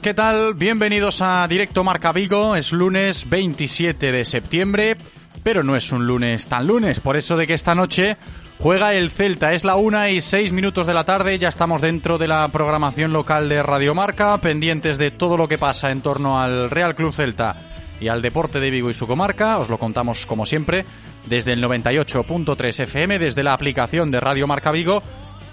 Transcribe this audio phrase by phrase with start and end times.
[0.00, 0.54] ¿Qué tal?
[0.54, 2.56] Bienvenidos a Directo Marca Vigo.
[2.56, 4.96] Es lunes 27 de septiembre,
[5.42, 8.16] pero no es un lunes tan lunes, por eso de que esta noche
[8.58, 9.52] juega el Celta.
[9.52, 13.12] Es la una y seis minutos de la tarde, ya estamos dentro de la programación
[13.12, 17.12] local de Radio Marca, pendientes de todo lo que pasa en torno al Real Club
[17.12, 17.56] Celta
[18.00, 19.58] y al deporte de Vigo y su comarca.
[19.58, 20.84] Os lo contamos como siempre
[21.26, 25.02] desde el 98.3 FM, desde la aplicación de Radio Marca Vigo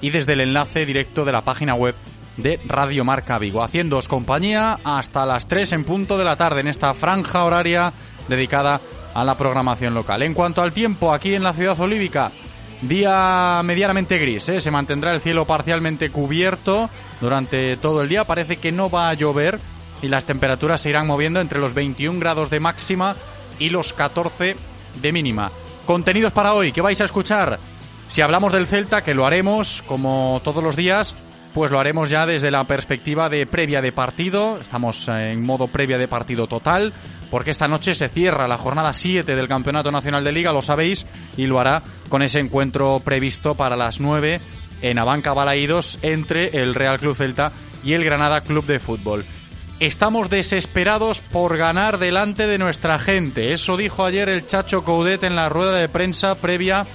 [0.02, 1.96] y desde el enlace directo de la página web
[2.38, 6.68] de Radio Marca Vigo, haciéndoos compañía hasta las 3 en punto de la tarde en
[6.68, 7.92] esta franja horaria
[8.28, 8.80] dedicada
[9.14, 10.22] a la programación local.
[10.22, 12.32] En cuanto al tiempo, aquí en la ciudad olívica,
[12.82, 14.62] día medianamente gris, ¿eh?
[14.62, 19.14] se mantendrá el cielo parcialmente cubierto durante todo el día, parece que no va a
[19.14, 19.60] llover
[20.02, 23.16] y las temperaturas se irán moviendo entre los 21 grados de máxima
[23.58, 24.56] y los 14
[25.02, 25.52] de mínima.
[25.86, 27.60] Contenidos para hoy, ¿qué vais a escuchar?
[28.08, 31.16] Si hablamos del Celta, que lo haremos como todos los días,
[31.54, 34.60] pues lo haremos ya desde la perspectiva de previa de partido.
[34.60, 36.94] Estamos en modo previa de partido total,
[37.32, 41.06] porque esta noche se cierra la jornada 7 del Campeonato Nacional de Liga, lo sabéis,
[41.38, 44.40] y lo hará con ese encuentro previsto para las 9
[44.82, 47.52] en Abanca Balaídos entre el Real Club Celta
[47.84, 49.26] y el Granada Club de Fútbol.
[49.80, 53.54] Estamos desesperados por ganar delante de nuestra gente.
[53.54, 56.86] Eso dijo ayer el Chacho Coudet en la rueda de prensa previa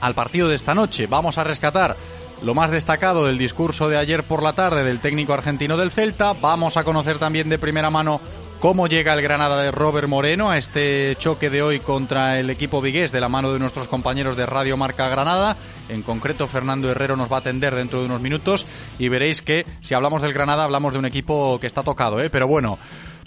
[0.00, 1.06] al partido de esta noche.
[1.06, 1.96] Vamos a rescatar
[2.44, 6.32] lo más destacado del discurso de ayer por la tarde del técnico argentino del Celta.
[6.32, 8.20] Vamos a conocer también de primera mano
[8.60, 12.80] cómo llega el Granada de Robert Moreno a este choque de hoy contra el equipo
[12.80, 15.56] vigués de la mano de nuestros compañeros de Radio Marca Granada.
[15.88, 18.66] En concreto, Fernando Herrero nos va a atender dentro de unos minutos
[18.98, 22.28] y veréis que si hablamos del Granada hablamos de un equipo que está tocado, ¿eh?
[22.28, 22.78] pero bueno,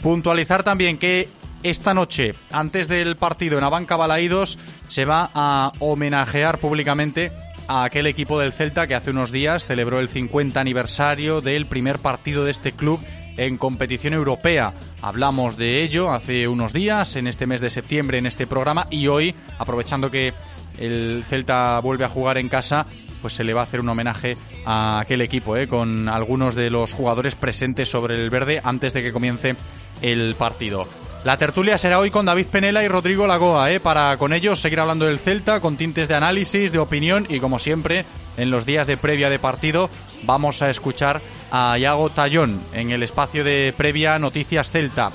[0.02, 1.30] puntualizar también que
[1.64, 7.32] esta noche, antes del partido en Abanca Balaídos, se va a homenajear públicamente
[7.68, 12.00] a aquel equipo del Celta que hace unos días celebró el 50 aniversario del primer
[12.00, 13.00] partido de este club
[13.38, 14.74] en competición europea.
[15.02, 19.08] Hablamos de ello hace unos días, en este mes de septiembre, en este programa, y
[19.08, 20.34] hoy, aprovechando que
[20.80, 22.86] el Celta vuelve a jugar en casa,
[23.22, 25.68] pues se le va a hacer un homenaje a aquel equipo, ¿eh?
[25.68, 29.56] con algunos de los jugadores presentes sobre el verde antes de que comience
[30.02, 30.88] el partido.
[31.26, 33.80] La tertulia será hoy con David Penela y Rodrigo Lagoa, ¿eh?
[33.80, 37.58] para con ellos seguir hablando del Celta, con tintes de análisis, de opinión y como
[37.58, 38.06] siempre,
[38.38, 39.90] en los días de previa de partido,
[40.22, 45.12] vamos a escuchar a Iago Tallón en el espacio de previa Noticias Celta.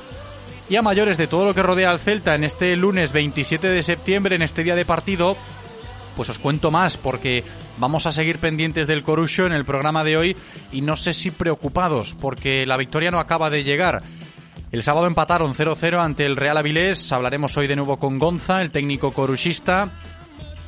[0.69, 3.83] Y a mayores de todo lo que rodea al Celta en este lunes 27 de
[3.85, 5.37] septiembre, en este día de partido,
[6.17, 7.45] pues os cuento más porque
[7.79, 10.37] vamos a seguir pendientes del Corusio en el programa de hoy
[10.73, 14.03] y no sé si preocupados porque la victoria no acaba de llegar.
[14.73, 17.11] El sábado empataron 0-0 ante el Real Avilés.
[17.11, 19.89] Hablaremos hoy de nuevo con Gonza, el técnico coruchista.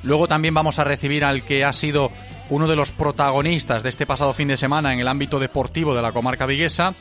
[0.03, 2.11] Luego también vamos a recibir al que ha sido
[2.51, 6.03] uno de los protagonistas de este pasado fin de semana en el ámbito deportivo de
[6.03, 6.95] la comarca viguesa,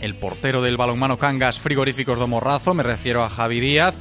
[0.00, 3.94] el portero del balonmano Cangas Frigoríficos de Morrazo, me refiero a Javi Díaz,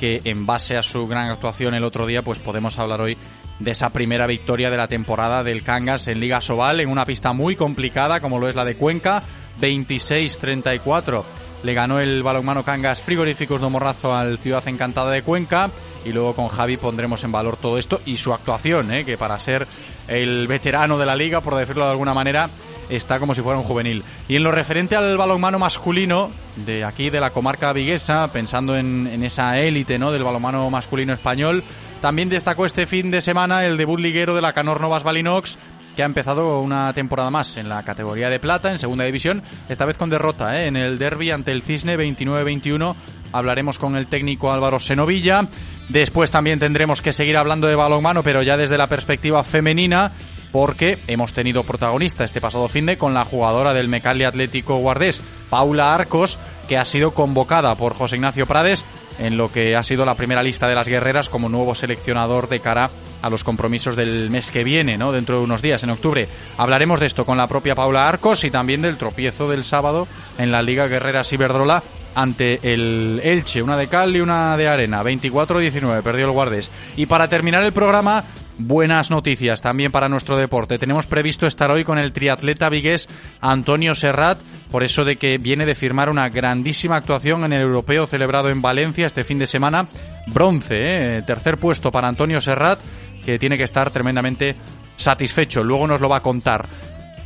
[0.00, 3.16] que en base a su gran actuación el otro día, pues podemos hablar hoy
[3.60, 7.32] de esa primera victoria de la temporada del Cangas en Liga Sobal, en una pista
[7.32, 9.22] muy complicada como lo es la de Cuenca,
[9.60, 11.22] 26-34
[11.62, 15.70] le ganó el balonmano Cangas Frigoríficos de Morrazo al Ciudad Encantada de Cuenca
[16.04, 19.04] y luego con Javi pondremos en valor todo esto y su actuación, ¿eh?
[19.04, 19.66] que para ser
[20.08, 22.48] el veterano de la liga, por decirlo de alguna manera,
[22.88, 24.02] está como si fuera un juvenil.
[24.28, 29.22] Y en lo referente al balonmano masculino de aquí, de la comarca viguesa, pensando en,
[29.24, 30.12] esa élite ¿no?
[30.12, 31.62] del balonmano masculino español,
[32.00, 35.58] también destacó este fin de semana el debut liguero de la Canor Novas Balinox,
[36.00, 39.84] que ha empezado una temporada más en la categoría de plata, en segunda división, esta
[39.84, 40.66] vez con derrota ¿eh?
[40.66, 42.94] en el derby ante el Cisne 29-21.
[43.32, 45.46] Hablaremos con el técnico Álvaro Senovilla.
[45.90, 50.10] Después también tendremos que seguir hablando de balonmano, pero ya desde la perspectiva femenina,
[50.52, 55.20] porque hemos tenido protagonista este pasado fin de con la jugadora del Mecali Atlético Guardés,
[55.50, 58.86] Paula Arcos, que ha sido convocada por José Ignacio Prades
[59.18, 62.60] en lo que ha sido la primera lista de las guerreras como nuevo seleccionador de
[62.60, 62.88] cara
[63.22, 65.12] a los compromisos del mes que viene, ¿no?
[65.12, 66.28] Dentro de unos días, en octubre.
[66.56, 70.06] Hablaremos de esto con la propia Paula Arcos y también del tropiezo del sábado
[70.38, 71.82] en la Liga Guerreras Iberdrola
[72.14, 76.70] ante el Elche, una de cal y una de arena, 24-19, perdió el Guardés.
[76.96, 78.24] Y para terminar el programa,
[78.58, 80.78] buenas noticias también para nuestro deporte.
[80.78, 83.08] Tenemos previsto estar hoy con el triatleta vigués
[83.40, 84.38] Antonio Serrat,
[84.70, 88.62] por eso de que viene de firmar una grandísima actuación en el europeo celebrado en
[88.62, 89.86] Valencia este fin de semana.
[90.26, 90.76] Bronce,
[91.18, 91.22] ¿eh?
[91.22, 92.80] tercer puesto para Antonio Serrat,
[93.24, 94.54] que tiene que estar tremendamente
[94.96, 95.62] satisfecho.
[95.62, 96.66] Luego nos lo va a contar.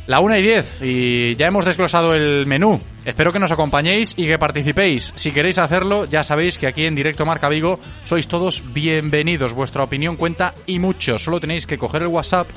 [0.07, 2.79] La 1 y 10 y ya hemos desglosado el menú.
[3.05, 5.11] Espero que nos acompañéis y que participéis.
[5.15, 9.53] Si queréis hacerlo, ya sabéis que aquí en Directo Marca Vigo sois todos bienvenidos.
[9.53, 11.17] Vuestra opinión cuenta y mucho.
[11.17, 12.47] Solo tenéis que coger el WhatsApp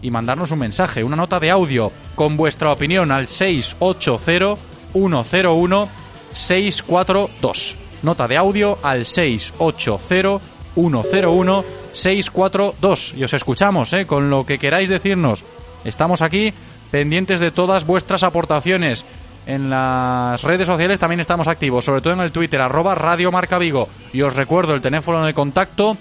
[0.00, 4.56] y mandarnos un mensaje, una nota de audio con vuestra opinión al 680
[4.92, 5.88] 101
[6.32, 7.76] 642.
[8.02, 13.14] Nota de audio al 680 101 642.
[13.16, 14.06] Y os escuchamos, ¿eh?
[14.06, 15.44] Con lo que queráis decirnos.
[15.84, 16.52] Estamos aquí
[16.90, 19.04] pendientes de todas vuestras aportaciones.
[19.46, 23.58] En las redes sociales también estamos activos, sobre todo en el Twitter, arroba Radio Marca
[23.58, 23.88] Vigo.
[24.12, 25.96] Y os recuerdo el teléfono de contacto,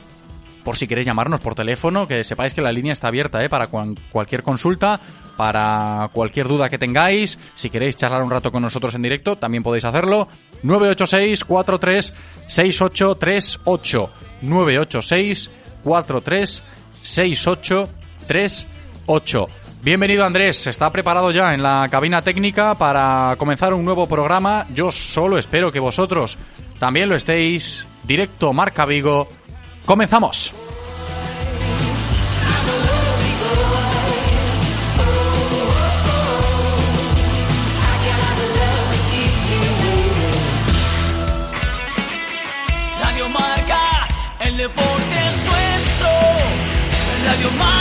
[0.63, 3.49] por si queréis llamarnos por teléfono, que sepáis que la línea está abierta ¿eh?
[3.49, 3.67] para
[4.11, 4.99] cualquier consulta,
[5.37, 7.39] para cualquier duda que tengáis.
[7.55, 10.27] Si queréis charlar un rato con nosotros en directo, también podéis hacerlo.
[10.61, 12.13] 986 43
[12.45, 15.49] 6838 986
[15.83, 16.63] 43
[17.01, 24.67] 6838 Bienvenido Andrés, está preparado ya en la cabina técnica para comenzar un nuevo programa.
[24.75, 26.37] Yo solo espero que vosotros
[26.77, 27.87] también lo estéis.
[28.03, 29.27] Directo Marca Vigo.
[29.83, 30.53] Comenzamos.
[47.41, 47.80] Radio Marca.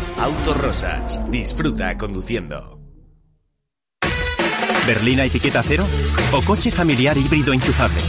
[0.21, 1.19] Autorosas.
[1.31, 2.79] Disfruta conduciendo.
[4.85, 5.83] ¿Berlina etiqueta cero?
[6.31, 7.99] ¿O coche familiar híbrido enchufable?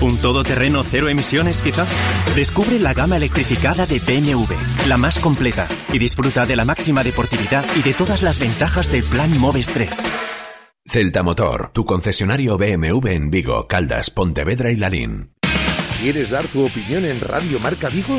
[0.00, 1.86] ¿Un todoterreno cero emisiones quizá?
[2.34, 4.54] Descubre la gama electrificada de BMW,
[4.88, 9.04] la más completa, y disfruta de la máxima deportividad y de todas las ventajas del
[9.04, 9.90] Plan Moves 3.
[10.86, 15.34] Celta Motor, tu concesionario BMW en Vigo, Caldas, Pontevedra y Lalín.
[16.00, 18.18] ¿Quieres dar tu opinión en Radio Marca Vigo?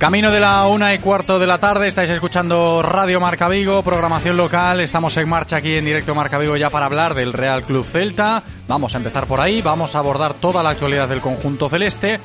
[0.00, 4.34] Camino de la una y cuarto de la tarde, estáis escuchando Radio Marca Vigo, programación
[4.34, 7.84] local, estamos en marcha aquí en directo Marca Vigo ya para hablar del Real Club
[7.84, 8.42] Celta.
[8.66, 12.18] Vamos a empezar por ahí, vamos a abordar toda la actualidad del conjunto celeste.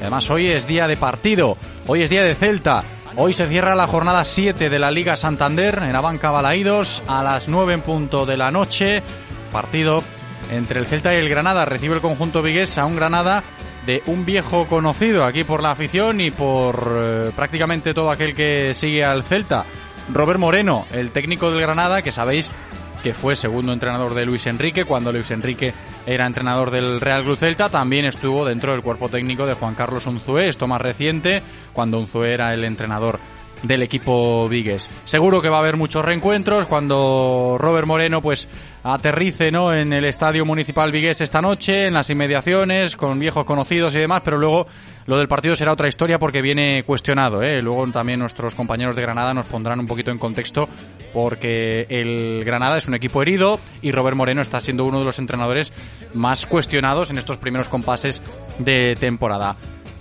[0.00, 2.82] Además hoy es día de partido, hoy es día de Celta.
[3.16, 7.46] Hoy se cierra la jornada 7 de la Liga Santander en Abanca Balaídos a las
[7.46, 9.02] 9 en punto de la noche.
[9.52, 10.02] Partido
[10.50, 11.66] entre el Celta y el Granada.
[11.66, 13.42] Recibe el conjunto vigués a un Granada
[13.88, 18.74] de un viejo conocido aquí por la afición y por eh, prácticamente todo aquel que
[18.74, 19.64] sigue al Celta.
[20.12, 22.50] Robert Moreno, el técnico del Granada, que sabéis
[23.02, 25.72] que fue segundo entrenador de Luis Enrique cuando Luis Enrique
[26.06, 30.04] era entrenador del Real Club Celta, también estuvo dentro del cuerpo técnico de Juan Carlos
[30.04, 31.42] Unzué, esto más reciente,
[31.72, 33.18] cuando Unzué era el entrenador
[33.62, 34.90] del equipo Vigues.
[35.04, 38.48] Seguro que va a haber muchos reencuentros cuando Robert Moreno pues
[38.82, 39.72] aterrice ¿no?
[39.72, 44.22] en el Estadio Municipal Vigues esta noche, en las inmediaciones, con viejos conocidos y demás,
[44.24, 44.66] pero luego
[45.06, 47.42] lo del partido será otra historia porque viene cuestionado.
[47.42, 47.62] ¿eh?
[47.62, 50.68] Luego también nuestros compañeros de Granada nos pondrán un poquito en contexto
[51.12, 55.18] porque el Granada es un equipo herido y Robert Moreno está siendo uno de los
[55.18, 55.72] entrenadores
[56.14, 58.22] más cuestionados en estos primeros compases
[58.58, 59.56] de temporada.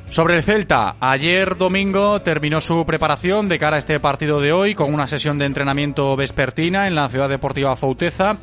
[0.10, 4.74] Sobre el Celta, ayer domingo terminó su preparación de cara a este partido de hoy
[4.74, 8.38] con una sesión de entrenamiento vespertina en la Ciudad Deportiva Fauteza.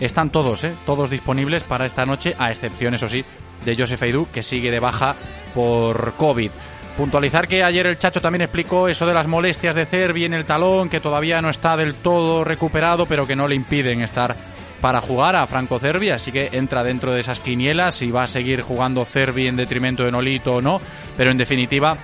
[0.00, 0.72] Están todos, ¿eh?
[0.86, 3.24] todos disponibles para esta noche, a excepción, eso sí,
[3.64, 5.14] de Josef Aidú, que sigue de baja
[5.54, 6.50] por COVID.
[6.96, 10.44] Puntualizar que ayer el Chacho también explicó eso de las molestias de Cervi en el
[10.44, 14.34] talón, que todavía no está del todo recuperado, pero que no le impiden estar
[14.80, 18.26] para jugar a Franco Cervi, así que entra dentro de esas quinielas si va a
[18.26, 20.80] seguir jugando Cervi en detrimento de Nolito o no,
[21.16, 21.96] pero en definitiva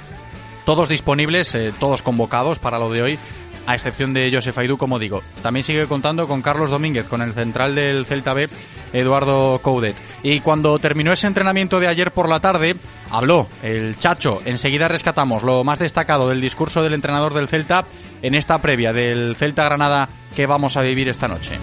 [0.66, 3.18] todos disponibles, eh, todos convocados para lo de hoy,
[3.66, 5.23] a excepción de Josef Aidú, como digo.
[5.42, 8.49] También sigue contando con Carlos Domínguez, con el central del Celta B,
[8.92, 9.96] Eduardo Coudet.
[10.23, 12.76] Y cuando terminó ese entrenamiento de ayer por la tarde,
[13.11, 14.40] habló el Chacho.
[14.44, 17.85] Enseguida rescatamos lo más destacado del discurso del entrenador del Celta
[18.23, 21.56] en esta previa del Celta Granada que vamos a vivir esta noche.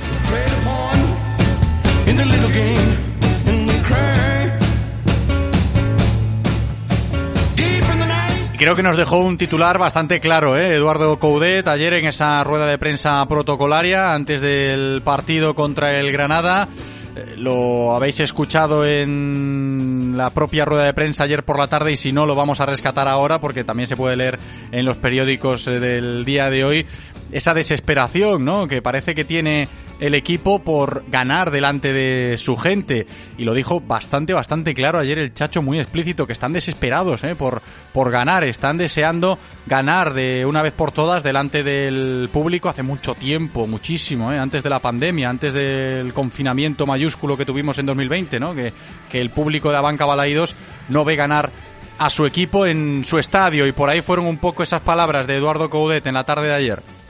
[8.54, 10.76] Y Creo que nos dejó un titular bastante claro, ¿eh?
[10.76, 16.68] Eduardo Coudet, ayer en esa rueda de prensa protocolaria antes del partido contra el Granada.
[17.16, 21.98] Eh, Lo habéis escuchado en la propia rueda de prensa ayer por la tarde y
[21.98, 24.40] si no lo vamos a rescatar ahora porque también se puede leer
[24.72, 26.86] en los periódicos eh, del día de hoy
[27.32, 28.68] esa desesperación, ¿no?
[28.68, 29.68] Que parece que tiene
[30.04, 33.08] el equipo por ganar delante de su gente.
[33.38, 37.36] Y lo dijo bastante, bastante claro ayer el Chacho, muy explícito, que están desesperados ¿eh?
[37.36, 37.62] por,
[37.94, 43.16] por ganar, están deseando ganar de una vez por todas delante del público hace mucho
[43.16, 44.40] tiempo, muchísimo, ¿eh?
[44.40, 48.54] antes de la pandemia, antes del confinamiento mayúsculo que tuvimos en 2020, ¿no?
[48.54, 48.74] que,
[49.10, 50.54] que el público de Abanca Balaídos
[50.90, 51.50] no ve ganar
[51.98, 55.38] a su equipo en su estadio y por ahí fueron un poco esas palabras de
[55.38, 57.03] Eduardo Coudet en la tarde de ayer.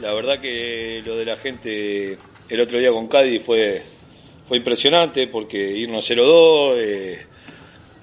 [0.00, 2.16] La verdad que lo de la gente
[2.48, 3.80] el otro día con Cádiz fue,
[4.46, 7.18] fue impresionante porque irnos 0-2 eh,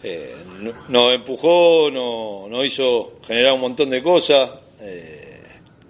[0.04, 4.52] eh, no- nos empujó, no- nos hizo generar un montón de cosas.
[4.80, 5.42] Eh,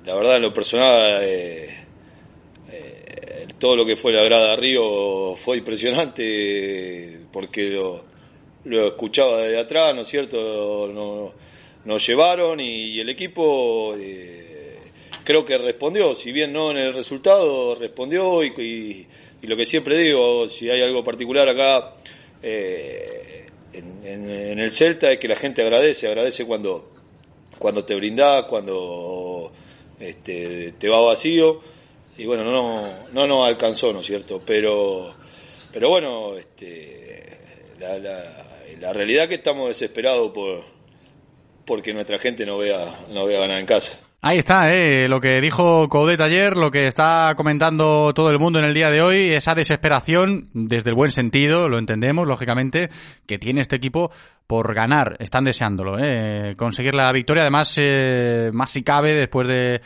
[0.06, 1.22] la verdad, en lo personal,
[3.60, 8.04] todo lo que fue la grada de Río fue impresionante porque lo,
[8.66, 10.90] lo escuchaba desde atrás, ¿no es cierto?
[10.94, 11.34] No-
[11.86, 13.96] nos llevaron y, el equipo
[15.28, 19.06] creo que respondió, si bien no en el resultado, respondió y,
[19.42, 21.96] lo que siempre digo, si hay algo particular acá
[22.42, 26.94] eh, en, el Celta es que la gente agradece, agradece cuando,
[27.60, 29.52] cuando te brindás, cuando
[30.00, 31.60] este, te va vacío
[32.18, 34.42] y bueno, no, no nos alcanzó, ¿no es cierto?
[34.46, 35.14] Pero,
[35.74, 37.38] pero bueno, este,
[38.80, 40.64] la realidad es que estamos desesperados por
[41.66, 42.80] porque nuestra gente no vea,
[43.10, 44.07] no vea ganar en casa.
[44.20, 45.08] Ahí está, ¿eh?
[45.08, 48.90] lo que dijo Coudet ayer, lo que está comentando todo el mundo en el día
[48.90, 52.90] de hoy, esa desesperación, desde el buen sentido, lo entendemos, lógicamente,
[53.28, 54.12] que tiene este equipo
[54.48, 55.18] por ganar.
[55.20, 56.56] Están deseándolo, ¿eh?
[56.58, 57.44] conseguir la victoria.
[57.44, 59.82] Además, eh, más si cabe, después de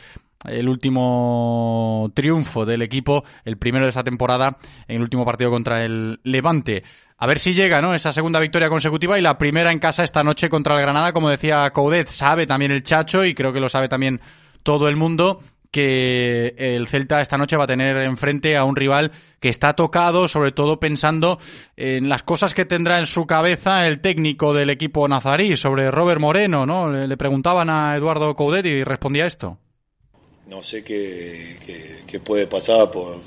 [0.46, 4.56] el último triunfo del equipo, el primero de esta temporada,
[4.88, 6.82] en el último partido contra el Levante.
[7.22, 7.94] A ver si llega, ¿no?
[7.94, 11.30] Esa segunda victoria consecutiva y la primera en casa esta noche contra el Granada, como
[11.30, 14.20] decía Coudet, sabe también el Chacho y creo que lo sabe también
[14.64, 19.12] todo el mundo que el Celta esta noche va a tener enfrente a un rival
[19.38, 21.38] que está tocado, sobre todo pensando
[21.76, 26.20] en las cosas que tendrá en su cabeza el técnico del equipo nazarí sobre Robert
[26.20, 26.90] Moreno, ¿no?
[26.90, 29.58] Le, preguntaban a Eduardo Coudet y respondía esto.
[30.48, 33.20] No sé qué, qué- qué puede pasar por,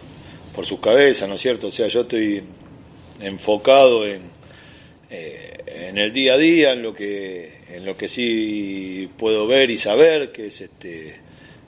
[0.53, 1.67] por sus cabezas, ¿no es cierto?
[1.67, 2.43] O sea, yo estoy
[3.19, 4.21] enfocado en,
[5.09, 9.71] eh, en el día a día, en lo que en lo que sí puedo ver
[9.71, 11.15] y saber, que es este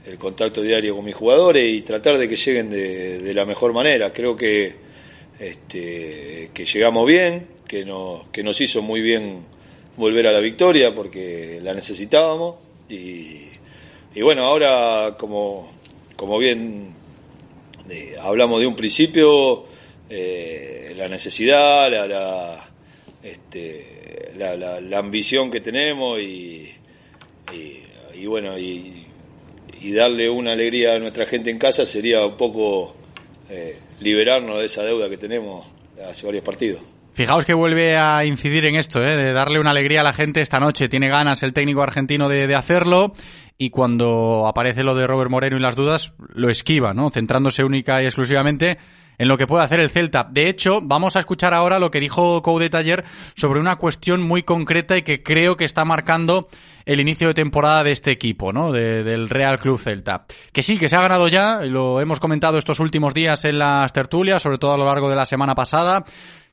[0.05, 4.13] el contacto diario con mis jugadores y tratar de que lleguen de, la mejor manera.
[4.13, 4.73] Creo que
[5.37, 9.41] este, que llegamos bien, que nos, que nos hizo muy bien
[9.97, 12.55] volver a la victoria porque la necesitábamos
[12.89, 13.47] y,
[14.15, 15.69] y bueno, ahora como,
[16.15, 16.93] como bien
[17.89, 19.65] eh, hablamos de un principio,
[20.09, 22.69] eh, la necesidad, la,
[23.23, 26.69] este, la, la- ambición que tenemos y,
[27.53, 27.83] y,
[28.15, 29.05] y bueno, y,
[29.79, 32.95] y darle una alegría a nuestra gente en casa sería un poco
[33.49, 35.69] eh, liberarnos de esa deuda que tenemos
[36.09, 36.81] hace varios partidos.
[37.13, 39.15] Fijaos que vuelve a incidir en esto, ¿eh?
[39.17, 40.87] de darle una alegría a la gente esta noche.
[40.87, 43.13] Tiene ganas el técnico argentino de, de hacerlo
[43.57, 47.09] y cuando aparece lo de Robert Moreno y las dudas, lo esquiva, ¿no?
[47.09, 48.77] centrándose única y exclusivamente
[49.17, 50.27] en lo que puede hacer el Celta.
[50.29, 53.03] De hecho, vamos a escuchar ahora lo que dijo Coudet ayer
[53.35, 56.47] sobre una cuestión muy concreta y que creo que está marcando
[56.85, 58.71] el inicio de temporada de este equipo, ¿no?
[58.71, 60.25] De- del Real Club Celta.
[60.53, 63.91] Que sí, que se ha ganado ya, lo hemos comentado estos últimos días en las
[63.91, 66.05] tertulias, sobre todo a lo largo de la semana pasada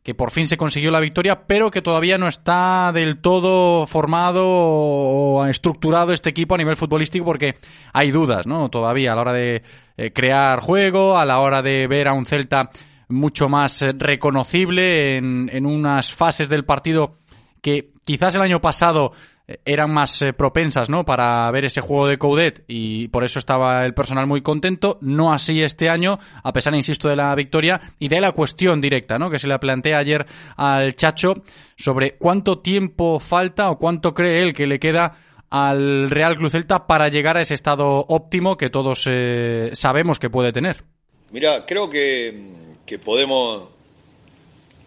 [0.04, 4.44] que por fin se consiguió la victoria, pero que todavía no está del todo formado
[4.46, 7.56] o estructurado este equipo a nivel futbolístico porque
[7.94, 8.68] hay dudas, ¿no?
[8.68, 9.62] Todavía a la hora de
[9.96, 12.68] eh, crear juego, a la hora de ver a un Celta
[13.08, 17.14] mucho más eh, reconocible en, en unas fases del partido
[17.62, 19.12] que quizás el año pasado
[19.64, 21.04] eran más eh, propensas, ¿no?
[21.04, 24.98] Para ver ese juego de Coudet y por eso estaba el personal muy contento.
[25.02, 29.18] No así este año, a pesar, insisto, de la victoria y de la cuestión directa,
[29.18, 29.28] ¿no?
[29.30, 30.24] Que se le plantea ayer
[30.56, 31.34] al Chacho
[31.76, 35.18] sobre cuánto tiempo falta o cuánto cree él que le queda
[35.50, 40.30] al Real Club Celta para llegar a ese estado óptimo que todos eh, sabemos que
[40.30, 40.82] puede tener.
[41.30, 42.34] Mira, creo que,
[43.04, 43.64] podemos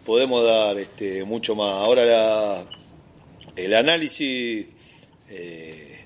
[0.04, 1.74] podemos dar este, mucho más.
[1.74, 2.64] Ahora la-
[3.64, 4.66] el análisis,
[5.30, 5.98] eh,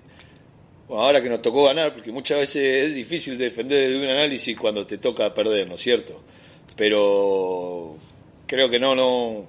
[0.88, 4.56] bueno, ahora que nos tocó ganar, porque muchas veces es difícil defender de un análisis
[4.56, 6.22] cuando te toca perder, ¿no es cierto?
[6.76, 7.96] Pero
[8.46, 9.46] creo que no, no,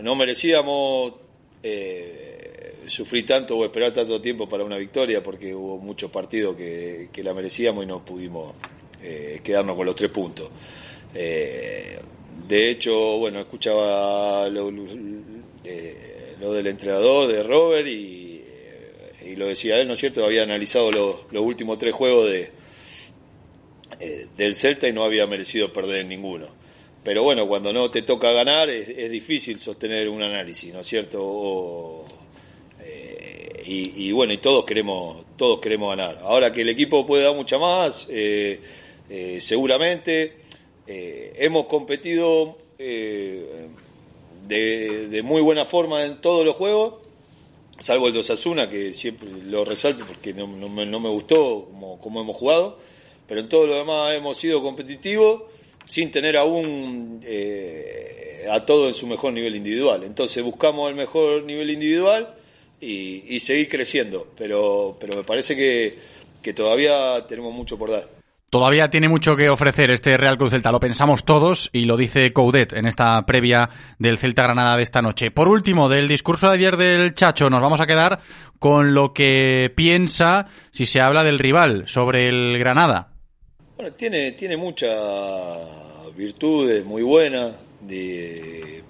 [0.00, 1.14] no merecíamos
[1.62, 7.08] eh, sufrir tanto o esperar tanto tiempo para una victoria, porque hubo muchos partidos que,
[7.12, 8.54] que la merecíamos y no pudimos
[9.02, 10.50] eh, quedarnos con los tres puntos.
[11.14, 11.98] Eh,
[12.46, 14.48] de hecho, bueno, escuchaba
[16.40, 20.24] lo del entrenador, de Robert, y, eh, y lo decía él, ¿no es cierto?
[20.24, 22.50] Había analizado los, últimos tres juegos de,
[24.00, 26.46] eh, del Celta y no había merecido perder en ninguno.
[27.02, 32.04] Pero bueno, cuando no te toca ganar es, difícil sostener un análisis, ¿no es cierto?
[32.82, 36.18] Eh, y, bueno, y todos queremos, todos queremos ganar.
[36.22, 38.08] Ahora que el equipo puede dar mucha más,
[39.38, 40.32] seguramente
[40.88, 42.58] hemos competido
[44.46, 46.94] de, de muy buena forma en todos los juegos,
[47.78, 51.66] salvo el de Osasuna, que siempre lo resalto porque no, no me, no me gustó
[51.70, 52.78] como, como hemos jugado,
[53.26, 55.42] pero en todo lo demás hemos sido competitivos
[55.84, 60.04] sin tener aún eh, a todo en su mejor nivel individual.
[60.04, 62.34] Entonces buscamos el mejor nivel individual
[62.80, 65.96] y, y seguir creciendo, pero, pero me parece que,
[66.42, 68.15] que todavía tenemos mucho por dar.
[68.56, 72.32] Todavía tiene mucho que ofrecer este Real Cruz Celta, lo pensamos todos y lo dice
[72.32, 75.30] Coudet en esta previa del Celta Granada de esta noche.
[75.30, 78.18] Por último, del discurso de ayer del Chacho, nos vamos a quedar
[78.58, 83.12] con lo que piensa si se habla del rival sobre el Granada.
[83.76, 84.96] Bueno, tiene, tiene muchas
[86.16, 87.56] virtudes muy buenas,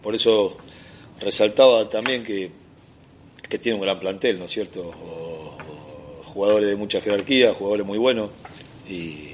[0.01, 0.59] por eso
[1.21, 2.53] resaltaba también que,
[3.49, 4.83] que tiene un gran plantel, ¿no es cierto?
[4.83, 5.59] O
[6.23, 8.31] jugadores de mucha jerarquía, jugadores muy buenos,
[8.89, 9.33] y,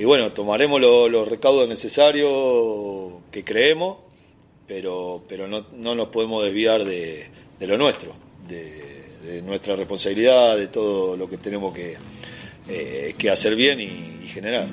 [0.00, 2.32] y bueno, tomaremos lo- los recaudos necesarios
[3.30, 3.98] que creemos,
[4.66, 7.26] pero, pero no, no nos podemos desviar de,
[7.60, 8.14] lo nuestro,
[8.48, 11.96] de, nuestra responsabilidad, de todo lo que tenemos que,
[12.68, 14.66] eh, que hacer bien y generar.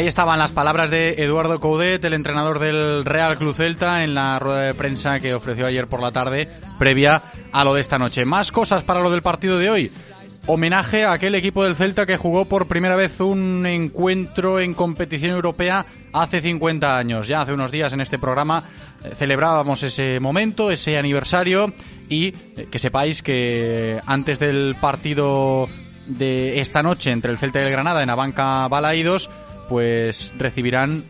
[0.00, 4.38] Ahí estaban las palabras de Eduardo Coudet, el entrenador del Real Club Celta, en la
[4.38, 7.20] rueda de prensa que ofreció ayer por la tarde, previa
[7.52, 8.24] a lo de esta noche.
[8.24, 9.92] Más cosas para lo del partido de hoy.
[10.46, 15.32] Homenaje a aquel equipo del Celta que jugó por primera vez un encuentro en competición
[15.32, 15.84] europea
[16.14, 17.28] hace 50 años.
[17.28, 18.64] Ya hace unos días en este programa
[19.04, 21.74] eh, celebrábamos ese momento, ese aniversario
[22.08, 25.68] y eh, que sepáis que antes del partido
[26.06, 29.28] de esta noche entre el Celta y el Granada en Abanca Balaídos,
[29.70, 31.04] pues recibirán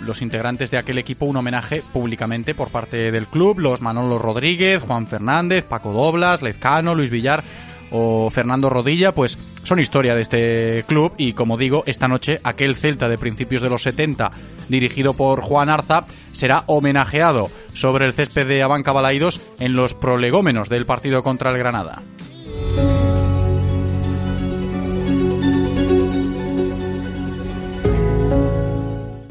[0.00, 4.80] los integrantes de aquel equipo un homenaje públicamente por parte del club, los Manolo Rodríguez,
[4.82, 7.42] Juan Fernández, Paco Doblas, Lezcano, Luis Villar
[7.90, 12.76] o Fernando Rodilla, pues son historia de este club y como digo, esta noche aquel
[12.76, 14.30] Celta de principios de los 70
[14.68, 20.68] dirigido por Juan Arza será homenajeado sobre el césped de Abanca Balaidos en los prolegómenos
[20.68, 22.00] del partido contra el Granada.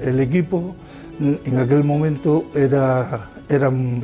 [0.04, 0.76] El equipo
[1.20, 4.02] en aquel momento era, era un,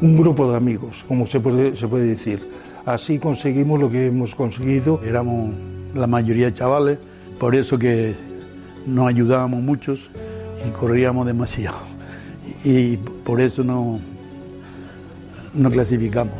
[0.00, 2.40] un grupo de amigos, como se puede, se puede decir.
[2.86, 5.00] Así conseguimos lo que hemos conseguido.
[5.04, 5.54] Éramos
[5.94, 6.98] la mayoría chavales,
[7.38, 8.14] por eso que
[8.86, 10.10] nos ayudábamos muchos
[10.66, 11.80] y corríamos demasiado.
[12.64, 14.00] Y por eso no,
[15.54, 16.34] no clasificamos.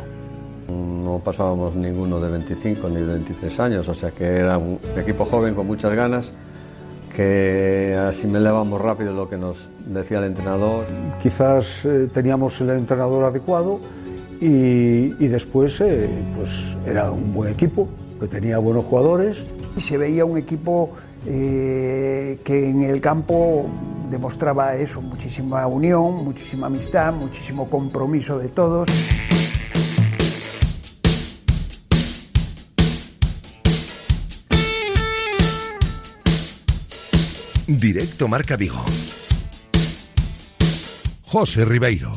[0.67, 5.25] No pasábamos ninguno de 25 ni de 23 años, o sea que era un equipo
[5.25, 6.31] joven con muchas ganas,
[7.15, 10.85] que asimilábamos rápido lo que nos decía el entrenador.
[11.21, 13.79] Quizás eh, teníamos el entrenador adecuado
[14.39, 17.87] y, y después eh, pues era un buen equipo,
[18.19, 19.45] que tenía buenos jugadores.
[19.75, 20.91] Y se veía un equipo
[21.25, 23.67] eh, que en el campo
[24.09, 28.89] demostraba eso, muchísima unión, muchísima amistad, muchísimo compromiso de todos.
[37.69, 38.83] Directo Marca Vigo.
[41.21, 42.11] José Ribeiro.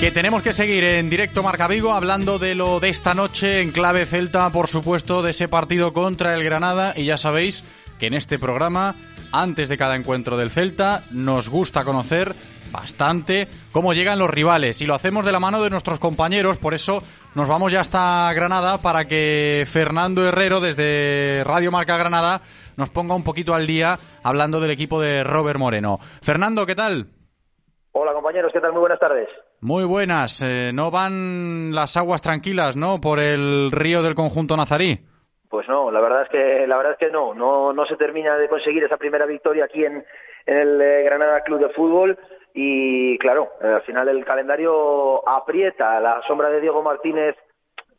[0.00, 3.72] Que tenemos que seguir en directo Marca Vigo hablando de lo de esta noche en
[3.72, 6.92] clave celta, por supuesto, de ese partido contra el Granada.
[6.94, 7.64] Y ya sabéis
[7.98, 8.96] que en este programa,
[9.32, 12.34] antes de cada encuentro del Celta, nos gusta conocer
[12.72, 14.80] bastante cómo llegan los rivales.
[14.82, 17.02] Y lo hacemos de la mano de nuestros compañeros, por eso
[17.34, 22.40] nos vamos ya hasta Granada para que Fernando Herrero, desde Radio Marca Granada,
[22.76, 25.98] nos ponga un poquito al día hablando del equipo de Robert Moreno.
[26.22, 27.06] Fernando, ¿qué tal?
[27.92, 28.72] Hola compañeros, ¿qué tal?
[28.72, 29.28] Muy buenas tardes.
[29.60, 30.40] Muy buenas.
[30.42, 33.00] Eh, no van las aguas tranquilas, ¿no?
[33.00, 34.98] Por el río del conjunto nazarí.
[35.50, 38.36] Pues no, la verdad es que la verdad es que no, no, no se termina
[38.36, 40.02] de conseguir esa primera victoria aquí en,
[40.46, 42.18] en el eh, Granada Club de Fútbol
[42.54, 47.36] y claro, eh, al final el calendario aprieta la sombra de Diego Martínez,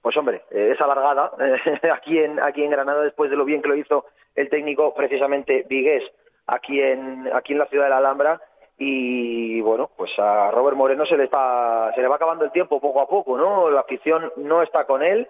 [0.01, 3.61] pues hombre, eh, es alargada eh, aquí en aquí en Granada después de lo bien
[3.61, 6.03] que lo hizo el técnico precisamente Vigués
[6.47, 8.41] aquí en aquí en la ciudad de la Alhambra
[8.77, 12.81] y bueno, pues a Robert Moreno se le está se le va acabando el tiempo
[12.81, 13.69] poco a poco, ¿no?
[13.69, 15.27] La afición no está con él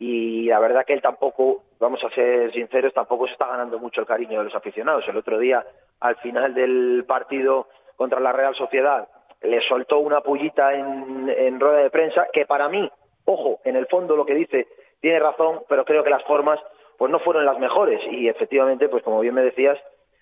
[0.00, 4.00] y la verdad que él tampoco, vamos a ser sinceros, tampoco se está ganando mucho
[4.00, 5.06] el cariño de los aficionados.
[5.06, 5.62] El otro día,
[6.00, 7.68] al final del partido
[8.00, 9.06] contra la Real Sociedad,
[9.42, 12.90] le soltó una pullita en, en rueda de prensa que para mí,
[13.26, 14.68] ojo, en el fondo lo que dice
[15.02, 16.58] tiene razón, pero creo que las formas
[16.96, 18.00] pues no fueron las mejores.
[18.10, 19.78] Y efectivamente, pues como bien me decías,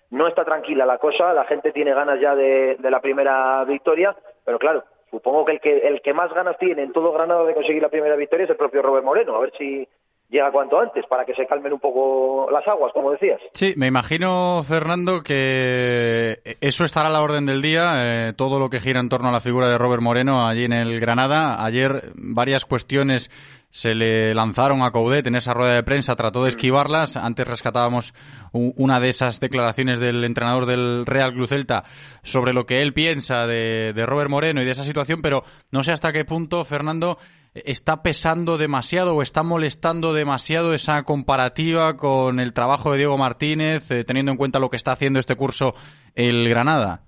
[0.09, 4.13] no está tranquila la cosa, la gente tiene ganas ya de, la primera victoria,
[4.43, 7.53] pero claro, supongo que el, que el que más ganas tiene en todo Granada de
[7.53, 9.87] conseguir la primera victoria es el propio Robert Moreno, a ver si
[10.29, 13.41] llega cuanto antes para que se calmen un poco las aguas, como decías.
[13.53, 18.69] Sí, me imagino, Fernando, que eso estará a la orden del día, eh, todo lo
[18.69, 21.63] que gira en torno a la figura de Robert Moreno allí en el Granada.
[21.65, 23.31] Ayer varias cuestiones
[23.71, 27.17] se le lanzaron a Coudet en esa rueda de prensa, trató de esquivarlas.
[27.17, 28.13] Antes rescatábamos
[28.51, 31.83] una de esas declaraciones del entrenador del Real Club Celta
[32.23, 35.83] sobre lo que él piensa de, de Robert Moreno y de esa situación, pero no
[35.83, 37.19] sé hasta qué punto, Fernando,
[37.65, 43.91] está pesando demasiado o está molestando demasiado esa comparativa con el trabajo de Diego Martínez,
[43.91, 45.73] eh, teniendo en cuenta lo que está haciendo este curso
[46.15, 47.01] el Granada.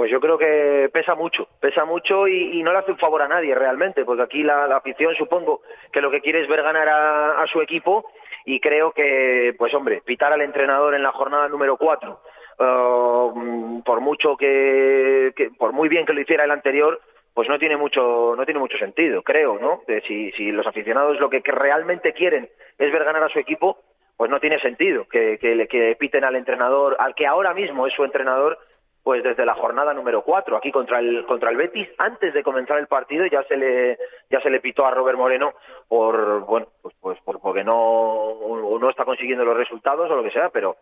[0.00, 3.28] Pues yo creo que pesa mucho, pesa mucho y, no le hace un favor a
[3.28, 5.60] nadie realmente, porque aquí la, afición supongo
[5.92, 8.06] que lo que quiere es ver ganar a, su equipo
[8.46, 12.22] y creo que, pues hombre, pitar al entrenador en la jornada número cuatro,
[12.58, 16.98] uh, por mucho que, por muy bien que lo hiciera el anterior,
[17.34, 19.82] pues no tiene mucho, no tiene mucho sentido, creo, ¿no?
[20.06, 23.78] Si, si los aficionados lo que, realmente quieren es ver ganar a su equipo,
[24.16, 27.86] pues no tiene sentido que, que, le- que piten al entrenador, al que ahora mismo
[27.86, 28.58] es su entrenador,
[29.02, 32.78] pues desde la jornada número cuatro aquí contra el contra el Betis antes de comenzar
[32.78, 33.96] el partido ya se le
[34.28, 35.54] ya se le pitó a Robert Moreno
[35.88, 38.34] por bueno pues, pues por, porque no
[38.78, 40.76] no está consiguiendo los resultados o lo que sea pero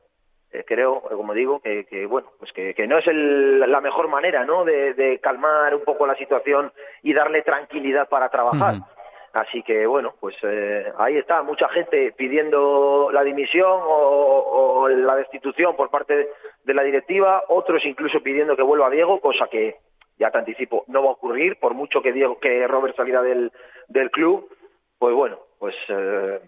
[0.53, 4.09] eh, creo como digo que, que, bueno pues que, que no es el- la mejor
[4.09, 8.75] manera no de, de calmar un poco la situación y darle tranquilidad para trabajar.
[9.35, 15.17] Así que bueno, pues eh, ahí está, mucha gente pidiendo la dimisión o, o la
[15.17, 16.29] destitución por parte de,
[16.65, 19.77] de la directiva, otros incluso pidiendo que vuelva Diego, cosa que
[20.19, 23.53] ya te anticipo, no va a ocurrir, por mucho que Diego, que Robert saliera del,
[23.89, 24.49] del club,
[24.99, 26.41] pues bueno, pues eh,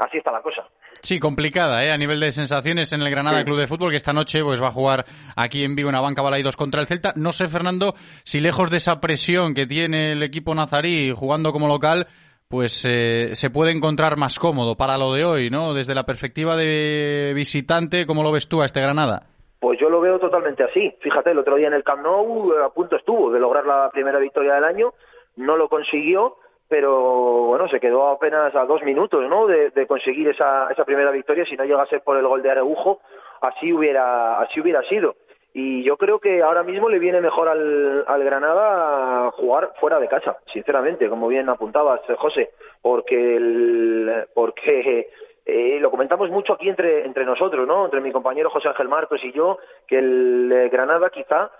[0.00, 0.66] así está la cosa.
[1.02, 1.92] Sí, complicada, ¿eh?
[1.92, 4.68] A nivel de sensaciones en el Granada Club de Fútbol, que esta noche pues va
[4.68, 5.04] a jugar
[5.36, 7.12] aquí en Vigo en la banca Balaidos contra el Celta.
[7.16, 11.68] No sé, Fernando, si lejos de esa presión que tiene el equipo nazarí jugando como
[11.68, 12.06] local,
[12.48, 15.72] pues eh, se puede encontrar más cómodo para lo de hoy, ¿no?
[15.72, 19.22] Desde la perspectiva de visitante, ¿cómo lo ves tú a este Granada?
[19.60, 20.96] Pues yo lo veo totalmente así.
[21.00, 24.18] Fíjate, el otro día en el Camp Nou a punto estuvo de lograr la primera
[24.18, 24.94] victoria del año,
[25.36, 26.36] no lo consiguió,
[26.70, 29.48] pero bueno, se quedó apenas a dos minutos, ¿no?
[29.48, 31.44] De, de conseguir esa, esa primera victoria.
[31.44, 33.00] Si no llegase por el gol de Areujo,
[33.40, 35.16] así hubiera, así hubiera sido.
[35.52, 40.06] Y yo creo que ahora mismo le viene mejor al, al Granada jugar fuera de
[40.06, 45.08] casa, sinceramente, como bien apuntabas, José, porque el, porque
[45.44, 47.84] eh, lo comentamos mucho aquí entre, entre nosotros, ¿no?
[47.84, 51.50] Entre mi compañero José Ángel Marcos y yo, que el Granada quizá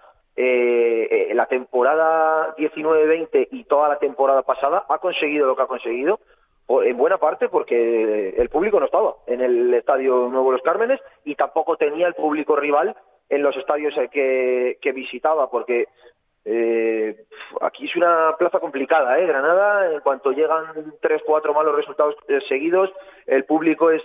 [0.42, 5.66] eh, eh, la temporada 19-20 y toda la temporada pasada ha conseguido lo que ha
[5.66, 6.20] conseguido,
[6.83, 11.35] en buena parte porque el público no estaba en el estadio Nuevo Los Cármenes y
[11.35, 12.96] tampoco tenía el público rival
[13.29, 15.88] en los estadios eh, que, que visitaba, porque
[16.44, 17.24] eh,
[17.61, 19.26] aquí es una plaza complicada, ¿eh?
[19.26, 22.90] Granada, en cuanto llegan tres, cuatro malos resultados eh, seguidos,
[23.26, 24.03] el público es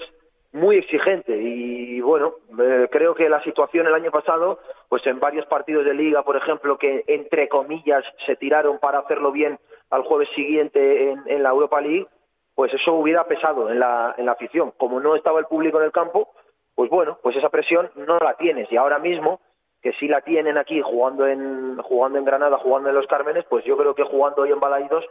[0.55, 5.45] muy exigente y bueno, eh, creo que la situación el año pasado, pues en varios
[5.47, 10.29] partidos de liga, por ejemplo, que entre comillas se tiraron para hacerlo bien al jueves
[10.29, 12.07] siguiente en, en la Europa League,
[12.55, 14.71] pues eso hubiera pesado en la, en la afición.
[14.77, 16.29] Como no estaba el público en el campo,
[16.73, 19.41] pues bueno, pues esa presión no la tienes y ahora mismo
[19.81, 23.63] que sí la tienen aquí jugando en jugando en Granada, jugando en Los Cármenes, pues
[23.65, 25.05] yo creo que jugando hoy en Balaidos,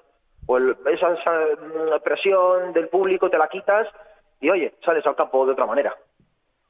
[0.46, 3.86] pues esa, mm, presión del público te la quitas
[4.40, 5.94] y oye, sales al campo de otra manera.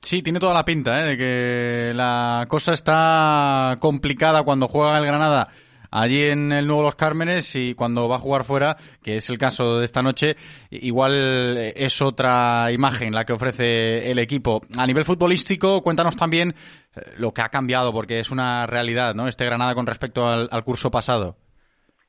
[0.01, 1.05] Sí, tiene toda la pinta, ¿eh?
[1.11, 5.49] De que la cosa está complicada cuando juega el Granada
[5.95, 9.39] allí en el Nuevo Los Cármenes y cuando va a jugar fuera, que es el
[9.39, 10.35] caso de esta noche,
[10.71, 14.61] igual es otra imagen la que ofrece el equipo.
[14.77, 19.29] A nivel futbolístico, cuéntanos también eh, lo que ha cambiado, porque es una realidad, ¿no?
[19.29, 21.37] Este Granada con respecto al, al curso pasado.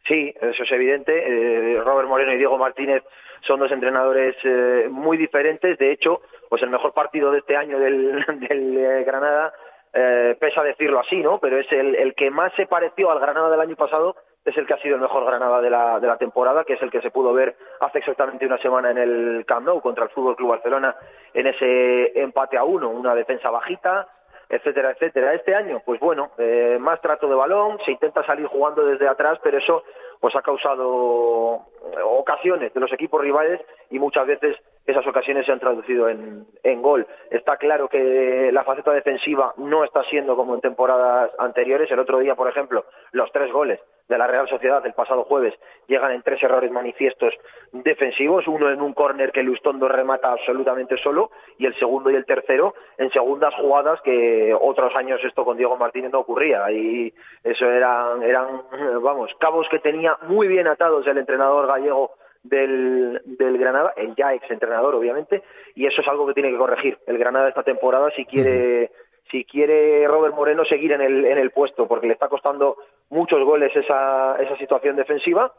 [0.08, 1.14] Sí, eso es evidente.
[1.14, 3.04] Eh, Robert Moreno y Diego Martínez
[3.46, 5.78] son dos entrenadores eh, muy diferentes.
[5.78, 9.54] De hecho, pues el mejor partido de este año del, del eh, Granada,
[9.94, 11.40] eh, pesa decirlo así, ¿no?
[11.40, 14.68] Pero es el, el que más se pareció al Granada del año pasado, es el
[14.68, 17.02] que ha sido el mejor Granada de la, de la temporada, que es el que
[17.02, 20.50] se pudo ver hace exactamente una semana en el Camp Nou contra el Fútbol Club
[20.50, 20.96] Barcelona
[21.34, 24.08] en ese empate a uno, una defensa bajita,
[24.50, 25.34] etcétera, etcétera.
[25.34, 29.40] Este año, pues bueno, eh, más trato de balón, se intenta salir jugando desde atrás,
[29.44, 29.84] pero eso
[30.20, 35.52] pues ha causado eh, ocasiones de los equipos rivales y muchas veces esas ocasiones se
[35.52, 37.08] han traducido en, en gol.
[37.32, 41.90] Está claro que la faceta defensiva no está siendo como en temporadas anteriores.
[41.92, 45.54] El otro día, por ejemplo, los tres goles de la Real Sociedad del pasado jueves
[45.88, 47.34] llegan en tres errores manifiestos
[47.72, 52.26] defensivos, uno en un córner que Lustondo remata absolutamente solo y el segundo y el
[52.26, 56.72] tercero en segundas jugadas que otros años esto con Diego Martínez no ocurría.
[56.72, 57.14] Y
[57.44, 58.62] eso eran, eran
[59.02, 62.12] vamos, cabos que tenía muy bien atados el entrenador gallego
[62.44, 66.58] del, del Granada, el ya ex entrenador obviamente, y eso es algo que tiene que
[66.58, 68.92] corregir el Granada esta temporada si quiere
[69.30, 72.78] si quiere Robert Moreno seguir en el, en el puesto, porque le está costando
[73.10, 75.52] muchos goles esa, esa situación defensiva.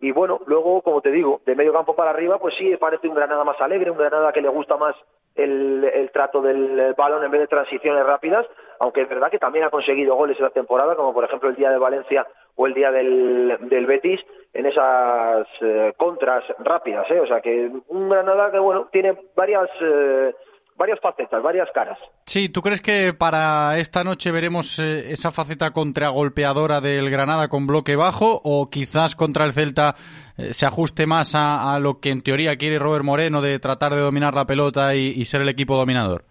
[0.00, 3.14] Y bueno, luego, como te digo, de medio campo para arriba, pues sí, parece un
[3.14, 4.96] Granada más alegre, un Granada que le gusta más
[5.36, 8.46] el, trato del balón en vez de transiciones rápidas,
[8.80, 11.54] aunque es verdad que también ha conseguido goles en la temporada, como por ejemplo el
[11.56, 14.20] día de Valencia o el día del, del Betis,
[14.52, 17.10] en esas eh, contras rápidas.
[17.10, 17.20] ¿eh?
[17.20, 19.70] O sea que un Granada que, bueno, tiene varias.
[19.80, 20.34] Eh,
[20.82, 21.96] varias facetas, varias caras.
[22.26, 27.68] Sí, ¿tú crees que para esta noche veremos eh, esa faceta contragolpeadora del Granada con
[27.68, 29.94] bloque bajo o quizás contra el Celta
[30.36, 33.94] eh, se ajuste más a, a, lo que en teoría quiere Robert Moreno de tratar
[33.94, 36.24] de dominar la pelota y, y, ser el equipo dominador?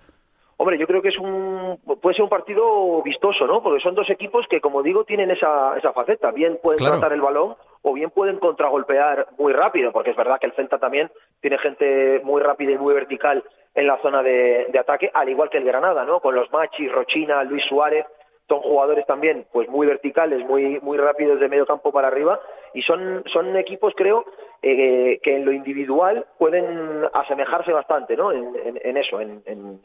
[0.58, 3.64] Hombre, yo creo que es un puede ser un partido vistoso, ¿no?
[3.64, 6.30] Porque son dos equipos que, como digo, tienen esa, esa faceta.
[6.32, 7.00] Bien pueden claro.
[7.00, 10.78] tratar el balón o bien pueden contragolpear muy rápido, porque es verdad que el Celta
[10.78, 15.50] también tiene gente muy rápida y muy vertical en la zona de, ataque, al igual
[15.50, 16.20] que el Granada, ¿no?
[16.20, 18.06] Con los Machis, Rochina, Luis Suárez,
[18.48, 22.38] son jugadores también pues muy verticales, muy muy rápidos de medio campo para arriba
[22.74, 24.26] y son son equipos creo
[24.62, 28.34] eh, que en lo individual pueden asemejarse bastante, ¿no?
[28.34, 29.80] En, en, en eso, en, en,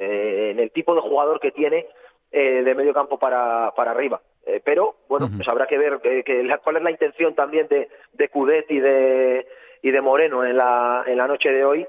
[0.59, 1.87] el tipo de jugador que tiene
[2.32, 4.20] eh, de medio campo para para arriba.
[4.46, 5.37] Eh, pero bueno, uh -huh.
[5.37, 8.70] pues habrá que ver que, que la, cuál es la intención también de, de Cudet
[8.70, 9.46] y de
[9.82, 11.87] y de Moreno en la en la noche de hoy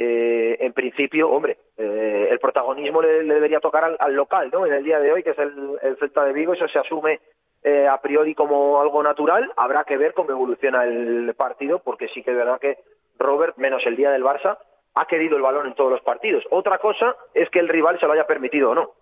[0.00, 4.64] eh, en principio, hombre, eh, el protagonismo le, le debería tocar al, al, local, ¿no?
[4.64, 7.18] En el día de hoy, que es el, el Celta de Vigo, eso se asume
[7.64, 9.50] eh, a priori como algo natural.
[9.56, 12.78] Habrá que ver cómo evoluciona el partido, porque sí que es verdad que
[13.18, 14.58] Robert, menos el día del Barça,
[14.94, 16.46] ha querido el balón en todos los partidos.
[16.50, 18.92] Otra cosa es que el rival se lo haya permitido o no.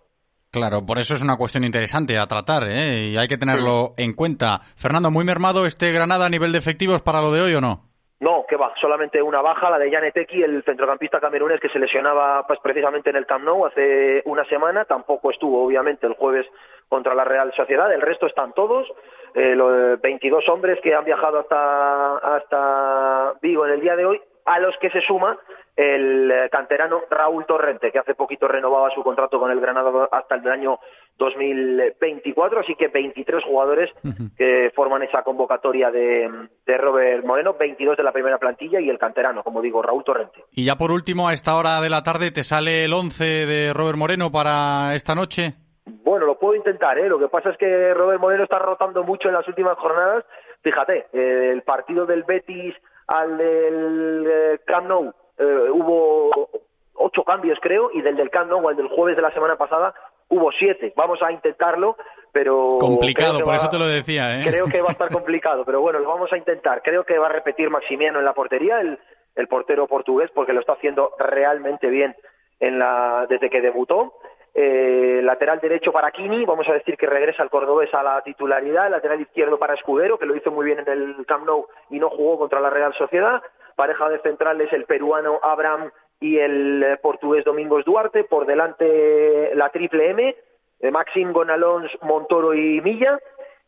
[0.51, 3.09] Claro, por eso es una cuestión interesante a tratar, ¿eh?
[3.11, 4.61] Y hay que tenerlo en cuenta.
[4.75, 7.83] Fernando, ¿muy mermado este Granada a nivel de efectivos para lo de hoy o no?
[8.19, 12.47] No, que va, solamente una baja, la de Yaneteki, el centrocampista camerunés que se lesionaba
[12.47, 16.47] pues, precisamente en el Camp Nou hace una semana, tampoco estuvo obviamente el jueves
[16.89, 18.87] contra la Real Sociedad, el resto están todos,
[19.35, 24.21] eh, los 22 hombres que han viajado hasta, hasta Vigo en el día de hoy,
[24.45, 25.37] a los que se suma
[25.77, 30.35] el eh, canterano Raúl Torrente, que hace poquito renovaba su contrato con el Granada hasta
[30.35, 30.79] el año
[31.19, 33.93] 2024, así que 23 jugadores
[34.35, 38.97] que forman esa convocatoria de, de, Robert Moreno, 22 de la primera plantilla y el
[38.97, 40.45] canterano, como digo, Raúl Torrente.
[40.51, 43.73] Y ya por último, a esta hora de la tarde, ¿te sale el 11 de
[43.73, 45.53] Robert Moreno para esta noche?
[45.85, 47.07] Bueno, lo puedo intentar, ¿eh?
[47.07, 50.25] Lo que pasa es que Robert Moreno está rotando mucho en las últimas jornadas.
[50.63, 52.73] Fíjate, el partido del Betis
[53.07, 56.49] al del eh, Camp Nou eh, hubo
[56.95, 59.93] ocho cambios, creo, y del del Camp Nou, al del jueves de la semana pasada,
[60.29, 60.93] hubo siete.
[60.95, 61.95] Vamos a intentarlo,
[62.31, 62.77] pero...
[62.79, 64.43] Complicado, por eso te lo decía, ¿eh?
[64.45, 66.81] Creo que va a estar complicado, pero bueno, lo vamos a intentar.
[66.81, 68.99] Creo que va a repetir Maximiano en la portería, el,
[69.35, 72.15] el portero portugués, porque lo está haciendo realmente bien
[72.59, 74.13] en la, desde que debutó.
[74.59, 78.89] Eh, lateral derecho para Kini, vamos a decir que regresa al cordobés a la titularidad,
[78.89, 82.09] lateral izquierdo para Escudero, que lo hizo muy bien en el Camp Nou y no
[82.09, 83.43] jugó contra la Real Sociedad,
[83.77, 89.69] pareja de centrales el peruano Abraham y el eh, portugués Domingos Duarte, por delante la
[89.69, 90.35] triple M,
[90.79, 93.19] de Maxim Gonalons, Montoro y Milla,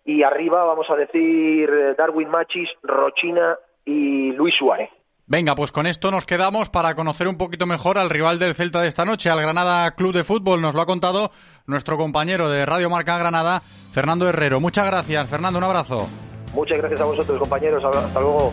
[0.03, 4.89] y arriba vamos a decir eh, Darwin Machis, Rochina y Luis Suárez.
[5.27, 8.81] Venga, pues con esto nos quedamos para conocer un poquito mejor al rival del Celta
[8.81, 10.59] de esta noche, al Granada Club de Fútbol.
[10.59, 11.29] Nos lo ha contado
[11.67, 13.61] nuestro compañero de Radio Marca Granada,
[13.93, 14.59] Fernando Herrero.
[14.59, 16.07] Muchas gracias, Fernando, un abrazo.
[16.55, 17.83] Muchas gracias a vosotros, compañeros.
[17.85, 18.51] Hasta luego.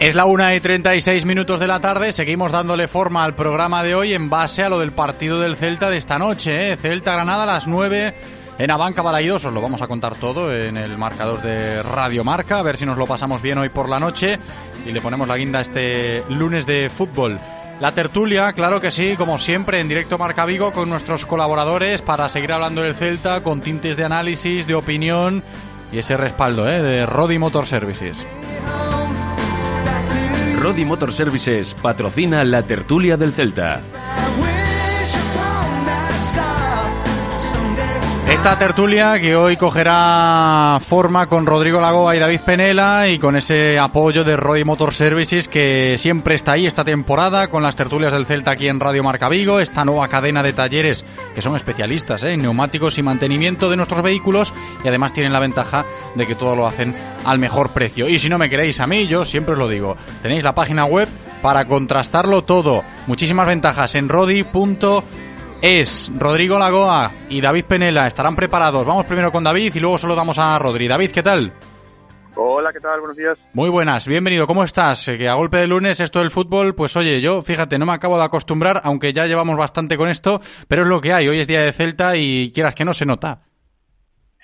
[0.00, 3.96] Es la una y 36 minutos de la tarde, seguimos dándole forma al programa de
[3.96, 6.70] hoy en base a lo del partido del Celta de esta noche.
[6.70, 6.76] ¿eh?
[6.76, 8.14] Celta-Granada a las 9
[8.58, 12.60] en Abanca Balaidos, os lo vamos a contar todo en el marcador de Radio Marca,
[12.60, 14.38] a ver si nos lo pasamos bien hoy por la noche
[14.86, 17.36] y le ponemos la guinda este lunes de fútbol.
[17.80, 22.28] La tertulia, claro que sí, como siempre, en directo Marca Vigo con nuestros colaboradores para
[22.28, 25.42] seguir hablando del Celta con tintes de análisis, de opinión
[25.92, 26.82] y ese respaldo ¿eh?
[26.82, 28.24] de Rodi Motor Services.
[30.58, 33.80] Rodi Motor Services patrocina la tertulia del Celta.
[38.38, 43.80] Esta tertulia que hoy cogerá forma con Rodrigo Lagoa y David Penela y con ese
[43.80, 48.26] apoyo de Rodi Motor Services que siempre está ahí esta temporada con las tertulias del
[48.26, 52.34] Celta aquí en Radio Marca Vigo, esta nueva cadena de talleres que son especialistas ¿eh?
[52.34, 56.54] en neumáticos y mantenimiento de nuestros vehículos y además tienen la ventaja de que todo
[56.54, 58.08] lo hacen al mejor precio.
[58.08, 60.84] Y si no me queréis a mí, yo siempre os lo digo, tenéis la página
[60.84, 61.08] web
[61.42, 62.84] para contrastarlo todo.
[63.08, 65.02] Muchísimas ventajas en rodi.com
[65.62, 68.06] es Rodrigo Lagoa y David Penela.
[68.06, 68.86] Estarán preparados.
[68.86, 70.88] Vamos primero con David y luego solo damos a Rodri.
[70.88, 71.52] David, ¿qué tal?
[72.36, 73.00] Hola, ¿qué tal?
[73.00, 73.36] Buenos días.
[73.52, 74.46] Muy buenas, bienvenido.
[74.46, 75.08] ¿Cómo estás?
[75.08, 77.92] Eh, que a golpe de lunes esto del fútbol, pues oye, yo fíjate, no me
[77.92, 81.26] acabo de acostumbrar, aunque ya llevamos bastante con esto, pero es lo que hay.
[81.26, 83.42] Hoy es día de Celta y quieras que no se nota.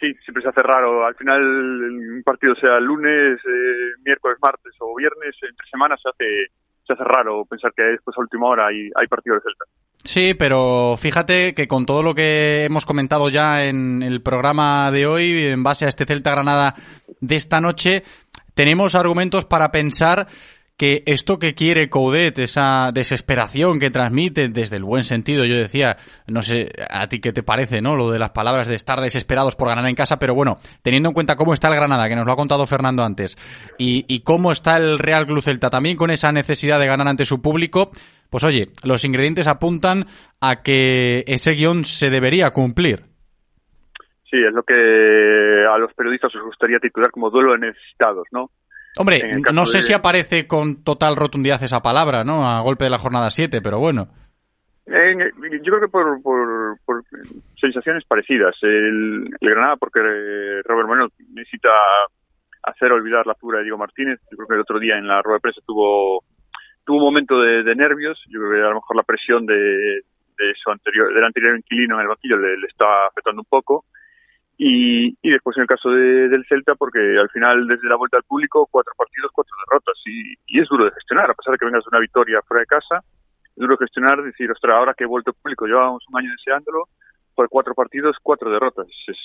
[0.01, 1.07] Sí, siempre se hace raro.
[1.07, 6.47] Al final, un partido sea lunes, eh, miércoles, martes o viernes, entre semanas se hace,
[6.83, 9.65] se hace raro pensar que después a última hora hay, hay partido de Celta.
[10.05, 15.07] Sí, pero fíjate que con todo lo que hemos comentado ya en el programa de
[15.07, 16.75] hoy, en base a este Celta Granada
[17.21, 18.05] de esta noche,
[18.53, 20.29] tenemos argumentos para pensar
[20.77, 25.97] que esto que quiere Coudet, esa desesperación que transmite desde el buen sentido, yo decía,
[26.27, 27.95] no sé a ti qué te parece, ¿no?
[27.95, 31.15] Lo de las palabras de estar desesperados por ganar en casa, pero bueno, teniendo en
[31.15, 33.37] cuenta cómo está el Granada, que nos lo ha contado Fernando antes,
[33.79, 37.25] y, y cómo está el Real Club Celta también con esa necesidad de ganar ante
[37.25, 37.93] su público,
[38.35, 40.07] pues oye, los ingredientes apuntan
[40.41, 43.03] a que ese guion se debería cumplir.
[44.29, 48.51] Sí, es lo que a los periodistas os gustaría titular como duelo de necesitados, ¿no?
[48.99, 52.45] Hombre, no sé si aparece con total rotundidad esa palabra, ¿no?
[52.45, 54.09] A golpe de la jornada 7, pero bueno.
[54.85, 57.05] yo creo que por, por,
[57.55, 58.57] sensaciones parecidas.
[58.63, 60.01] El, el, Granada, porque
[60.65, 61.71] Robert Moreno necesita
[62.65, 64.19] hacer olvidar la figura de Diego Martínez.
[64.29, 66.25] Yo creo que el otro día en la rueda de prensa tuvo
[66.85, 69.55] tuvo un momento de, de nervios, yo creo que a lo mejor la presión de,
[69.57, 73.85] de su anterior, del anterior inquilino en el banquillo le, le está afectando un poco.
[74.57, 78.19] Y, y después en el caso de- del Celta, porque al final desde la vuelta
[78.19, 80.01] al público, cuatro partidos, cuatro derrotas.
[80.07, 82.61] Y, y es duro de gestionar, a pesar de que vengas de una victoria fuera
[82.61, 83.03] de casa,
[83.45, 86.31] es duro de gestionar, decir, ostras, ahora que he vuelto al público, llevábamos un año
[86.31, 86.89] deseándolo,
[87.35, 88.87] por cuatro partidos, cuatro derrotas.
[89.09, 89.19] Es,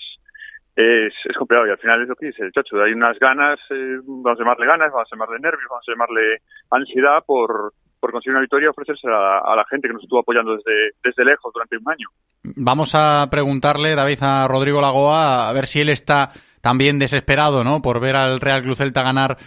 [0.79, 2.81] es, es complicado y al final es lo que dice el chacho.
[2.81, 6.41] Hay unas ganas, eh, vamos a llamarle ganas, vamos a llamarle nervios, vamos a llamarle
[6.71, 10.19] ansiedad por, por conseguir una victoria y ofrecerse a, a la gente que nos estuvo
[10.19, 12.07] apoyando desde, desde lejos durante un año.
[12.55, 17.81] Vamos a preguntarle, David, a Rodrigo Lagoa, a ver si él está también desesperado, ¿no?
[17.81, 19.37] Por ver al Real Club Celta ganar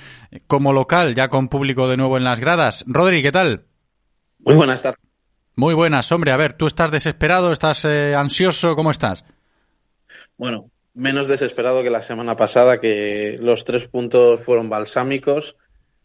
[0.46, 2.84] como local, ya con público de nuevo en las gradas.
[2.86, 3.64] Rodri, ¿qué tal?
[4.40, 5.00] Muy buenas tardes.
[5.56, 6.32] Muy buenas, hombre.
[6.32, 7.52] A ver, ¿tú estás desesperado?
[7.52, 8.74] ¿Estás eh, ansioso?
[8.74, 9.24] ¿Cómo estás?
[10.38, 15.56] Bueno, menos desesperado que la semana pasada, que los tres puntos fueron balsámicos.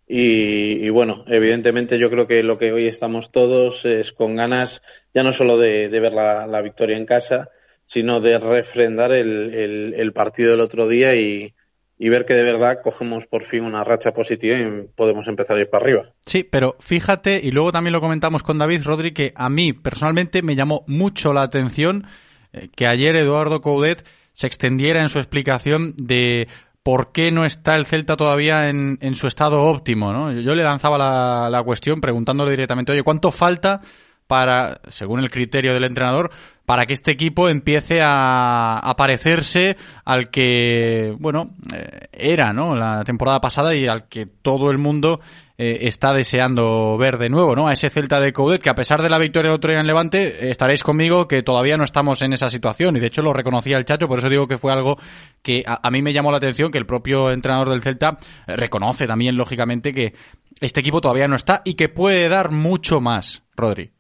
[0.10, 4.82] Y, bueno, evidentemente yo creo que lo que hoy estamos todos es con ganas
[5.14, 7.50] ya no solo de, ver la, la victoria en casa,
[7.86, 11.52] sino de refrendar el, el- el partido del otro día y,
[11.98, 15.62] y ver que de verdad cogemos por fin una racha positiva y podemos empezar a
[15.62, 16.14] ir para arriba.
[16.26, 20.42] Sí, pero fíjate, y luego también lo comentamos con David Rodri, que a mí personalmente
[20.42, 22.06] me llamó mucho la atención
[22.54, 24.06] eh, que ayer Eduardo Coudet
[24.38, 26.48] se extendiera en su explicación de
[26.84, 30.32] por qué no está el Celta todavía en, en su estado óptimo, ¿no?
[30.32, 33.82] Yo le lanzaba la, la cuestión preguntándole directamente, oye, ¿cuánto falta
[34.28, 36.30] para, según el criterio del entrenador,
[36.68, 42.76] para que este equipo empiece a, parecerse al que, bueno, eh, era, ¿no?
[42.76, 45.22] La temporada pasada y al que todo el mundo
[45.58, 47.70] eh, está deseando ver de nuevo, ¿no?
[47.70, 49.88] A ese Celta de Coudet, que a pesar de la victoria el otro día en
[49.88, 52.98] Levante, estaréis conmigo que todavía no estamos en esa situación.
[52.98, 54.98] Y de hecho lo reconocía el Chacho, por eso digo que fue algo
[55.42, 58.58] que a, a mí me llamó la atención, que el propio entrenador del Celta eh,
[58.58, 60.16] reconoce también, lógicamente, que
[60.60, 63.97] este equipo todavía no está y que puede dar mucho más, Rodri.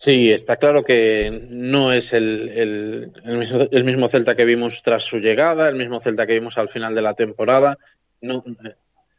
[0.00, 4.82] Sí, está claro que no es el, el, el mismo, el mismo Celta que vimos
[4.84, 7.78] tras su llegada, el mismo Celta que vimos al final de la temporada.
[8.20, 8.44] No,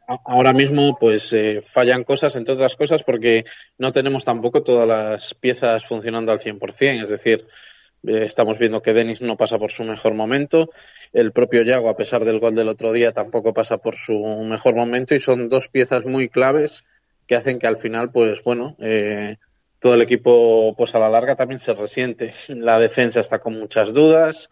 [0.08, 3.44] a- ahora mismo, pues eh, fallan cosas, entre otras cosas, porque
[3.78, 7.04] no tenemos tampoco todas las piezas funcionando al 100%.
[7.04, 7.46] Es decir,
[8.06, 10.68] eh, estamos viendo que Denis no pasa por su mejor momento.
[11.12, 14.14] El propio Yago, a pesar del gol del otro día, tampoco pasa por su
[14.48, 15.14] mejor momento.
[15.14, 16.84] Y son dos piezas muy claves
[17.26, 19.36] que hacen que al final, pues bueno, eh,
[19.80, 22.32] todo el equipo, pues a la larga también se resiente.
[22.48, 24.50] La defensa está con muchas dudas.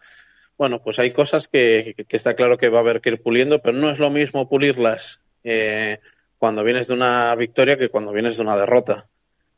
[0.57, 3.61] Bueno, pues hay cosas que, que está claro que va a haber que ir puliendo,
[3.61, 5.99] pero no es lo mismo pulirlas eh,
[6.37, 9.07] cuando vienes de una victoria que cuando vienes de una derrota.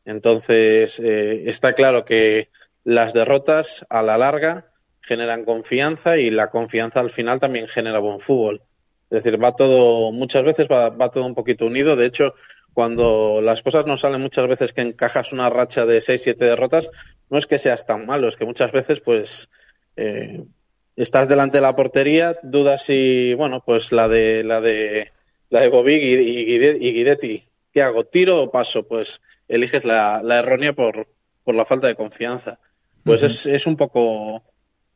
[0.04, 2.50] Entonces, eh, está claro que
[2.84, 8.20] las derrotas a la larga generan confianza y la confianza al final también genera buen
[8.20, 8.62] fútbol.
[9.10, 11.96] Es decir, va todo, muchas veces va, va todo un poquito unido.
[11.96, 12.34] De hecho,
[12.74, 16.90] cuando las cosas no salen muchas veces que encajas una racha de 6, 7 derrotas,
[17.30, 19.50] no es que seas tan malo, es que muchas veces pues
[19.96, 20.42] eh,
[20.96, 25.12] estás delante de la portería, dudas si, bueno, pues la de la de
[25.50, 28.04] la de Bobig y, y, Guide- y Guidetti, ¿qué hago?
[28.04, 28.86] ¿Tiro o paso?
[28.86, 31.08] Pues eliges la, la errónea por,
[31.44, 32.58] por la falta de confianza.
[33.04, 34.44] Pues es, es un poco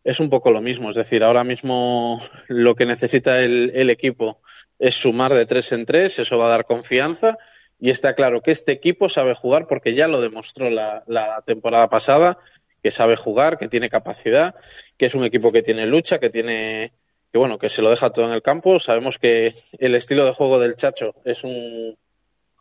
[0.04, 0.88] es un poco lo mismo.
[0.90, 4.40] Es decir, ahora mismo lo que necesita el, el equipo
[4.78, 7.36] es sumar de tres en tres, eso va a dar confianza.
[7.78, 12.38] Y está claro que este equipo sabe jugar porque ya lo demostró la, temporada pasada,
[12.82, 14.54] que sabe jugar, que tiene capacidad,
[14.96, 16.92] que es un equipo que tiene lucha, que tiene,
[17.32, 18.78] que bueno, que se lo deja todo en el campo.
[18.78, 21.96] Sabemos que el estilo de juego del Chacho es un,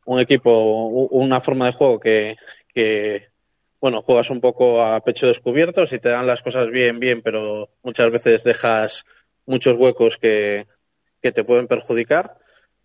[0.06, 2.36] un equipo, una forma de juego que,
[2.74, 3.30] que,
[3.80, 7.70] bueno, juegas un poco a pecho descubierto, si te dan las cosas bien, bien, pero
[7.84, 9.06] muchas veces dejas
[9.46, 10.66] muchos huecos que,
[11.22, 12.38] que te pueden perjudicar.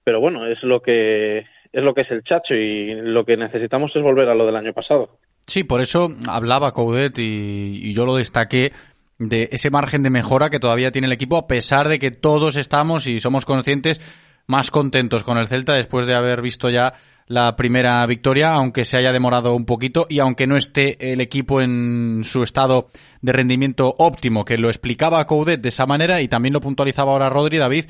[0.04, 3.94] Pero bueno, es lo que es lo que es el Chacho y lo que necesitamos
[3.96, 5.18] es volver a lo del año pasado.
[5.46, 8.72] Sí, por eso hablaba Coudet y, yo lo destaqué
[9.18, 12.56] de ese margen de mejora que todavía tiene el equipo, a pesar de que todos
[12.56, 14.00] estamos y somos conscientes
[14.46, 16.94] más contentos con el Celta después de haber visto ya
[17.26, 21.60] la primera victoria, aunque se haya demorado un poquito y aunque no esté el equipo
[21.60, 22.88] en su estado
[23.20, 27.28] de rendimiento óptimo, que lo explicaba Coudet de esa manera y también lo puntualizaba ahora
[27.28, 27.84] Rodri David,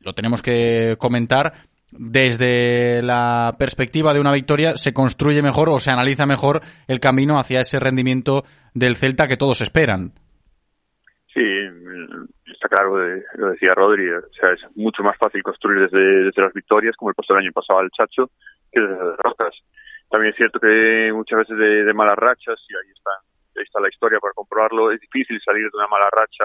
[0.00, 5.90] lo tenemos que comentar desde la perspectiva de una victoria se construye mejor o se
[5.90, 10.12] analiza mejor el camino hacia ese rendimiento del Celta que todos esperan.
[11.32, 11.44] Sí,
[12.46, 16.96] está claro, eh, lo decía Rodri, es mucho más fácil construir desde, desde las victorias,
[16.96, 18.30] como el pasó el año pasado al Chacho,
[18.72, 19.68] que desde las derrotas.
[20.10, 23.10] También es cierto que muchas veces de, de malas rachas, y ahí está,
[23.56, 26.44] ahí está la historia para comprobarlo, es difícil salir de una mala racha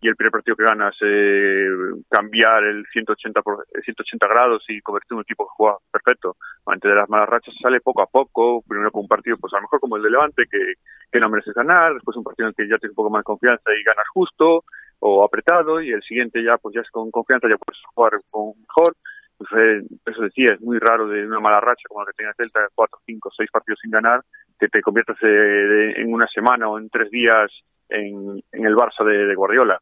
[0.00, 1.68] y el primer partido que ganas eh,
[2.10, 6.36] cambiar el 180, por, 180 grados y convertir en un equipo que juega perfecto.
[6.66, 9.56] Antes de las malas rachas sale poco a poco, primero con un partido pues a
[9.56, 10.74] lo mejor como el de Levante que,
[11.10, 13.20] que no mereces ganar, después un partido en el que ya tienes un poco más
[13.20, 14.64] de confianza y ganas justo
[14.98, 18.52] o apretado y el siguiente ya pues ya es con confianza, ya puedes jugar con
[18.60, 18.96] mejor.
[19.38, 22.32] Pues, eh, eso decía, es muy raro de una mala racha como la que tenía
[22.34, 24.22] Celta, cuatro, cinco, seis partidos sin ganar,
[24.58, 27.52] que te conviertas eh, en una semana o en tres días
[27.88, 29.80] en, en el Barça de, de Guardiola.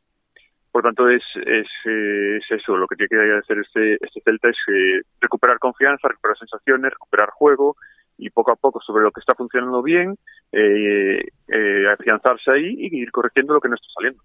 [0.75, 4.57] Por tanto, es, eh, es eso, lo que tiene que hacer este, este Celta es
[4.67, 7.77] eh, recuperar confianza, recuperar sensaciones, recuperar juego
[8.19, 10.19] y poco a poco sobre lo que está funcionando bien,
[10.51, 14.21] eh, eh, afianzarse ahí y ir corrigiendo lo que no está saliendo.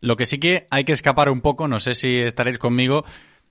[0.00, 3.04] Lo que sí que hay que escapar un poco, no sé si estaréis conmigo,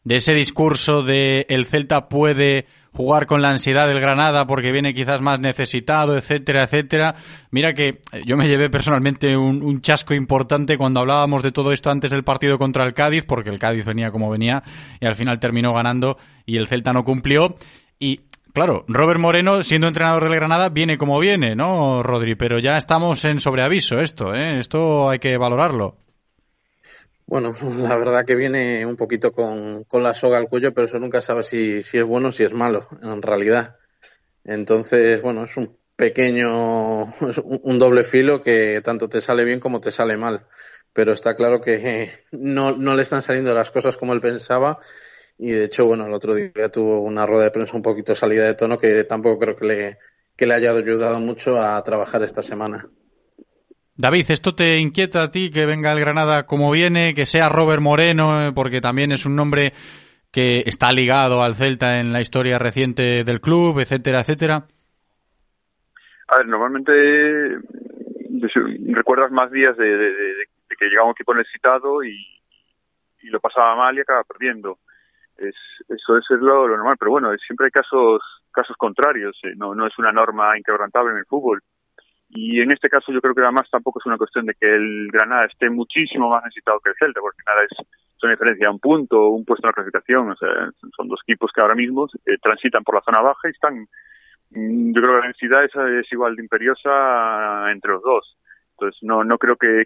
[0.04, 4.94] de ese discurso de el Celta puede jugar con la ansiedad del Granada porque viene
[4.94, 7.16] quizás más necesitado, etcétera, etcétera.
[7.50, 11.72] Mira que eh, yo me llevé personalmente un, un chasco importante cuando hablábamos de todo
[11.72, 14.64] esto antes del partido contra el Cádiz, porque el Cádiz venía como venía
[15.00, 17.56] y al final terminó ganando y el Celta no cumplió.
[17.98, 18.22] Y
[18.54, 22.36] claro, Robert Moreno, siendo entrenador del Granada, viene como viene, ¿no, Rodri?
[22.36, 24.60] Pero ya estamos en sobreaviso esto, ¿eh?
[24.60, 25.98] Esto hay que valorarlo.
[27.32, 27.54] Bueno,
[27.88, 31.22] la verdad que viene un poquito con, con la soga al cuello, pero eso nunca
[31.22, 33.78] sabe si, si es bueno o si es malo, en realidad.
[34.44, 37.06] Entonces, bueno, es un pequeño,
[37.64, 40.46] un doble filo que tanto te sale bien como te sale mal.
[40.92, 44.80] Pero está claro que no, le están saliendo las cosas como él pensaba.
[45.38, 48.46] Y de hecho, bueno, el otro día tuvo una rueda de prensa un poquito salida
[48.46, 50.00] de tono que tampoco creo le,
[50.36, 52.90] que le haya ayudado mucho a trabajar esta semana.
[53.98, 57.82] David, ¿esto te inquieta a ti que venga el Granada como viene, que sea Robert
[57.82, 59.74] Moreno, porque también es un nombre
[60.32, 64.66] que está ligado al Celta en la historia reciente del club, etcétera, etcétera?
[66.30, 67.60] A ver, normalmente
[68.94, 70.14] recuerdas más días de,
[70.70, 72.18] que llegaba un equipo necesitado y,
[73.24, 74.80] lo pasaba mal y acaba perdiendo.
[75.38, 75.56] Es,
[75.90, 78.22] eso es lo, normal, pero bueno, siempre hay casos
[78.52, 81.62] casos contrarios, eh, no es una norma inquebrantable en el fútbol.
[82.34, 85.10] Y en este caso yo creo que además tampoco es una cuestión de que el
[85.12, 87.86] Granada esté muchísimo más necesitado que el Celta, porque nada es,
[88.24, 90.50] una diferencia de un punto, un puesto en la clasificación, o sea,
[90.96, 93.88] son dos equipos que ahora mismo eh, transitan por la zona baja y están
[94.52, 95.64] Mm, Yo creo que la densidad
[96.00, 98.38] es, igual de imperiosa entre los dos.
[98.72, 99.82] Entonces no, no creo que,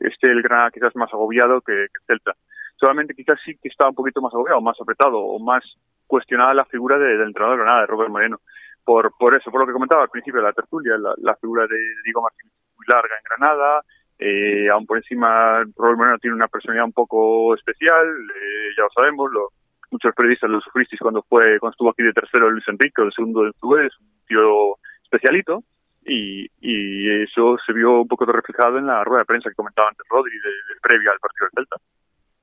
[0.00, 2.34] esté el Granada quizás más agobiado que, que el Celta.
[2.76, 5.64] Solamente quizás sí que está un poquito más agobiado, más apretado o más
[6.06, 8.40] cuestionada la figura de- del entrenador de Granada, de Robert Moreno.
[8.86, 11.66] Por, por eso, por lo que comentaba al principio de la tertulia, la, la figura
[11.66, 13.82] de Diego Martínez es muy larga en Granada,
[14.16, 18.90] eh, aún por encima Robert Moreno tiene una personalidad un poco especial, eh, ya lo
[18.90, 19.48] sabemos, lo,
[19.90, 23.42] muchos periodistas lo sufristeis cuando fue cuando estuvo aquí de tercero Luis Enrique, de segundo
[23.42, 25.64] de Tubés, un tío especialito,
[26.04, 29.88] y, y eso se vio un poco reflejado en la rueda de prensa que comentaba
[29.88, 31.76] antes Rodri, de, de previa al partido del Celta.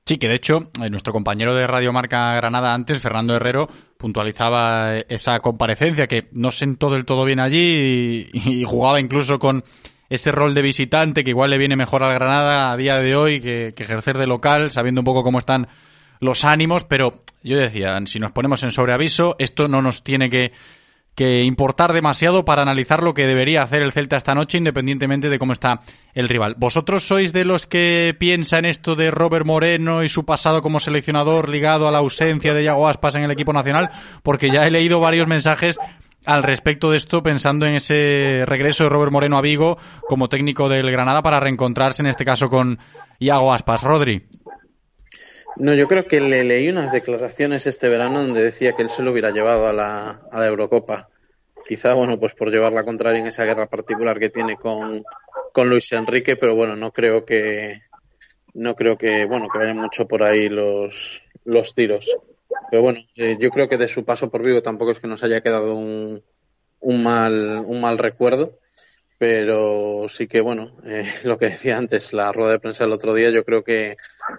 [0.06, 4.98] Sí, que de hecho, eh, nuestro compañero de Radio Marca Granada antes, Fernando Herrero, puntualizaba
[4.98, 9.64] eh, esa comparecencia que no sentó del todo bien allí y, y jugaba incluso con
[10.10, 13.40] ese rol de visitante que igual le viene mejor al Granada a día de hoy
[13.40, 15.68] que, que ejercer de local, sabiendo un poco cómo están
[16.20, 20.52] los ánimos, pero yo decía, si nos ponemos en sobreaviso, esto no nos tiene que,
[21.14, 25.38] que importar demasiado para analizar lo que debería hacer el Celta esta noche, independientemente de
[25.38, 25.80] cómo está
[26.12, 26.54] el rival.
[26.58, 31.48] ¿Vosotros sois de los que piensan esto de Robert Moreno y su pasado como seleccionador
[31.48, 33.90] ligado a la ausencia de Yago Aspas en el equipo nacional?
[34.22, 35.76] Porque ya he leído varios mensajes
[36.24, 40.68] al respecto de esto, pensando en ese regreso de Robert Moreno a Vigo como técnico
[40.68, 42.78] del Granada para reencontrarse en este caso con
[43.18, 43.82] Iago Aspas.
[43.82, 44.26] Rodri.
[45.56, 49.02] No, yo creo que le leí unas declaraciones este verano donde decía que él se
[49.02, 51.08] lo hubiera llevado a la, Eurocopa.
[51.66, 55.04] Quizá, bueno, pues por llevar la contraria en esa guerra particular que tiene con,
[55.52, 57.82] con Luis Enrique, pero bueno, no creo que
[58.52, 62.16] no creo que bueno que vayan mucho por ahí los, los tiros.
[62.70, 65.22] Pero bueno, eh, yo creo que de su paso por Vigo tampoco es que nos
[65.22, 66.22] haya quedado un,
[66.80, 68.52] un mal un mal recuerdo
[69.18, 73.14] pero sí que bueno eh, lo que decía antes la rueda de prensa del otro
[73.14, 73.94] día yo creo que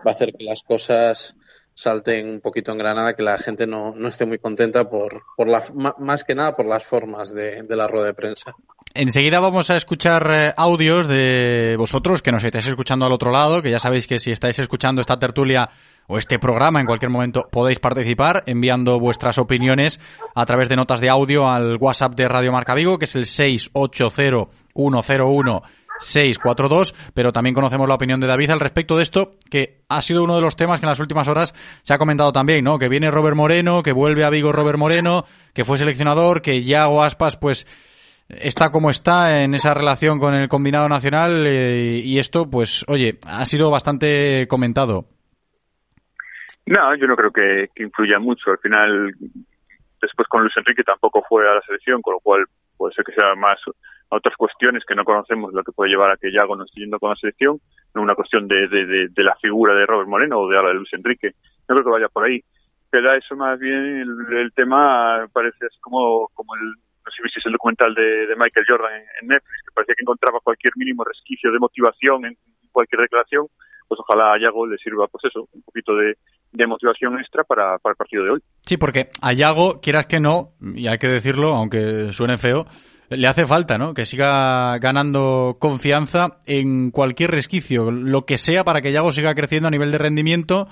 [0.05, 1.35] va a hacer que las cosas
[1.73, 5.47] salten un poquito en Granada que la gente no, no esté muy contenta por, por
[5.47, 5.61] la
[5.99, 8.55] más que nada por las formas de, de la rueda de prensa.
[8.93, 13.61] Enseguida vamos a escuchar eh, audios de vosotros que nos estáis escuchando al otro lado,
[13.61, 15.69] que ya sabéis que si estáis escuchando esta tertulia
[16.07, 19.99] o este programa en cualquier momento podéis participar enviando vuestras opiniones
[20.33, 23.25] a través de notas de audio al WhatsApp de Radio Marca Vigo, que es el
[24.75, 30.23] 680-101-642, pero también conocemos la opinión de David al respecto de esto, que ha sido
[30.23, 31.53] uno de los temas que en las últimas horas
[31.83, 32.77] se ha comentado también, ¿no?
[32.77, 37.03] Que viene Robert Moreno, que vuelve a Vigo Robert Moreno, que fue seleccionador, que Yago
[37.03, 37.65] Aspas, pues
[38.29, 43.19] está como está en esa relación con el combinado nacional eh, y esto, pues, oye,
[43.25, 45.05] ha sido bastante comentado.
[46.65, 48.51] No, yo no creo que, influya mucho.
[48.51, 49.15] Al final,
[50.05, 52.45] después con Luis Enrique tampoco fue a la selección, con lo cual
[52.77, 53.59] puede ser que sea más
[54.09, 56.99] otras cuestiones que no conocemos lo que puede llevar a que Yago no esté yendo
[56.99, 57.59] con la selección,
[57.93, 60.69] no una cuestión de, de, de, de la figura de Robert Moreno o de ahora
[60.69, 61.33] de Luis Enrique.
[61.67, 62.43] No creo que vaya por ahí.
[62.95, 67.45] Pero eso más bien el, tema parece así como, como el, no sé si visteis
[67.45, 71.59] el documental de, Michael Jordan en, Netflix, que parecía que encontraba cualquier mínimo resquicio de
[71.59, 72.37] motivación en
[72.71, 73.47] cualquier declaración,
[73.87, 76.15] pues ojalá a Yago le sirva, pues eso, un poquito de,
[76.67, 78.39] motivación extra para, para el partido de hoy.
[78.61, 82.65] Sí, porque a Yago, quieras que no, y hay que decirlo, aunque suene feo,
[83.09, 83.93] le hace falta, ¿no?
[83.93, 89.67] Que siga ganando confianza en cualquier resquicio, lo que sea para que Yago siga creciendo
[89.67, 90.67] a nivel de rendimiento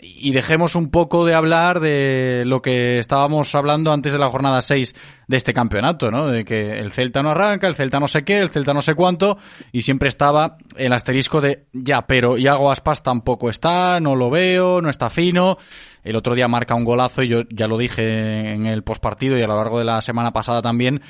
[0.00, 4.62] y dejemos un poco de hablar de lo que estábamos hablando antes de la jornada
[4.62, 4.94] 6
[5.26, 6.28] de este campeonato, ¿no?
[6.28, 8.94] De que el Celta no arranca, el Celta no sé qué, el Celta no sé
[8.94, 9.36] cuánto,
[9.72, 14.80] y siempre estaba el asterisco de ya, pero Iago Aspas tampoco está, no lo veo,
[14.80, 15.56] no está fino.
[16.02, 19.42] El otro día marca un golazo y yo ya lo dije en el postpartido y
[19.42, 21.02] a lo largo de la semana pasada también.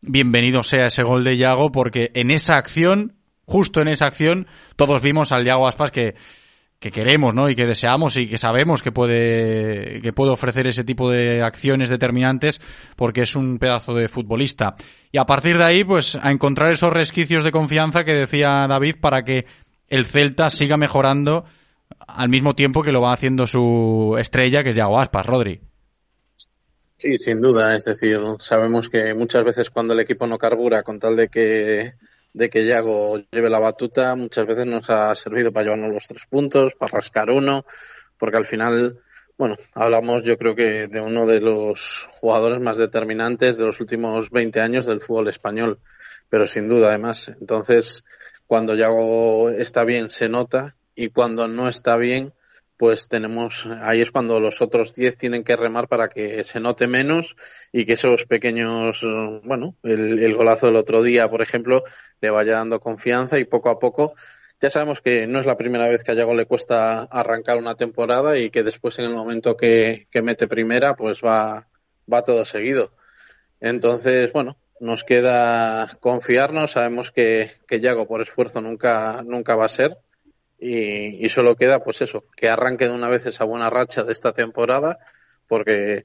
[0.00, 3.16] Bienvenido sea ese gol de Iago porque en esa acción,
[3.46, 4.46] justo en esa acción,
[4.76, 6.14] todos vimos al Iago Aspas que
[6.84, 7.48] que queremos, ¿no?
[7.48, 11.88] Y que deseamos y que sabemos que puede, que puede ofrecer ese tipo de acciones
[11.88, 12.60] determinantes
[12.94, 14.74] porque es un pedazo de futbolista.
[15.10, 18.96] Y a partir de ahí, pues, a encontrar esos resquicios de confianza que decía David
[19.00, 19.46] para que
[19.88, 21.46] el Celta siga mejorando
[22.06, 25.62] al mismo tiempo que lo va haciendo su estrella, que es Yago Aspas, Rodri.
[26.98, 27.74] Sí, sin duda.
[27.74, 31.92] Es decir, sabemos que muchas veces cuando el equipo no carbura con tal de que
[32.34, 36.26] de que Yago lleve la batuta muchas veces nos ha servido para llevarnos los tres
[36.26, 37.64] puntos, para rascar uno,
[38.18, 39.00] porque al final,
[39.38, 44.30] bueno, hablamos yo creo que de uno de los jugadores más determinantes de los últimos
[44.30, 45.78] 20 años del fútbol español,
[46.28, 47.32] pero sin duda además.
[47.40, 48.04] Entonces,
[48.46, 52.34] cuando Yago está bien se nota y cuando no está bien,
[52.76, 56.86] pues tenemos, ahí es cuando los otros 10 tienen que remar para que se note
[56.86, 57.36] menos
[57.72, 59.04] y que esos pequeños,
[59.44, 61.84] bueno, el, golazo del otro día, por ejemplo,
[62.20, 64.14] le vaya dando confianza y poco a poco.
[64.60, 67.76] Ya sabemos que no es la primera vez que a Yago le cuesta arrancar una
[67.76, 71.68] temporada y que después en el momento que, que mete primera, pues va,
[72.12, 72.92] va todo seguido.
[73.60, 79.68] Entonces, bueno, nos queda confiarnos, sabemos que, que Yago por esfuerzo nunca, nunca va a
[79.68, 79.98] ser
[80.58, 84.12] y, y, solo queda pues eso, que arranque de una vez esa buena racha de
[84.12, 84.98] esta temporada,
[85.48, 86.04] porque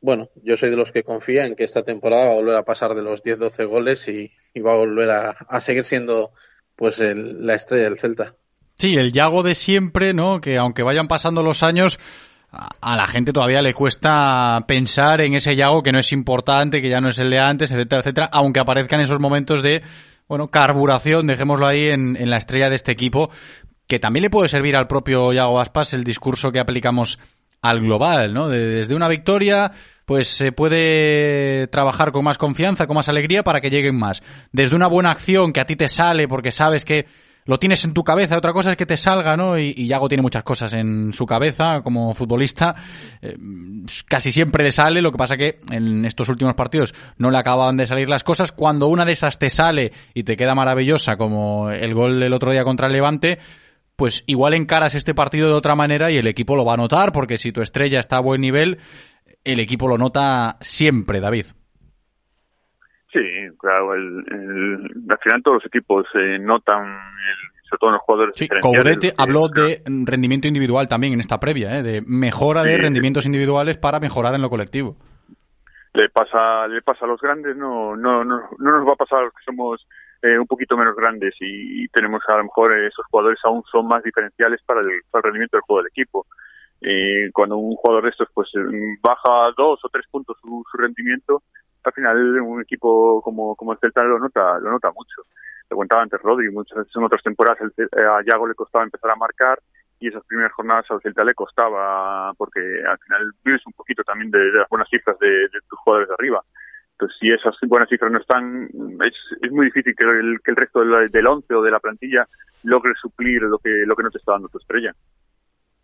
[0.00, 2.64] bueno, yo soy de los que confía en que esta temporada va a volver a
[2.64, 6.32] pasar de los 10-12 goles y, va a volver a, a seguir siendo
[6.76, 8.34] pues el, la estrella del Celta.
[8.78, 10.40] Sí, el Yago de siempre, ¿no?
[10.40, 11.98] Que aunque vayan pasando los años,
[12.50, 16.88] a la gente todavía le cuesta pensar en ese Yago que no es importante, que
[16.88, 19.82] ya no es el de antes, etcétera, etcétera, aunque aparezcan esos momentos de
[20.28, 23.30] bueno, carburación, dejémoslo ahí en, en, la estrella de este equipo,
[23.86, 27.18] que también le puede servir al propio Yago Aspas el discurso que aplicamos
[27.62, 28.48] al global, ¿no?
[28.48, 29.72] De, desde una victoria,
[30.04, 34.22] pues se puede trabajar con más confianza, con más alegría para que lleguen más.
[34.52, 37.06] Desde una buena acción que a ti te sale porque sabes que
[37.46, 39.56] lo tienes en tu cabeza, otra cosa es que te salga, ¿no?
[39.56, 42.74] Y, y Yago tiene muchas cosas en su cabeza como futbolista,
[43.22, 43.36] eh,
[44.08, 47.76] casi siempre le sale, lo que pasa que en estos últimos partidos no le acababan
[47.76, 51.70] de salir las cosas, cuando una de esas te sale y te queda maravillosa, como
[51.70, 53.38] el gol del otro día contra el Levante,
[53.96, 57.12] pues igual encaras este partido de otra manera y el equipo lo va a notar,
[57.12, 58.78] porque si tu estrella está a buen nivel,
[59.44, 61.46] el equipo lo nota siempre, David.
[63.12, 63.22] Sí,
[63.58, 68.02] claro, el, el, al final todos los equipos eh, notan, el, sobre todo en los
[68.02, 68.34] jugadores.
[68.36, 71.82] Sí, Courete habló de rendimiento individual también en esta previa, ¿eh?
[71.82, 74.96] de mejora sí, de rendimientos individuales para mejorar en lo colectivo.
[75.94, 79.20] Le pasa, le pasa a los grandes, no, no, no, no nos va a pasar
[79.20, 79.86] a los que somos
[80.22, 84.02] eh, un poquito menos grandes y, tenemos a lo mejor esos jugadores aún son más
[84.02, 86.26] diferenciales para el, rendimiento del juego del equipo.
[86.80, 88.50] Eh, cuando un jugador de estos pues
[89.00, 91.42] baja dos o tres puntos su, su rendimiento,
[91.84, 95.22] al final un equipo como, como el Celta lo nota, lo nota mucho.
[95.70, 99.10] Lo contaba antes Rodri, muchas veces en otras temporadas el, a Yago le costaba empezar
[99.10, 99.58] a marcar
[99.98, 104.30] y esas primeras jornadas al Celta le costaba porque al final vives un poquito también
[104.30, 106.42] de, de las buenas cifras de, de tus jugadores de arriba.
[106.98, 108.70] Entonces, si esas buenas cifras no están,
[109.04, 111.78] es, es muy difícil que el, que el resto del, del once o de la
[111.78, 112.26] plantilla
[112.62, 114.94] logre suplir lo que, lo que no te está dando tu estrella.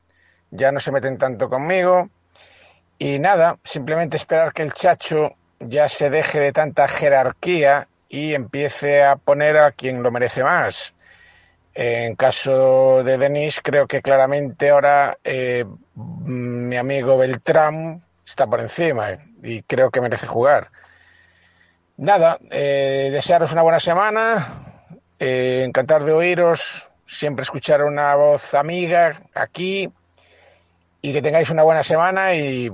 [0.49, 2.09] ya no se meten tanto conmigo.
[2.97, 9.03] Y nada, simplemente esperar que el Chacho ya se deje de tanta jerarquía y empiece
[9.03, 10.93] a poner a quien lo merece más.
[11.73, 15.65] En caso de Denis, creo que claramente ahora eh,
[15.95, 20.71] mi amigo Beltrán está por encima y creo que merece jugar.
[21.97, 24.87] Nada, eh, desearos una buena semana,
[25.19, 29.89] eh, encantar de oíros, siempre escuchar una voz amiga aquí
[31.01, 32.71] y que tengáis una buena semana y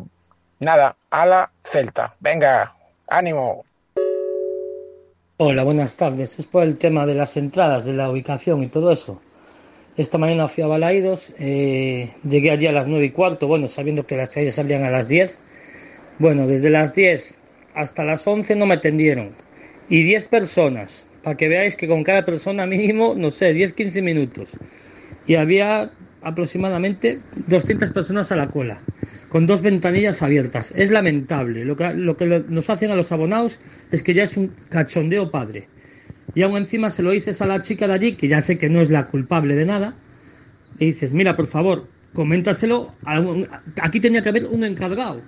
[0.61, 2.15] nada, a la Celta.
[2.19, 2.73] Venga,
[3.07, 3.65] ánimo.
[5.37, 6.37] Hola, buenas tardes.
[6.39, 9.19] Es por el tema de las entradas, de la ubicación y todo eso.
[9.97, 14.05] Esta mañana fui a Balaidos, eh, llegué allí a las nueve y cuarto, bueno, sabiendo
[14.05, 15.39] que las calles abrían a las 10.
[16.19, 17.39] Bueno, desde las 10
[17.73, 19.31] hasta las 11 no me atendieron.
[19.89, 24.49] Y 10 personas, para que veáis que con cada persona mínimo, no sé, 10-15 minutos.
[25.25, 25.91] Y había
[26.21, 28.79] aproximadamente 200 personas a la cola,
[29.31, 30.73] con dos ventanillas abiertas.
[30.75, 31.63] Es lamentable.
[31.63, 35.69] Lo que, nos hacen a los abonados es que ya es un cachondeo padre.
[36.35, 38.69] Y aún encima se lo dices a la chica de allí, que ya sé que
[38.69, 39.95] no es la culpable de nada,
[40.79, 42.93] y dices, mira, por favor, coméntaselo.
[43.81, 45.21] aquí tenía que haber un encargado,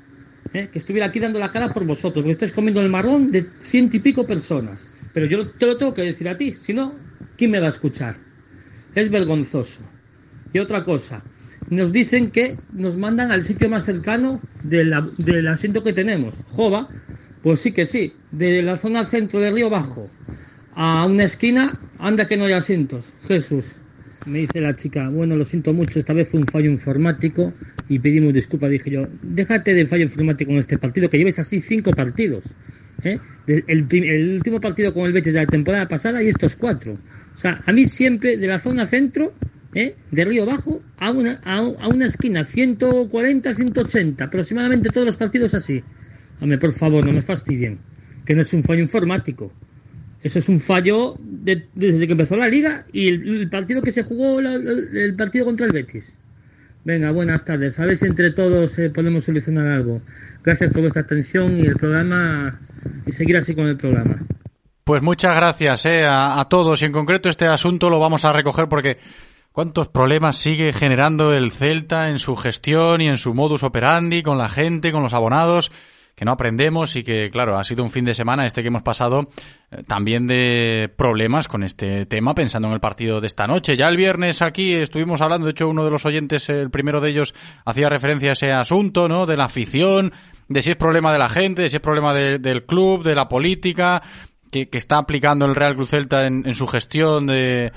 [0.54, 0.68] ¿eh?
[0.72, 3.96] que estuviera aquí dando la cara por vosotros, porque estáis comiendo el marrón de ciento
[3.96, 4.90] y pico personas.
[5.14, 6.94] Pero yo te lo tengo que decir a ti, si no,
[7.38, 8.18] ¿quién me va a escuchar?
[8.96, 9.80] Es vergonzoso.
[10.52, 11.24] Y otra cosa,
[11.70, 16.36] nos dicen que nos mandan al sitio más cercano de la- del asiento que tenemos.
[16.52, 16.90] Jova,
[17.42, 20.10] pues sí que sí, de la zona centro de Río Bajo
[20.76, 23.12] a una esquina, anda que no hay asientos.
[23.28, 23.78] Jesús.
[24.26, 27.54] Me dice la chica, bueno, lo siento mucho, esta vez fue un fallo informático
[27.90, 28.72] y pedimos disculpas.
[28.72, 32.46] Dije yo, déjate de fallo informático en este partido, que lleves así cinco partidos.
[33.04, 33.20] ¿eh?
[33.48, 36.94] El, el último partido con el Betis de la temporada pasada y estos cuatro.
[37.36, 39.34] O sea, a mí siempre de la zona centro,
[39.76, 39.96] ¿eh?
[40.12, 45.54] de Río Bajo, a una, a, a una esquina, 140, 180, aproximadamente todos los partidos
[45.54, 45.84] así.
[46.42, 47.80] Hombre, por favor, no me fastidien,
[48.26, 49.52] que no es un fallo informático.
[50.22, 54.04] Eso es un fallo de- desde que empezó la liga y el, partido que se
[54.04, 56.18] jugó, el partido contra el Betis.
[56.86, 57.80] Venga, buenas tardes.
[57.80, 60.02] A ver si entre todos eh, podemos solucionar algo.
[60.44, 62.60] Gracias por vuestra atención y el programa
[63.06, 64.18] y seguir así con el programa.
[64.84, 68.34] Pues muchas gracias eh, a, a todos y en concreto este asunto lo vamos a
[68.34, 68.98] recoger porque
[69.54, 74.38] cuántos problemas sigue generando el Celta en su gestión y en su modus operandi con
[74.38, 75.72] la gente, con los abonados,
[76.16, 78.84] que no aprendemos y que, claro, ha sido un fin de semana este que hemos
[78.84, 79.30] pasado
[79.72, 83.78] eh, también de problemas con este tema, pensando en el partido de esta noche.
[83.78, 87.10] Ya el viernes aquí estuvimos hablando, de hecho uno de los oyentes, el primero de
[87.10, 87.34] ellos,
[87.66, 89.26] hacía referencia a ese asunto, ¿no?
[89.26, 90.12] De la afición,
[90.48, 93.16] de si es problema de la gente, de si es problema de- del club, de
[93.16, 94.04] la política,
[94.52, 97.72] que, que está aplicando el Real Cruz Celta en, en su gestión de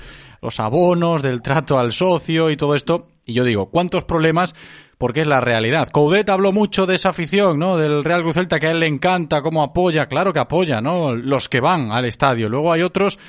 [0.47, 3.09] los abonos, del trato al socio y todo esto.
[3.25, 4.55] Y yo digo, ¿cuántos problemas?
[4.97, 5.89] Porque es la realidad.
[5.89, 7.75] Coudet habló mucho de esa afición, ¿no?
[7.75, 11.13] Del Real Cruz Celta que a él le encanta, cómo apoya, claro que apoya, ¿no?
[11.13, 12.47] Los que van al estadio.
[12.47, 13.19] Luego hay otros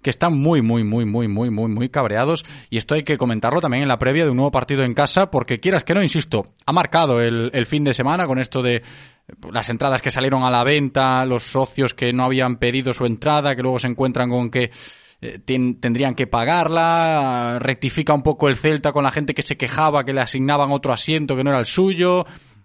[0.00, 2.44] que están muy, muy, muy, muy, muy, muy, muy cabreados.
[2.70, 5.32] Y esto hay que comentarlo también en la previa de un nuevo partido en casa,
[5.32, 8.84] porque quieras que no, insisto, ha marcado el, el fin de semana con esto de
[9.52, 13.56] las entradas que salieron a la venta, los socios que no habían pedido su entrada,
[13.56, 14.70] que luego se encuentran con que
[15.20, 19.56] eh, tien- tendrían que pagarla, rectifica un poco el Celta con la gente que se
[19.56, 22.24] quejaba que le asignaban otro asiento que no era el suyo.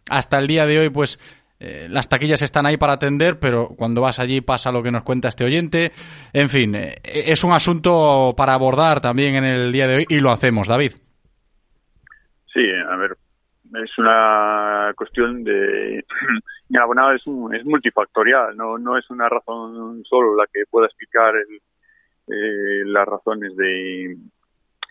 [0.09, 1.19] Hasta el día de hoy, pues
[1.59, 5.03] eh, las taquillas están ahí para atender, pero cuando vas allí pasa lo que nos
[5.03, 5.91] cuenta este oyente.
[6.33, 10.19] En fin, eh, es un asunto para abordar también en el día de hoy y
[10.19, 10.91] lo hacemos, David.
[12.53, 13.17] Sí, a ver,
[13.83, 16.05] es una cuestión de
[16.79, 21.33] abonado es, un- es multifactorial, no, no es una razón solo la que pueda explicar
[21.35, 21.61] el-
[22.27, 24.17] eh, las razones de,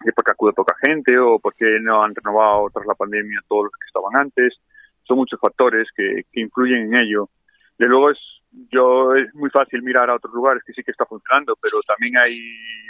[0.04, 3.40] de por qué acude poca gente o por qué no han renovado tras la pandemia
[3.48, 4.60] todos los que estaban antes.
[5.02, 7.30] Son muchos factores que, que influyen en ello.
[7.78, 11.06] De luego es yo es muy fácil mirar a otros lugares que sí que está
[11.06, 12.38] funcionando, pero también hay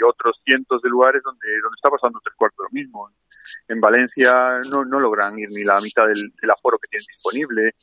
[0.04, 3.10] otros cientos de lugares donde donde está pasando tres cuartos lo mismo.
[3.68, 7.74] En Valencia no, no logran ir ni la mitad del aforo que tienen disponible.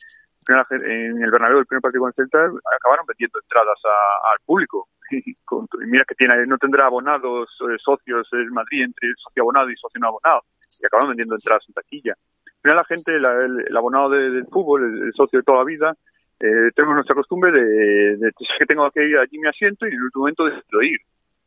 [0.50, 2.38] Primera En el Bernabéu, el primer partido con el Celta,
[2.76, 4.88] acabaron vendiendo entradas a- al público.
[5.82, 9.76] Y mira que tiene, no tendrá abonados, eh, socios en Madrid entre socio abonado y
[9.76, 10.42] socio no abonado.
[10.80, 12.12] Y acabaron vendiendo entradas en taquilla.
[12.46, 15.42] Al final la gente, la- el, el abonado de- del fútbol, el, el socio de
[15.44, 15.96] toda la vida,
[16.40, 19.96] eh, tenemos nuestra costumbre de, de que tengo que ir allí me asiento y en
[19.96, 21.00] el último momento decido ir.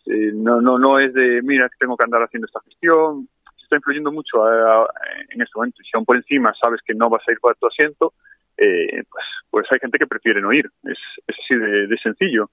[0.05, 3.27] Eh, no, no, no es de, mira, que tengo que andar haciendo esta gestión.
[3.55, 4.87] Se está influyendo mucho a- a-
[5.29, 5.81] en este momento.
[5.83, 8.13] Si aún por encima sabes que no vas a ir para tu asiento,
[8.57, 10.69] eh, pues, pues hay gente que prefiere no ir.
[10.83, 12.49] Es, es así de, sencillo.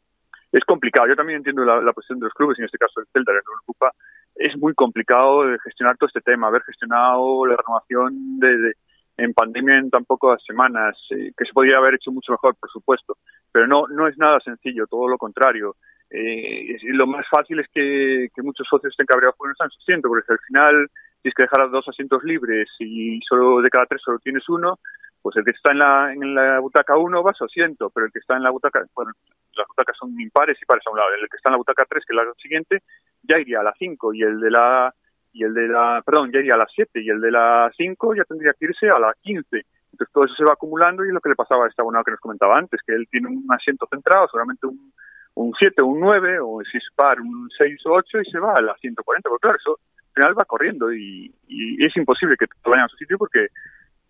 [0.52, 1.08] Es complicado.
[1.08, 3.62] Yo también entiendo la, posición de los clubes, en este caso el Celta, que nos
[3.62, 3.92] ocupa.
[4.34, 8.74] Es muy complicado gestionar todo este tema, haber gestionado la renovación de, de-
[9.20, 12.70] en pandemia en tan pocas semanas, eh, que se podría haber hecho mucho mejor, por
[12.70, 13.18] supuesto,
[13.52, 15.76] pero no, no es nada sencillo, todo lo contrario.
[16.08, 19.70] Eh, lo más fácil es que, que muchos socios estén cabreados porque no están en
[19.72, 20.90] su asiento, porque al final
[21.22, 24.78] tienes que dejar dos asientos libres y solo de cada tres solo tienes uno,
[25.22, 28.12] pues el que está en la, en la butaca uno va a asiento, pero el
[28.12, 29.12] que está en la butaca, bueno,
[29.54, 31.84] las butacas son impares y pares a un lado, el que está en la butaca
[31.88, 32.82] tres, que es la siguiente,
[33.22, 34.94] ya iría a la cinco y el de la
[35.32, 38.14] y el de la, perdón, ya iría a las 7 y el de la 5
[38.16, 39.64] ya tendría que irse a la 15.
[39.92, 42.04] Entonces todo eso se va acumulando y es lo que le pasaba a este abonado
[42.04, 44.92] que nos comentaba antes, que él tiene un asiento centrado, seguramente un,
[45.34, 48.56] un 7 un 9 o si es par un 6 o 8 y se va
[48.56, 49.28] a la 140.
[49.28, 52.88] Porque claro, eso al final va corriendo y, y es imposible que todos vayan a
[52.88, 53.48] su sitio porque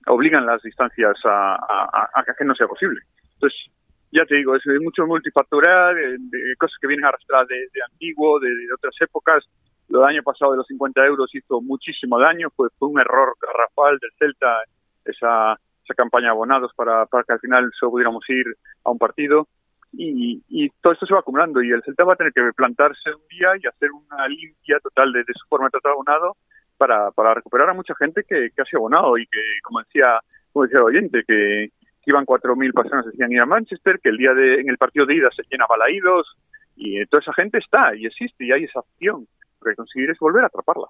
[0.06, 3.00] obligan las distancias a, a, a- que no sea posible.
[3.34, 3.70] Entonces,
[4.12, 8.40] ya te digo, es mucho multifactorial, eh, de cosas que vienen arrastradas de, de antiguo,
[8.40, 9.48] de, de otras épocas.
[9.88, 13.34] Lo del año pasado de los 50 euros hizo muchísimo daño, fue, fue un error
[13.40, 14.62] garrafal del Celta
[15.04, 15.52] esa,
[15.84, 18.44] esa campaña de abonados para, para que al final solo pudiéramos ir
[18.84, 19.48] a un partido.
[19.92, 23.12] Y, y todo esto se va acumulando y el Celta va a tener que plantarse
[23.12, 26.36] un día y hacer una limpia total de, de su forma de tratar abonado
[26.80, 30.18] para, para recuperar a mucha gente que, que ha sido abonado y que, como decía,
[30.50, 31.68] como decía el oyente, que
[32.02, 35.06] que iban 4.000 personas decían ir a Manchester, que el día de, en el partido
[35.06, 36.36] de ida se llena balaídos
[36.76, 39.28] y toda esa gente está y existe y hay esa acción.
[39.60, 40.86] Lo que conseguir es volver a atraparla.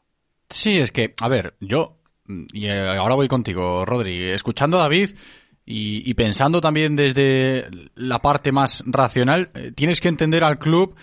[0.48, 1.96] Sí, es que, a ver, yo,
[2.52, 5.10] y eh, ahora voy contigo, Rodri, escuchando a David
[5.64, 10.94] y, y pensando también desde la parte más racional, eh, tienes que entender al club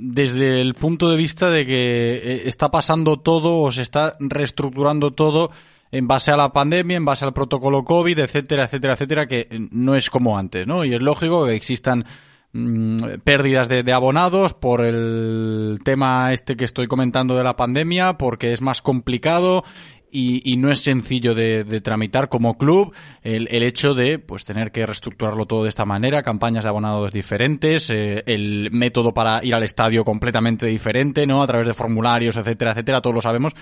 [0.00, 5.10] desde el punto de vista de que eh, está pasando todo o se está reestructurando
[5.10, 5.50] todo
[5.92, 9.94] en base a la pandemia, en base al protocolo COVID, etcétera, etcétera, etcétera, que no
[9.94, 10.84] es como antes, ¿no?
[10.84, 12.06] Y es lógico que existan
[12.52, 18.16] mm, pérdidas de, de abonados por el tema este que estoy comentando de la pandemia,
[18.16, 19.64] porque es más complicado
[20.10, 24.72] y, y no es sencillo de, tramitar como club el, el hecho de pues tener
[24.72, 29.54] que reestructurarlo todo de esta manera, campañas de abonados diferentes, eh, el método para ir
[29.54, 31.42] al estadio completamente diferente, ¿no?
[31.42, 33.54] A través de formularios, etcétera, etcétera, todos lo sabemos.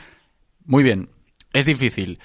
[0.64, 1.10] Muy bien,
[1.52, 2.18] es difícil.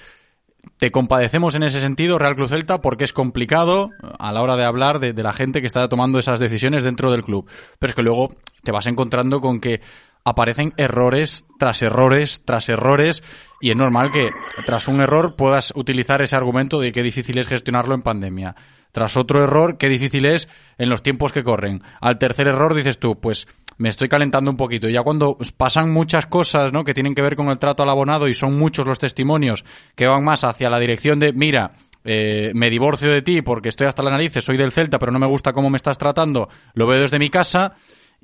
[0.78, 4.64] Te compadecemos en ese sentido, Real Club Celta, porque es complicado a la hora de
[4.64, 7.48] hablar de, de la gente que está tomando esas decisiones dentro del club.
[7.78, 9.82] Pero es que luego te vas encontrando con que
[10.24, 13.22] aparecen errores tras errores tras errores
[13.60, 14.30] y es normal que
[14.66, 18.56] tras un error puedas utilizar ese argumento de qué difícil es gestionarlo en pandemia.
[18.92, 20.48] Tras otro error, qué difícil es
[20.78, 21.82] en los tiempos que corren.
[22.00, 24.88] Al tercer error dices tú, pues me estoy calentando un poquito.
[24.88, 26.84] Ya cuando pasan muchas cosas, ¿no?
[26.84, 29.64] Que tienen que ver con el trato al abonado y son muchos los testimonios
[29.96, 31.72] que van más hacia la dirección de, mira,
[32.04, 35.18] eh, me divorcio de ti porque estoy hasta las narices, soy del Celta, pero no
[35.18, 37.74] me gusta cómo me estás tratando, lo veo desde mi casa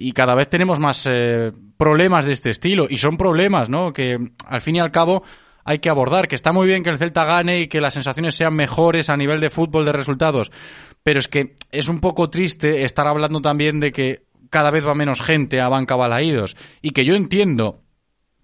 [0.03, 3.92] y cada vez tenemos más eh, problemas de este estilo y son problemas, ¿no?
[3.92, 5.22] Que al fin y al cabo
[5.64, 8.34] hay que abordar, que está muy bien que el Celta gane y que las sensaciones
[8.34, 10.51] sean mejores a nivel de fútbol, de resultados,
[11.03, 14.94] pero es que es un poco triste estar hablando también de que cada vez va
[14.94, 17.82] menos gente a Banca Balaídos y que yo entiendo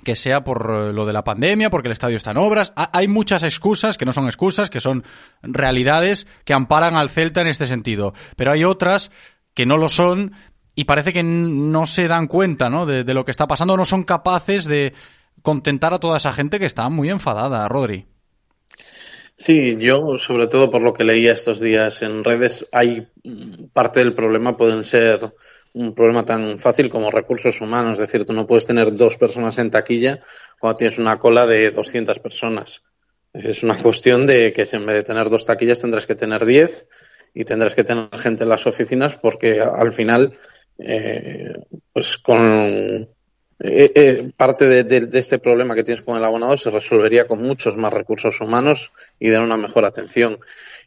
[0.04, 2.72] que sea por eh, lo de la pandemia, porque el estadio está en obras.
[2.76, 5.02] Ha- Hay muchas excusas, que no son excusas, que son
[5.42, 8.12] realidades que amparan al Celta en este sentido.
[8.36, 9.10] Pero hay otras
[9.54, 10.32] que no lo son
[10.76, 12.86] y parece que no se dan cuenta ¿no?
[12.86, 14.92] De, de lo que está pasando, no son capaces de
[15.42, 18.06] contentar a toda esa gente que está muy enfadada, Rodri.
[19.36, 24.00] Sí, yo sobre todo por lo que leía estos días en redes, hay mm, parte
[24.00, 25.32] del problema pueden ser
[25.74, 29.58] un problema tan fácil como recursos humanos, es decir, tú no puedes tener dos personas
[29.58, 30.20] en taquilla
[30.58, 32.82] cuando tienes una cola de 200 personas.
[33.34, 36.88] Es una cuestión de que en vez de tener dos taquillas tendrás que tener diez
[37.34, 40.38] y tendrás que tener gente en las oficinas porque al final,
[40.78, 41.54] eh,
[41.92, 43.08] pues con
[43.58, 47.74] eh, eh, parte de, este problema que tienes con el abonado se resolvería con muchos
[47.76, 50.38] más recursos humanos y de una mejor atención.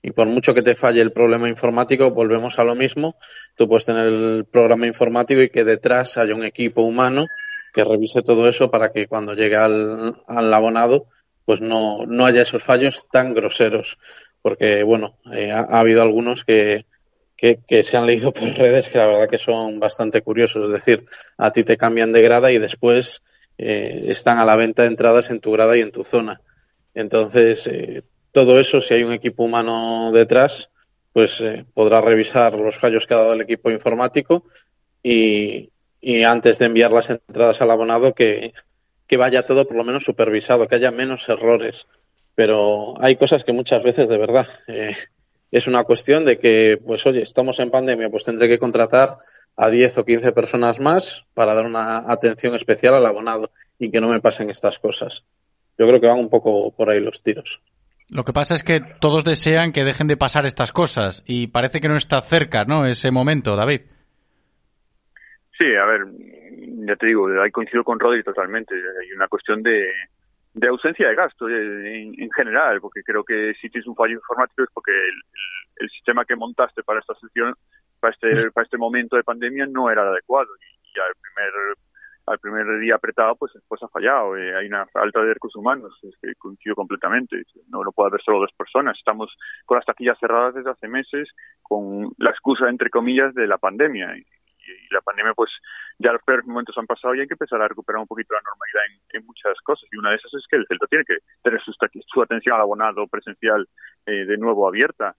[0.03, 3.15] Y por mucho que te falle el problema informático, volvemos a lo mismo.
[3.55, 7.25] Tú puedes tener el programa informático y que detrás haya un equipo humano
[7.73, 11.07] que revise todo eso para que cuando llegue al, abonado,
[11.45, 13.97] pues no, no haya esos fallos tan groseros.
[14.41, 16.85] Porque, bueno, eh, ha habido algunos que,
[17.39, 20.67] que, que se han leído por redes que la verdad que son bastante curiosos.
[20.67, 21.05] Es decir,
[21.37, 23.23] a ti te cambian de grada y después
[23.57, 26.41] eh, están a la venta entradas en tu grada y en tu zona.
[26.93, 30.69] Entonces, eh, todo eso, si hay un equipo humano detrás,
[31.13, 34.45] pues eh, podrá revisar los fallos que ha dado el equipo informático
[35.01, 35.71] y,
[36.01, 38.53] y antes de enviar las entradas al abonado que,
[39.07, 41.87] que vaya todo por lo menos supervisado, que haya menos errores.
[42.35, 44.95] Pero hay cosas que muchas veces de verdad eh,
[45.51, 49.17] es una cuestión de que, pues oye, estamos en pandemia, pues tendré que contratar
[49.55, 53.99] a 10 o 15 personas más para dar una atención especial al abonado y que
[53.99, 55.25] no me pasen estas cosas.
[55.77, 57.61] Yo creo que van un poco por ahí los tiros.
[58.09, 61.79] Lo que pasa es que todos desean que dejen de pasar estas cosas y parece
[61.79, 62.85] que no está cerca, ¿no?
[62.85, 63.81] Ese momento, David.
[65.57, 66.01] Sí, a ver,
[66.87, 68.73] ya te digo, ahí coincido con Rodri totalmente.
[68.73, 69.85] Hay una cuestión de,
[70.53, 74.13] de ausencia de gasto eh, en, en general, porque creo que si tienes un fallo
[74.15, 75.21] informático es porque el,
[75.77, 77.53] el- sistema que montaste para esta sesión,
[77.99, 80.49] para este, para este momento de pandemia, no era el adecuado.
[80.61, 81.53] Y, y al primer
[82.25, 84.37] al primer día apretado, pues, pues ha fallado.
[84.37, 87.41] Eh, hay una falta de recursos humanos, es que coincido completamente.
[87.69, 88.95] No lo puede haber solo dos personas.
[88.99, 89.35] Estamos
[89.65, 91.33] con las taquillas cerradas desde hace meses,
[91.63, 94.13] con la excusa, entre comillas, de la pandemia.
[94.69, 95.51] Y, la pandemia, pues
[95.97, 98.41] ya los peores momentos han pasado y hay que empezar a recuperar un poquito la
[98.41, 99.87] normalidad en, en muchas cosas.
[99.91, 101.73] Y una de esas es que el Celta tiene que tener su,
[102.07, 103.67] su atención al abonado presencial
[104.05, 105.15] eh, de nuevo abierta.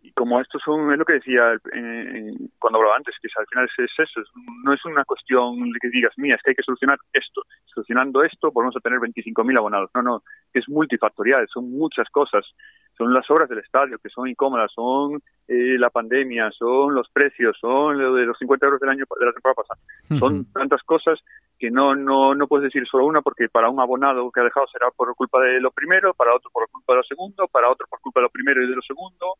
[0.00, 3.64] Y como esto son, es lo que decía eh, cuando hablaba antes, que al final
[3.66, 4.28] es, es eso, es-
[4.64, 7.42] no es una cuestión de que digas, mía, es que hay que solucionar esto.
[7.64, 9.90] Solucionando esto, volvemos a tener 25.000 abonados.
[9.94, 10.22] No, no,
[10.52, 12.54] es multifactorial, son muchas cosas.
[12.96, 17.56] Son las obras del estadio, que son incómodas, son eh, la pandemia, son los precios,
[17.60, 19.80] son lo de los 50 euros del año de la temporada pasada.
[20.18, 21.22] Son tantas cosas
[21.60, 24.66] que no, no, no puedes decir solo una, porque para un abonado que ha dejado
[24.66, 27.86] será por culpa de lo primero, para otro por culpa de lo segundo, para otro
[27.88, 29.34] por culpa de lo primero y de lo segundo.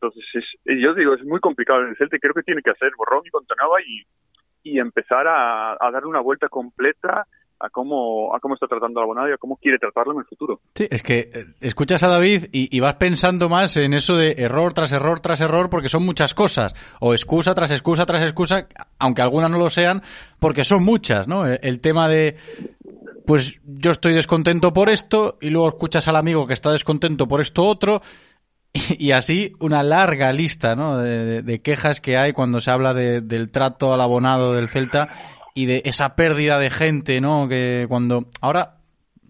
[0.00, 2.70] Entonces, es, eh, yo digo, es muy complicado en el Celta creo que tiene que
[2.70, 4.02] hacer borrón y nueva y,
[4.62, 7.26] y empezar a, a darle una vuelta completa
[7.62, 10.24] a cómo, a cómo está tratando al abonado y a cómo quiere tratarlo en el
[10.24, 10.60] futuro.
[10.74, 14.72] Sí, es que eh, escuchas a David y, vas pensando más en eso de error
[14.72, 16.74] tras error tras error porque son muchas cosas.
[17.00, 18.66] O excusa tras excusa tras excusa,
[18.98, 20.00] aunque algunas no lo sean,
[20.38, 21.46] porque son muchas, ¿no?
[21.46, 22.36] El, el tema de,
[23.26, 27.42] pues yo estoy descontento por esto y luego escuchas al amigo que está descontento por
[27.42, 28.00] esto otro
[28.72, 30.98] y, así una larga lista, ¿no?
[30.98, 35.08] De quejas que hay cuando se habla de- del trato al abonado del Celta
[35.54, 37.48] y de esa pérdida de gente, ¿no?
[37.48, 38.76] Que cuando ahora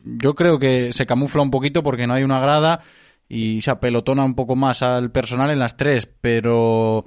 [0.04, 2.80] yo creo que se camufla un poquito porque no hay una grada
[3.28, 7.04] y se apelotona un poco más al personal en las tres, pero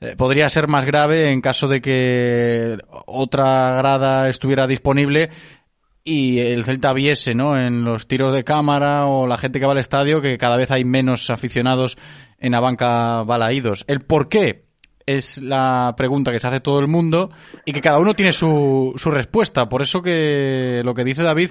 [0.00, 5.30] eh, podría ser más grave en caso de que otra grada estuviera disponible
[6.04, 7.58] y el Celta viese, ¿no?
[7.58, 10.70] En los tiros de cámara o la gente que va al estadio que cada vez
[10.70, 11.98] hay menos aficionados
[12.38, 13.84] en la banca balaídos.
[13.88, 14.66] ¿El por qué?
[15.06, 17.30] Es la pregunta que se hace todo el mundo
[17.64, 19.68] y que cada uno tiene su, su respuesta.
[19.68, 21.50] Por eso que lo que dice David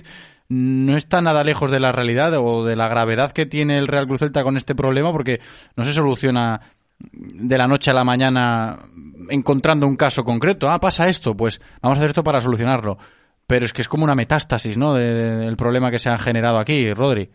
[0.50, 4.08] no está nada lejos de la realidad o de la gravedad que tiene el Real
[4.08, 5.42] Cruz Celta con este problema porque
[5.76, 6.62] no se soluciona
[7.00, 8.80] de la noche a la mañana
[9.30, 10.70] encontrando un caso concreto.
[10.70, 12.98] Ah, pasa esto, pues vamos a hacer esto para solucionarlo.
[13.48, 14.94] Pero es que es como una metástasis, ¿no?
[14.94, 17.30] de- de- del problema que se ha generado aquí, Rodri.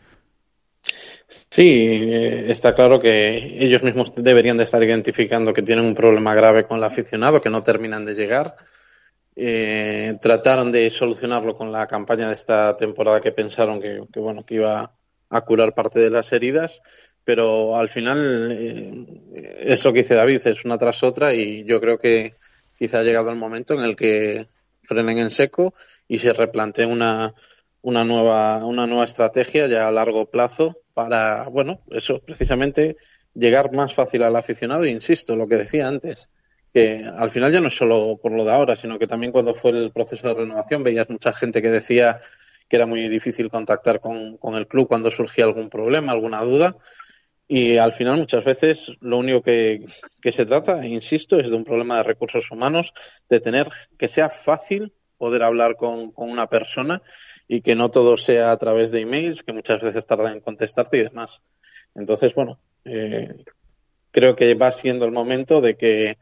[1.27, 6.35] Sí, eh, está claro que ellos mismos deberían de estar identificando que tienen un problema
[6.35, 8.55] grave con el aficionado, que no terminan de llegar.
[9.35, 14.57] Eh, trataron de solucionarlo con la campaña de esta temporada que pensaron que, bueno que
[14.57, 14.93] iba
[15.31, 16.81] a curar parte de las heridas,
[17.25, 19.07] pero al final eh,
[19.61, 22.35] es lo que dice David, es una tras otra y yo creo que
[22.79, 24.47] quizá ha llegado el momento en el que
[24.83, 25.75] frenen en seco
[26.09, 27.35] y se replanteen una,
[27.81, 32.97] una nueva una nueva estrategia ya a largo plazo para bueno eso precisamente
[33.35, 34.85] llegar más fácil al aficionado.
[34.85, 36.31] Insisto lo que decía antes
[36.73, 39.55] que al final ya no es solo por lo de ahora sino que también cuando
[39.55, 42.19] fue el proceso de renovación veías mucha gente que decía
[42.69, 46.77] que era muy difícil contactar con, con el club cuando surgía algún problema alguna duda
[47.55, 49.85] y al final muchas veces lo único que,
[50.23, 52.95] que se trata, insisto, es de un problema de recursos humanos,
[53.29, 57.03] de tener que sea fácil poder hablar con, con una persona
[57.47, 60.97] y que no todo sea a través de emails, que muchas veces tardan en contestarte
[60.97, 61.43] y demás.
[61.95, 63.45] Entonces, bueno, eh,
[64.13, 66.17] creo que va siendo el momento de que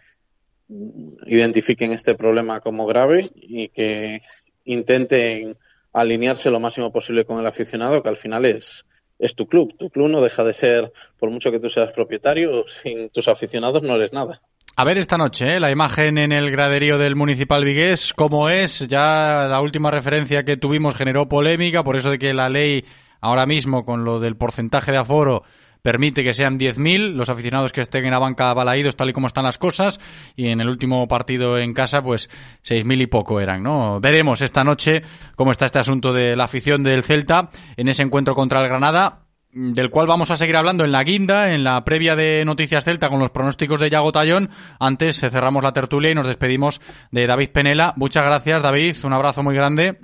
[1.26, 4.20] identifiquen este problema como grave y que
[4.64, 5.52] intenten
[5.92, 8.84] alinearse lo máximo posible con el aficionado, que al final es,
[9.20, 9.74] es tu club.
[9.78, 13.82] Tu club no deja de ser, por mucho que tú seas propietario, sin tus aficionados
[13.82, 14.40] no eres nada.
[14.76, 15.60] A ver esta noche, ¿eh?
[15.60, 18.86] la imagen en el graderío del Municipal Vigués, cómo es.
[18.88, 22.84] Ya la última referencia que tuvimos generó polémica, por eso de que la ley
[23.20, 25.42] ahora mismo, con lo del porcentaje de aforo,
[25.82, 29.26] permite que sean 10.000 los aficionados que estén en la banca balaídos tal y como
[29.26, 30.00] están las cosas
[30.36, 32.28] y en el último partido en casa pues
[32.64, 34.00] 6.000 y poco eran, ¿no?
[34.00, 35.02] Veremos esta noche
[35.36, 39.26] cómo está este asunto de la afición del Celta en ese encuentro contra el Granada
[39.52, 43.08] del cual vamos a seguir hablando en la guinda, en la previa de Noticias Celta
[43.08, 44.48] con los pronósticos de Yago Tallón.
[44.78, 47.92] Antes cerramos la tertulia y nos despedimos de David Penela.
[47.96, 48.96] Muchas gracias, David.
[49.04, 49.98] Un abrazo muy grande.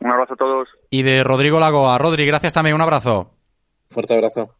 [0.00, 0.68] Un abrazo a todos.
[0.90, 1.96] Y de Rodrigo Lagoa.
[1.98, 2.74] Rodri, gracias también.
[2.74, 3.30] Un abrazo.
[3.88, 4.55] Fuerte abrazo.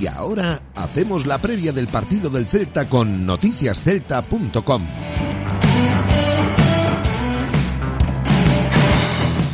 [0.00, 4.82] Y ahora hacemos la previa del partido del Celta con noticiascelta.com.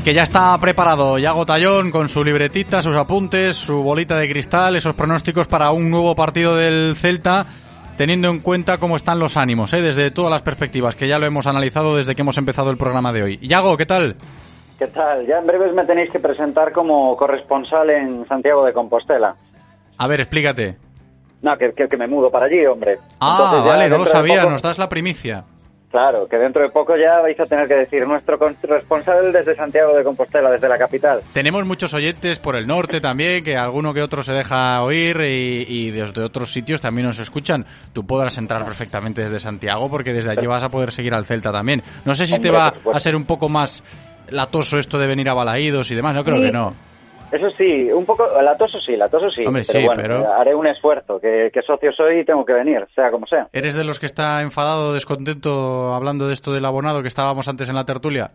[0.05, 4.77] Que ya está preparado Yago Tallón con su libretita, sus apuntes, su bolita de cristal,
[4.77, 7.47] esos pronósticos para un nuevo partido del Celta,
[7.97, 9.81] teniendo en cuenta cómo están los ánimos, ¿eh?
[9.81, 13.15] desde todas las perspectivas, que ya lo hemos analizado desde que hemos empezado el programa
[13.15, 13.39] de hoy.
[13.39, 14.17] Yago, ¿qué tal?
[14.79, 15.27] ¿Qué tal?
[15.27, 19.35] Ya en breves me tenéis que presentar como corresponsal en Santiago de Compostela.
[19.97, 20.77] A ver, explícate.
[21.41, 22.99] No, que, que, que me mudo para allí, hombre.
[23.21, 25.45] Ah, Entonces vale, no lo sabía, poco- nos das la primicia.
[25.95, 29.95] Claro, que dentro de poco ya vais a tener que decir nuestro corresponsal desde Santiago
[29.97, 31.21] de Compostela, desde la capital.
[31.33, 35.65] Tenemos muchos oyentes por el norte también, que alguno que otro se deja oír y,
[35.69, 37.65] y desde otros sitios también nos escuchan.
[37.93, 41.53] Tú podrás entrar perfectamente desde Santiago porque desde allí vas a poder seguir al Celta
[41.53, 41.81] también.
[42.05, 43.85] No sé si te va a ser un poco más
[44.31, 46.17] latoso esto de venir a Balaídos y demás.
[46.17, 46.43] Yo creo Sí.
[46.47, 46.75] que no.
[47.35, 49.45] Eso sí, un poco, latoso sí, latoso sí.
[49.45, 52.45] Hombre, pero sí, bueno, pero- eh, haré un esfuerzo, que, que socio soy y tengo
[52.45, 53.49] que venir, sea como sea.
[53.53, 57.69] ¿Eres de los que está enfadado, descontento hablando de esto del abonado que estábamos antes
[57.69, 58.29] en la tertulia?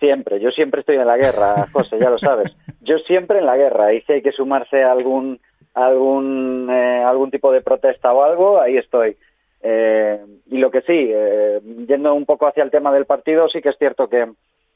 [0.00, 2.56] Siempre, yo siempre estoy en la guerra, José, ya lo sabes.
[2.80, 5.38] Yo siempre en la guerra, y si hay que sumarse a algún,
[5.72, 9.16] algún, eh, algún tipo de protesta o algo, ahí estoy.
[9.62, 10.20] Eh,
[10.50, 13.68] y lo que sí, eh, yendo un poco hacia el tema del partido, sí que
[13.68, 14.26] es cierto que,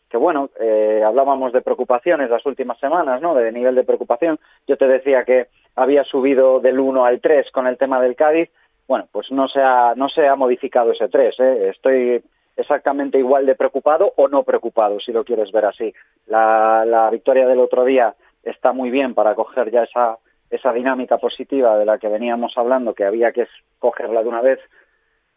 [0.08, 3.34] que bueno, eh, hablábamos de preocupaciones las últimas semanas, ¿no?
[3.34, 4.38] De nivel de preocupación.
[4.66, 8.50] Yo te decía que había subido del 1 al 3 con el tema del Cádiz.
[8.86, 11.68] Bueno, pues no se ha, no se ha modificado ese 3, ¿eh?
[11.70, 12.22] Estoy
[12.56, 15.92] exactamente igual de preocupado o no preocupado, si lo quieres ver así.
[16.26, 20.18] La, la victoria del otro día está muy bien para coger ya esa,
[20.50, 23.46] esa dinámica positiva de la que veníamos hablando, que había que
[23.78, 24.60] cogerla de una vez,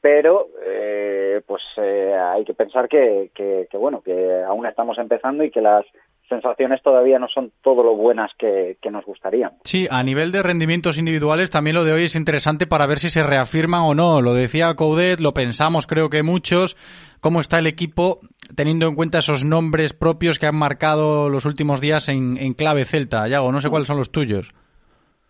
[0.01, 5.43] pero eh, pues eh, hay que pensar que, que, que, bueno que aún estamos empezando
[5.43, 5.85] y que las
[6.29, 9.51] sensaciones todavía no son todo lo buenas que, que nos gustaría.
[9.63, 13.09] Sí, a nivel de rendimientos individuales también lo de hoy es interesante para ver si
[13.09, 14.21] se reafirman o no.
[14.21, 16.77] Lo decía Coudet, lo pensamos creo que muchos.
[17.19, 18.19] ¿Cómo está el equipo
[18.55, 22.85] teniendo en cuenta esos nombres propios que han marcado los últimos días en, en clave
[22.85, 23.27] celta?
[23.27, 24.53] Yago, no sé cuáles son los tuyos.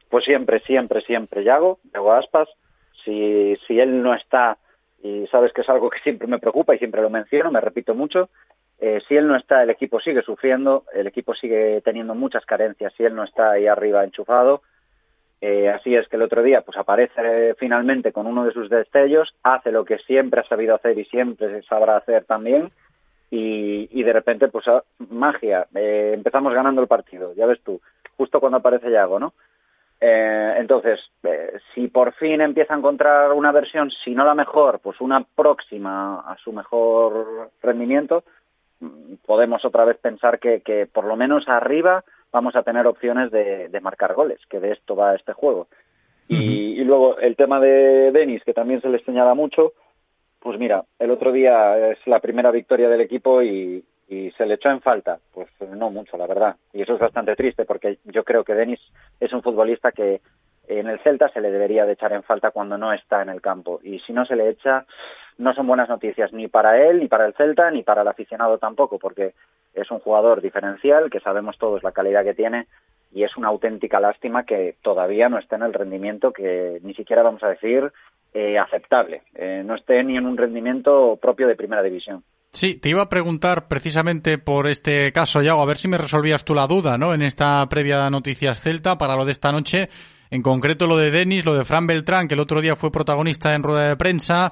[0.10, 2.50] Pues siempre, siempre, siempre Yago, Yago Aspas.
[3.04, 4.58] Si, si él no está,
[5.02, 7.96] y sabes que es algo que siempre me preocupa y siempre lo menciono, me repito
[7.96, 8.30] mucho,
[8.80, 12.94] eh, si él no está, el equipo sigue sufriendo, el equipo sigue teniendo muchas carencias,
[12.94, 14.62] si él no está ahí arriba enchufado.
[15.42, 19.34] Eh, así es que el otro día pues aparece finalmente con uno de sus destellos,
[19.44, 22.72] hace lo que siempre ha sabido hacer y siempre sabrá hacer también,
[23.32, 27.80] y, y de repente pues ah, magia, eh, empezamos ganando el partido, ya ves tú,
[28.18, 29.34] justo cuando aparece Yago, ¿no?
[30.02, 34.80] Eh, entonces, eh, si por fin empieza a encontrar una versión, si no la mejor,
[34.80, 38.24] pues una próxima a su mejor rendimiento,
[38.80, 43.32] mm, podemos otra vez pensar que, que por lo menos arriba vamos a tener opciones
[43.32, 45.68] de, de marcar goles, que de esto va este juego.
[46.28, 49.74] Y, y luego el tema de Denis, que también se le señala mucho,
[50.40, 54.56] pues mira, el otro día es la primera victoria del equipo y, y se le
[54.56, 55.20] echó en falta.
[55.34, 56.56] Pues no mucho, la verdad.
[56.74, 58.82] Y eso es bastante triste porque yo creo que Denis
[59.20, 60.22] es un futbolista que
[60.68, 63.42] en el Celta se le debería de echar en falta cuando no está en el
[63.42, 63.80] campo.
[63.84, 64.86] Y si no se le echa,
[65.38, 68.58] no son buenas noticias ni para él, ni para el Celta, ni para el aficionado
[68.58, 69.34] tampoco, porque
[69.74, 72.68] es un jugador diferencial, que sabemos todos la calidad que tiene,
[73.12, 77.24] y es una auténtica lástima que todavía no esté en el rendimiento que ni siquiera
[77.24, 77.92] vamos a decir
[78.34, 82.24] eh, aceptable, eh, no esté ni en un rendimiento propio de primera división.
[82.52, 86.44] Sí, te iba a preguntar precisamente por este caso, Yago, a ver si me resolvías
[86.44, 87.14] tú la duda, ¿no?
[87.14, 89.90] En esta previa Noticias Celta para lo de esta noche,
[90.32, 93.54] en concreto lo de Denis, lo de Fran Beltrán, que el otro día fue protagonista
[93.54, 94.52] en rueda de prensa,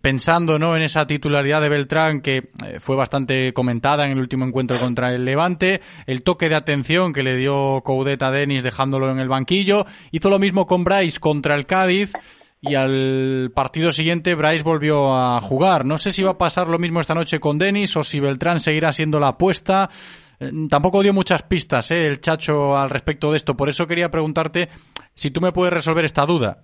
[0.00, 0.76] pensando, ¿no?
[0.76, 5.14] En esa titularidad de Beltrán que eh, fue bastante comentada en el último encuentro contra
[5.14, 9.28] el Levante, el toque de atención que le dio Coudet a Denis dejándolo en el
[9.28, 12.12] banquillo, hizo lo mismo con Bryce contra el Cádiz
[12.62, 15.84] y al partido siguiente Bryce volvió a jugar.
[15.84, 18.60] No sé si va a pasar lo mismo esta noche con Denis o si Beltrán
[18.60, 19.90] seguirá siendo la apuesta.
[20.38, 22.06] Eh, Tampoco dio muchas pistas ¿eh?
[22.06, 23.56] el Chacho al respecto de esto.
[23.56, 24.68] Por eso quería preguntarte
[25.12, 26.58] si tú me puedes resolver esta duda.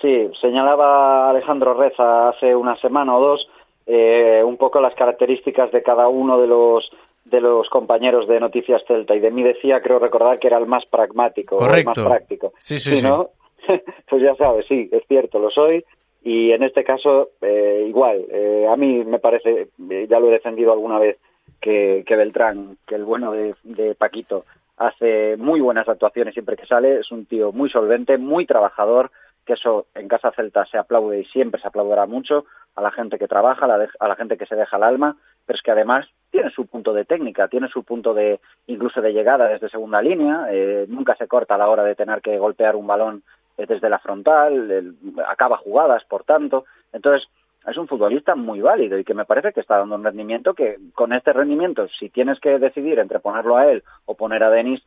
[0.00, 3.46] Sí, señalaba Alejandro Reza hace una semana o dos
[3.84, 6.90] eh, un poco las características de cada uno de los
[7.26, 10.66] de los compañeros de Noticias Celta y de mí decía, creo recordar que era el
[10.66, 12.00] más pragmático, o el Correcto.
[12.00, 12.52] más práctico.
[12.58, 13.06] Sí, sí, sí.
[13.06, 13.28] ¿no?
[14.08, 15.84] pues ya sabes, sí, es cierto, lo soy.
[16.22, 18.26] Y en este caso eh, igual.
[18.30, 21.18] Eh, a mí me parece, eh, ya lo he defendido alguna vez,
[21.60, 24.44] que, que Beltrán, que el bueno de, de Paquito,
[24.76, 29.10] hace muy buenas actuaciones siempre que sale, es un tío muy solvente, muy trabajador,
[29.44, 32.46] que eso en Casa Celta se aplaude y siempre se aplaudirá mucho.
[32.76, 35.62] A la gente que trabaja, a la, gente que se deja el alma, pero es
[35.62, 39.68] que además tiene su punto de técnica, tiene su punto de incluso de llegada desde
[39.68, 43.24] segunda línea, eh, nunca se corta a la hora de tener que golpear un balón
[43.66, 44.94] desde la frontal, el-
[45.26, 47.28] acaba jugadas, por tanto, entonces
[47.66, 50.78] es un futbolista muy válido y que me parece que está dando un rendimiento que
[50.94, 54.82] con este rendimiento, si tienes que decidir entre ponerlo a él o poner a Denis,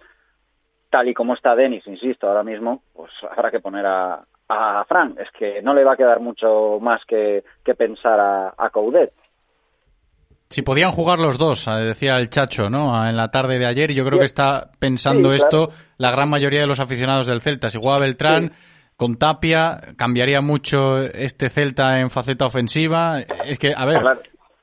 [0.90, 5.16] tal y como está Denis, insisto, ahora mismo, pues habrá que poner a, a Fran.
[5.20, 9.12] Es que no le va a quedar mucho más que, que pensar a, a Coudet.
[10.54, 13.10] Si podían jugar los dos, eh, decía el Chacho, ¿no?
[13.10, 16.30] En la tarde de ayer, y yo creo que está pensando Sí, esto la gran
[16.30, 17.70] mayoría de los aficionados del Celta.
[17.70, 18.52] Si juega Beltrán
[18.96, 23.22] con Tapia, cambiaría mucho este Celta en faceta ofensiva.
[23.22, 24.04] Es que, a ver,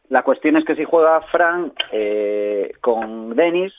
[0.08, 3.72] La cuestión es que si juega Fran eh, con Denis,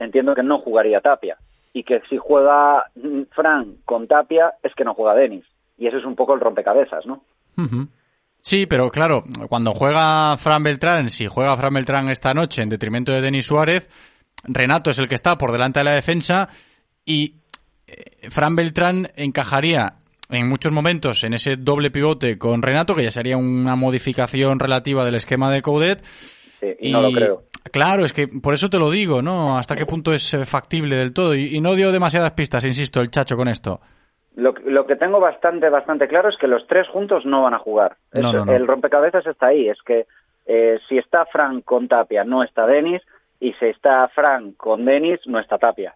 [0.00, 1.38] entiendo que no jugaría Tapia.
[1.72, 2.86] Y que si juega
[3.30, 5.44] Fran con Tapia, es que no juega Denis.
[5.78, 7.22] Y eso es un poco el rompecabezas, ¿no?
[8.44, 13.10] Sí, pero claro, cuando juega Fran Beltrán, si juega Fran Beltrán esta noche en detrimento
[13.10, 13.88] de Denis Suárez,
[14.42, 16.50] Renato es el que está por delante de la defensa
[17.06, 17.36] y
[17.86, 19.94] eh, Fran Beltrán encajaría
[20.28, 25.06] en muchos momentos en ese doble pivote con Renato, que ya sería una modificación relativa
[25.06, 26.04] del esquema de Coudet.
[26.60, 27.44] Sí, y no lo creo.
[27.72, 29.56] Claro, es que por eso te lo digo, ¿no?
[29.56, 31.34] Hasta qué punto es eh, factible del todo.
[31.34, 33.80] Y, y no dio demasiadas pistas, insisto, el chacho con esto.
[34.34, 37.58] Lo, lo que tengo bastante, bastante claro es que los tres juntos no van a
[37.58, 37.96] jugar.
[38.14, 38.52] No, Eso- no, no.
[38.52, 39.68] El rompecabezas está ahí.
[39.68, 40.06] Es que
[40.46, 43.02] eh, si está Fran con Tapia, no está Denis.
[43.40, 45.94] Y si está Fran con Denis, no está Tapia.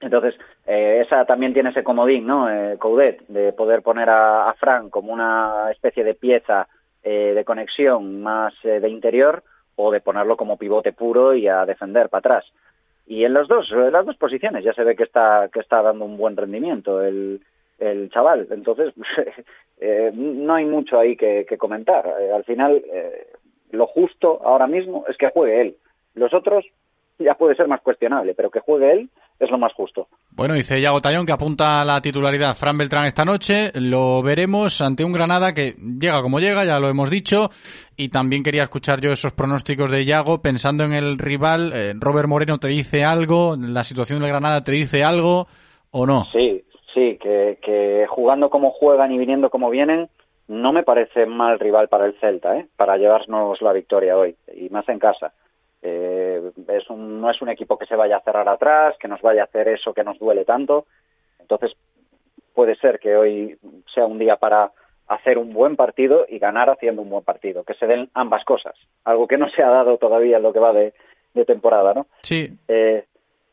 [0.00, 2.50] Entonces, eh, esa también tiene ese comodín, ¿no?
[2.50, 6.68] Eh, Coudet, de poder poner a, a Fran como una especie de pieza
[7.02, 9.42] eh, de conexión más eh, de interior
[9.74, 12.52] o de ponerlo como pivote puro y a defender para atrás.
[13.06, 15.80] Y en los dos, en las dos posiciones ya se ve que está, que está
[15.80, 17.40] dando un buen rendimiento el,
[17.78, 18.46] el chaval.
[18.50, 18.92] Entonces,
[19.80, 22.06] eh, no hay mucho ahí que, que comentar.
[22.20, 23.26] Eh, al final, eh,
[23.70, 25.76] lo justo ahora mismo es que juegue él.
[26.14, 26.64] Los otros
[27.18, 30.08] ya puede ser más cuestionable, pero que juegue él es lo más justo.
[30.30, 33.70] Bueno, dice Yago Tallón que apunta a la titularidad Fran Beltrán esta noche.
[33.74, 37.50] Lo veremos ante un Granada que llega como llega, ya lo hemos dicho.
[37.96, 41.72] Y también quería escuchar yo esos pronósticos de Yago pensando en el rival.
[41.74, 45.48] Eh, Robert Moreno te dice algo, la situación del Granada te dice algo
[45.90, 46.24] o no.
[46.32, 46.64] Sí,
[46.96, 50.08] sí, que, que jugando como juegan y viniendo como vienen,
[50.48, 52.66] no me parece mal rival para el Celta, ¿eh?
[52.76, 55.32] para llevarnos la victoria hoy, y más en casa.
[55.82, 59.20] Eh, es un, no es un equipo que se vaya a cerrar atrás, que nos
[59.20, 60.86] vaya a hacer eso que nos duele tanto.
[61.38, 61.76] Entonces,
[62.54, 63.58] puede ser que hoy
[63.92, 64.72] sea un día para
[65.06, 68.74] hacer un buen partido y ganar haciendo un buen partido, que se den ambas cosas,
[69.04, 70.94] algo que no se ha dado todavía en lo que va de,
[71.34, 72.06] de temporada, ¿no?
[72.22, 72.50] Sí.
[72.66, 73.04] Eh,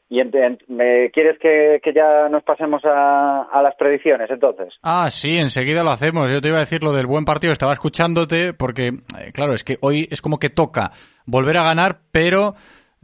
[0.10, 0.22] y
[0.68, 4.78] ¿me quieres que, que ya nos pasemos a, a las predicciones entonces?
[4.84, 6.30] Ah, sí, enseguida lo hacemos.
[6.30, 9.64] Yo te iba a decir lo del buen partido, estaba escuchándote porque, eh, claro, es
[9.64, 10.92] que hoy es como que toca
[11.26, 12.54] volver a ganar, pero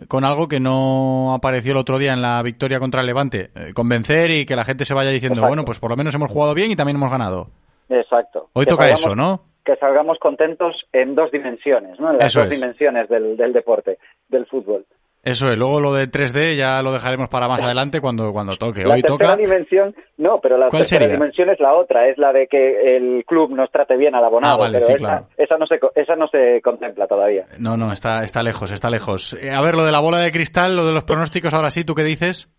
[0.07, 3.49] con algo que no apareció el otro día en la victoria contra el Levante.
[3.55, 5.47] Eh, convencer y que la gente se vaya diciendo, Exacto.
[5.49, 7.49] bueno, pues por lo menos hemos jugado bien y también hemos ganado.
[7.89, 8.49] Exacto.
[8.53, 9.41] Hoy Que toca salgamos- eso, ¿no?
[9.65, 12.11] Que salgamos contentos en dos dimensiones, ¿no?
[12.11, 12.59] En las Eso dos es.
[12.59, 13.97] dimensiones del, del deporte,
[14.29, 14.85] del fútbol.
[15.21, 18.83] Eso es, luego lo de 3D ya lo dejaremos para más adelante cuando, cuando toque.
[18.85, 19.35] La Hoy tercera toca...
[19.35, 21.15] dimensión, no, pero la ¿Cuál tercera sería?
[21.15, 24.55] dimensión es la otra, es la de que el club nos trate bien al abonado,
[24.55, 25.27] Ah, vale, pero sí, esa, claro.
[25.35, 27.45] esa no se, esa no se contempla todavía.
[27.59, 29.35] No, no, está, está lejos, está lejos.
[29.41, 31.83] Eh, a ver, lo de la bola de cristal, lo de los pronósticos, ahora sí,
[31.83, 32.49] ¿tú qué dices?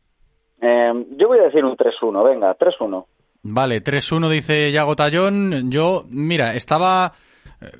[0.61, 3.07] Eh, yo voy a decir un 3-1, venga, 3-1.
[3.43, 5.71] Vale, 3-1 dice Yago Tallón.
[5.71, 7.15] Yo, mira, estaba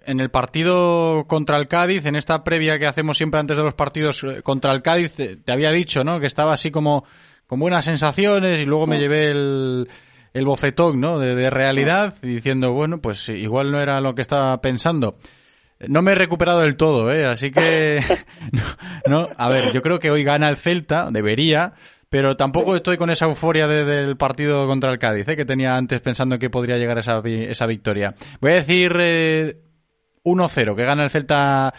[0.07, 3.75] en el partido contra el Cádiz, en esta previa que hacemos siempre antes de los
[3.75, 6.21] partidos eh, contra el Cádiz, te, te había dicho, ¿no?
[6.21, 7.05] Que estaba así como
[7.47, 9.89] con buenas sensaciones y luego me llevé el,
[10.35, 11.19] el bofetón, ¿no?
[11.19, 15.17] De, de realidad diciendo, bueno, pues igual no era lo que estaba pensando.
[15.89, 17.25] No me he recuperado del todo, ¿eh?
[17.27, 18.01] Así que,
[18.53, 18.63] no,
[19.07, 21.73] no, a ver, yo creo que hoy gana el Celta, debería,
[22.11, 25.37] pero tampoco estoy con esa euforia de- del partido contra el Cádiz, ¿eh?
[25.37, 28.15] que tenía antes pensando que podría llegar esa, esa victoria.
[28.41, 29.57] Voy a decir eh,
[30.25, 31.73] 1-0, que gana el Celta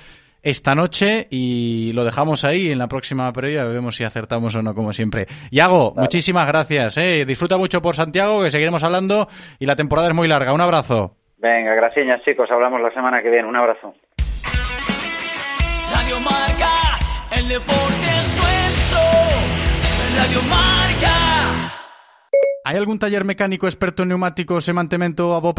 [0.43, 4.73] esta noche y lo dejamos ahí en la próxima previa, vemos si acertamos o no,
[4.73, 5.27] como siempre.
[5.51, 7.25] Yago, muchísimas gracias, ¿eh?
[7.25, 9.27] disfruta mucho por Santiago, que seguiremos hablando
[9.59, 10.53] y la temporada es muy larga.
[10.53, 11.15] Un abrazo.
[11.37, 13.47] Venga, gracias chicos, hablamos la semana que viene.
[13.47, 13.93] Un abrazo.
[15.93, 16.99] Radio Marca,
[17.37, 18.99] el deporte es nuestro.
[20.17, 21.71] Radio Marca.
[22.63, 25.53] Hay algún taller mecánico experto en neumáticos e mantemento a bo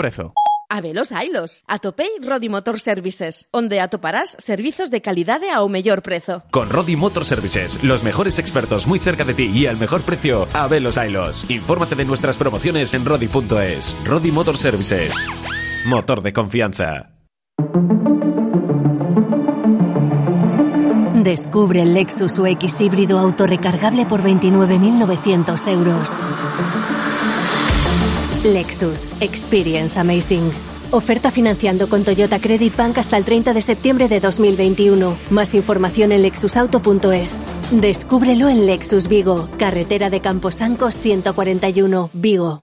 [0.73, 0.83] prezo?
[0.83, 1.65] Habelos hailos.
[1.67, 6.43] Atopei Rodi Motor Services, onde atoparás servizos de calidade ao mellor prezo.
[6.51, 10.47] Con Rodi Motor Services, los mejores expertos muy cerca de ti y al mejor precio,
[10.55, 11.49] a Velos Ailos.
[11.51, 13.97] Infórmate de nuestras promociones en rodi.es.
[14.05, 15.13] Rodi Motor Services.
[15.87, 17.09] Motor de confianza.
[21.23, 26.19] Descubre el Lexus UX híbrido autorrecargable por 29.900 euros.
[28.45, 30.51] Lexus Experience Amazing.
[30.91, 35.17] Oferta financiando con Toyota Credit Bank hasta el 30 de septiembre de 2021.
[35.31, 37.41] Más información en lexusauto.es.
[37.71, 42.63] Descúbrelo en Lexus Vigo, carretera de Camposancos 141, Vigo.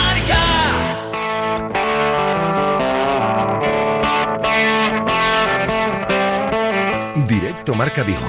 [7.61, 8.19] Directo Marca Vigo.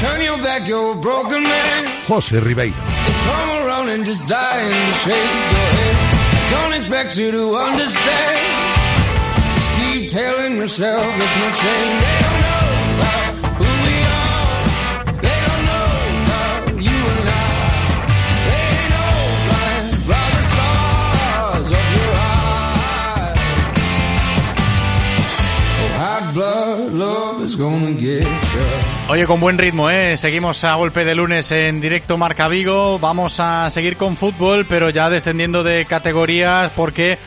[0.00, 1.86] Turn your back, you're a broken man.
[2.06, 2.74] José Ribeiro.
[29.08, 30.16] Oye, con buen ritmo, ¿eh?
[30.16, 32.98] Seguimos a golpe de lunes en directo Marca Vigo.
[32.98, 37.18] Vamos a seguir con fútbol, pero ya descendiendo de categorías porque,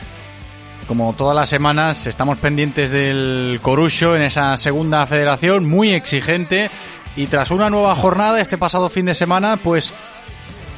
[0.86, 6.70] como todas las semanas, estamos pendientes del Corucho en esa segunda federación, muy exigente.
[7.16, 9.92] Y tras una nueva jornada este pasado fin de semana, pues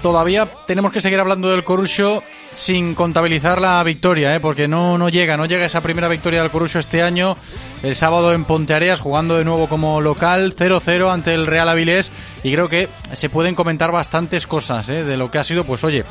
[0.04, 2.22] todavía tenemos que seguir hablando del Corucho
[2.52, 4.38] sin contabilizar la victoria, ¿eh?
[4.38, 7.38] porque no, no llega, no llega esa primera victoria del Corucho este año.
[7.82, 12.12] El sábado en Ponteareas, jugando de nuevo como local, 0-0 ante el Real Avilés.
[12.42, 15.04] Y creo que se pueden comentar bastantes cosas ¿eh?
[15.04, 16.04] de lo que ha sido, pues oye,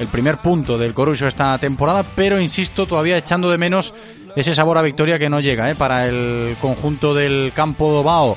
[0.00, 3.94] el primer punto del Corucho esta temporada, pero insisto, todavía echando de menos
[4.34, 5.76] ese sabor a victoria que no llega ¿eh?
[5.76, 8.36] para el conjunto del campo Dobao.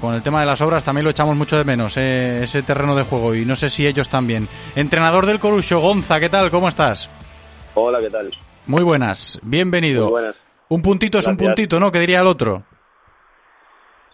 [0.00, 2.94] Con el tema de las obras también lo echamos mucho de menos, eh, ese terreno
[2.94, 4.48] de juego, y no sé si ellos también.
[4.74, 6.50] Entrenador del Corucho, Gonza, ¿qué tal?
[6.50, 7.08] ¿Cómo estás?
[7.74, 8.30] Hola, ¿qué tal?
[8.66, 10.04] Muy buenas, bienvenido.
[10.04, 10.34] Muy buenas.
[10.68, 11.92] Un puntito es un puntito, ¿no?
[11.92, 12.64] Que diría el otro.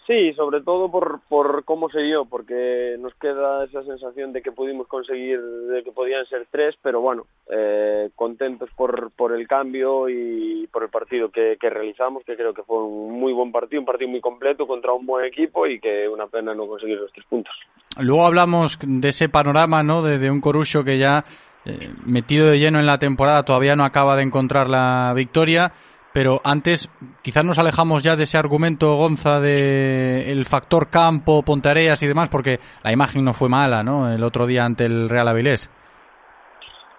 [0.09, 4.53] Sí, sobre todo por, por cómo se dio, porque nos queda esa sensación de que
[4.53, 10.09] pudimos conseguir, de que podían ser tres, pero bueno, eh, contentos por, por el cambio
[10.09, 13.81] y por el partido que, que realizamos, que creo que fue un muy buen partido,
[13.81, 17.13] un partido muy completo contra un buen equipo y que una pena no conseguir los
[17.13, 17.55] tres puntos.
[18.01, 20.01] Luego hablamos de ese panorama, ¿no?
[20.01, 21.23] De, un Corucho que ya
[21.67, 25.71] eh, metido de lleno en la temporada todavía no acaba de encontrar la victoria.
[26.13, 26.89] Pero antes,
[27.23, 32.59] quizás nos alejamos ya de ese argumento, Gonza, de factor campo, Pontareas y demás, porque
[32.83, 34.11] la imagen no fue mala, ¿no?
[34.11, 35.71] El otro día ante el Real Avilés.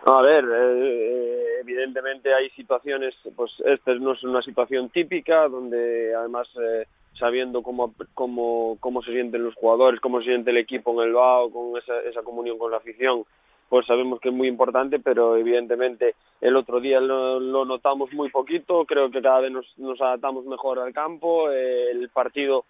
[0.05, 6.47] A ver, eh, evidentemente hay situaciones, pues esta no es una situación típica, donde además
[6.61, 11.09] eh, sabiendo cómo, cómo, cómo se sienten los jugadores, cómo se siente el equipo en
[11.09, 13.25] el BAO, con esa, esa comunión con la afición,
[13.69, 18.29] pues sabemos que es muy importante, pero evidentemente el otro día lo, lo notamos muy
[18.29, 22.65] poquito, creo que cada vez nos, nos adaptamos mejor al campo, eh, el partido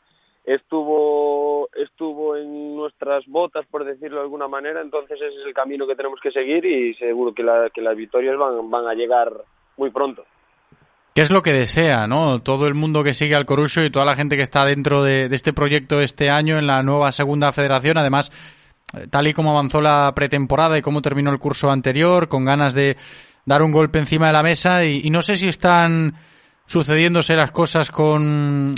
[0.45, 5.85] estuvo estuvo en nuestras botas por decirlo de alguna manera entonces ese es el camino
[5.85, 9.31] que tenemos que seguir y seguro que, la, que las victorias van, van a llegar
[9.77, 10.25] muy pronto
[11.13, 12.41] ¿Qué es lo que desea, no?
[12.41, 15.27] Todo el mundo que sigue al Corucho y toda la gente que está dentro de,
[15.27, 18.31] de este proyecto este año en la nueva segunda federación, además,
[19.09, 22.97] tal y como avanzó la pretemporada y cómo terminó el curso anterior, con ganas de
[23.45, 26.15] dar un golpe encima de la mesa y, y no sé si están
[26.65, 28.75] sucediéndose las cosas con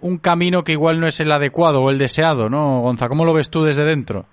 [0.00, 2.80] un camino que igual no es el adecuado o el deseado, ¿no?
[2.82, 4.26] Gonza, ¿cómo lo ves tú desde dentro?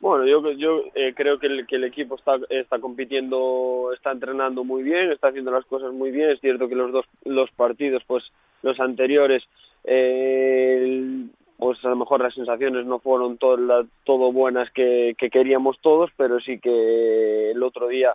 [0.00, 4.62] Bueno, yo, yo eh, creo que el, que el equipo está, está compitiendo, está entrenando
[4.62, 6.30] muy bien, está haciendo las cosas muy bien.
[6.30, 8.30] Es cierto que los dos los partidos, pues
[8.62, 9.48] los anteriores,
[9.84, 11.24] eh,
[11.58, 15.80] pues a lo mejor las sensaciones no fueron todo, la, todo buenas que, que queríamos
[15.80, 18.14] todos, pero sí que el otro día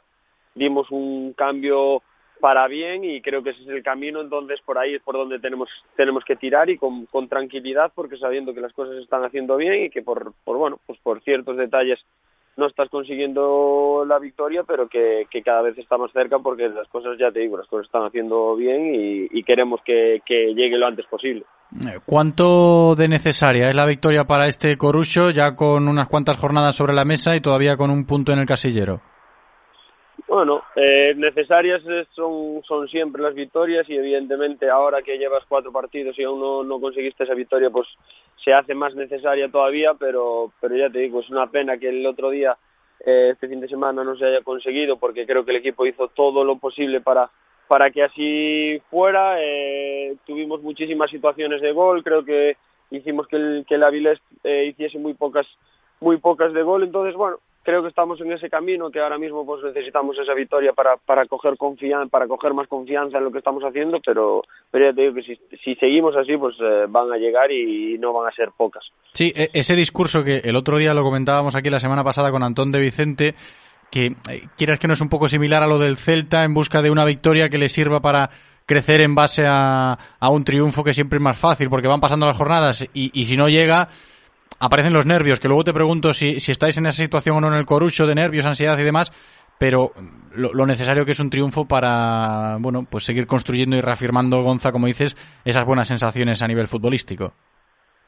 [0.55, 2.03] dimos un cambio
[2.39, 5.39] para bien y creo que ese es el camino, entonces por ahí es por donde
[5.39, 9.23] tenemos tenemos que tirar y con, con tranquilidad porque sabiendo que las cosas se están
[9.23, 12.03] haciendo bien y que por, por bueno, pues por ciertos detalles
[12.61, 17.31] no estás consiguiendo la victoria, pero que, cada vez estamos cerca porque las cosas, ya
[17.31, 21.43] te digo, las cosas están haciendo bien y, queremos que, que llegue lo antes posible.
[22.05, 26.93] ¿Cuánto de necesaria es la victoria para este Corucho ya con unas cuantas jornadas sobre
[26.93, 29.01] la mesa y todavía con un punto en el casillero?
[30.31, 36.17] Bueno, eh, necesarias son, son siempre las victorias y evidentemente ahora que llevas cuatro partidos
[36.17, 37.89] y aún no, no conseguiste esa victoria, pues
[38.41, 42.05] se hace más necesaria todavía, pero, pero ya te digo, es una pena que el
[42.07, 42.57] otro día,
[43.05, 46.07] eh, este fin de semana, no se haya conseguido porque creo que el equipo hizo
[46.07, 47.29] todo lo posible para,
[47.67, 49.35] para que así fuera.
[49.41, 52.55] Eh, tuvimos muchísimas situaciones de gol, creo que
[52.89, 55.45] hicimos que el, que el Avilés eh, hiciese muy pocas,
[55.99, 59.45] muy pocas de gol, entonces bueno, creo que estamos en ese camino que ahora mismo
[59.45, 63.37] pues necesitamos esa victoria para, para coger confianza, para coger más confianza en lo que
[63.37, 67.17] estamos haciendo, pero, pero ya te digo que si, seguimos así pues eh, van a
[67.17, 68.91] llegar y, no van a ser pocas.
[69.13, 72.41] Sí, e, ese discurso que el otro día lo comentábamos aquí la semana pasada con
[72.41, 73.35] Antón de Vicente,
[73.91, 76.81] que eh, quieras que no es un poco similar a lo del Celta en busca
[76.81, 78.29] de una victoria que le sirva para
[78.65, 82.25] crecer en base a, a un triunfo que siempre es más fácil, porque van pasando
[82.25, 83.89] las jornadas y, y si no llega,
[84.61, 87.47] aparecen los nervios, que luego te pregunto si, si estáis en esa situación o no
[87.47, 89.11] en el corucho de nervios, ansiedad y demás,
[89.59, 89.91] pero
[90.35, 94.71] lo, lo, necesario que es un triunfo para, bueno, pues seguir construyendo y reafirmando, Gonza,
[94.71, 97.33] como dices, esas buenas sensaciones a nivel futbolístico.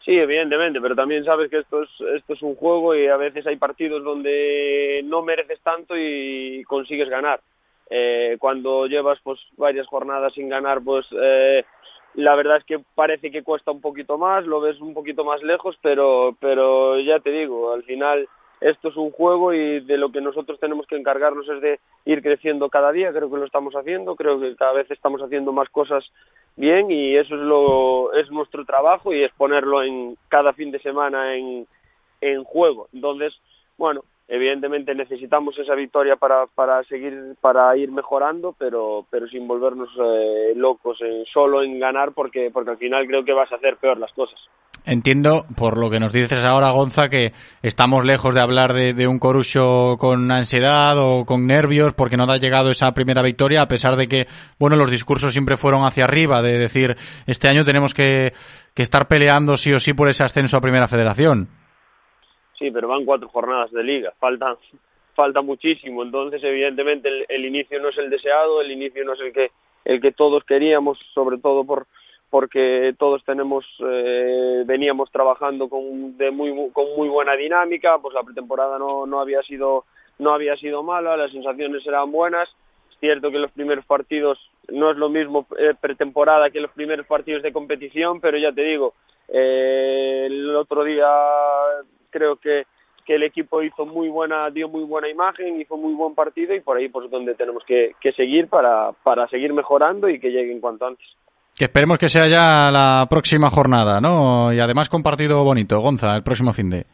[0.06, 3.48] Sí, evidentemente, pero también sabes que esto es, esto es un juego y a veces
[3.48, 7.40] hay partidos donde no mereces tanto y consigues ganar.
[7.90, 11.64] Eh, cuando llevas pues varias jornadas sin ganar, pues eh,
[12.16, 15.42] la verdad es que parece que cuesta un poquito más, lo ves un poquito más
[15.42, 18.28] lejos, pero, pero ya te digo, al final
[18.62, 22.22] esto es un juego y de lo que nosotros tenemos que encargarnos es de ir
[22.22, 25.70] creciendo cada día, creo que lo estamos haciendo, creo que cada vez estamos haciendo más
[25.70, 26.12] cosas
[26.56, 30.80] bien y eso es lo es nuestro trabajo y es ponerlo en cada fin de
[30.80, 31.68] semana en,
[32.22, 32.88] en juego.
[32.94, 33.38] Entonces,
[33.78, 39.90] bueno, evidentemente necesitamos esa victoria para, para seguir para ir mejorando pero pero sin volvernos
[40.04, 43.78] eh, locos en, solo en ganar porque porque al final creo que vas a hacer
[43.78, 44.40] peor las cosas
[44.86, 47.32] Entiendo, por lo que nos dices ahora, Gonza, que
[47.62, 52.38] estamos lejos de hablar de, un Corucho con ansiedad o con nervios porque no ha
[52.38, 54.28] llegado esa primera victoria, a pesar de que,
[54.60, 56.98] bueno, los discursos siempre fueron hacia arriba, de decir,
[57.28, 58.34] este año tenemos que,
[58.74, 61.48] que estar peleando sí o sí por ese ascenso a Primera Federación.
[62.58, 64.58] Sí, pero van cuatro jornadas de liga, falta,
[65.16, 69.22] falta muchísimo, entonces evidentemente el, el inicio no es el deseado, el inicio no es
[69.22, 69.52] el que,
[69.86, 71.88] el que todos queríamos, sobre todo por,
[72.34, 78.00] porque todos tenemos eh, veníamos trabajando con de muy con muy buena dinámica.
[78.00, 79.86] Pues la pretemporada no no había sido
[80.18, 82.50] no había sido mala las sensaciones eran buenas.
[82.90, 84.40] Es cierto que los primeros partidos
[84.70, 88.64] no es lo mismo eh, pretemporada que los primeros partidos de competición pero ya te
[88.64, 88.96] digo
[89.28, 91.06] eh, el otro día
[92.14, 92.66] creo que
[93.06, 96.62] que el equipo hizo muy buena dio muy buena imagen hizo muy buen partido y
[96.62, 100.62] por ahí pues donde tenemos que, que seguir para para seguir mejorando y que lleguen
[100.62, 101.06] cuanto antes
[101.58, 104.52] que esperemos que sea ya la próxima jornada, ¿no?
[104.52, 106.86] Y además con partido bonito, Gonza, el próximo fin de.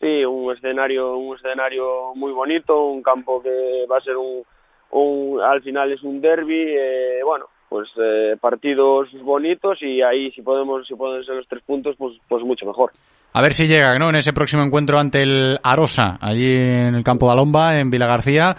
[0.00, 4.44] Sí, un escenario, un escenario muy bonito, un campo que va a ser un,
[4.92, 10.42] un al final es un derby, eh, bueno, pues eh, partidos bonitos y ahí si
[10.42, 12.92] podemos, si pueden ser los tres puntos, pues, pues mucho mejor.
[13.32, 14.10] A ver si llega, ¿no?
[14.10, 18.06] En ese próximo encuentro ante el Arosa, allí en el campo de Alomba, en Vila
[18.06, 18.56] García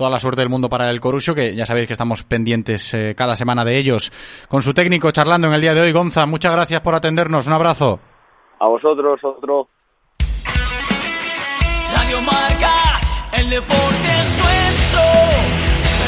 [0.00, 3.14] toda la suerte del mundo para el Corusio, que ya sabéis que estamos pendientes eh,
[3.14, 4.10] cada semana de ellos.
[4.48, 7.46] Con su técnico charlando en el día de hoy, Gonza, muchas gracias por atendernos.
[7.46, 8.00] Un abrazo.
[8.60, 9.68] A vosotros, otro.
[11.94, 13.00] Radio Marca,
[13.36, 15.02] el deporte es nuestro.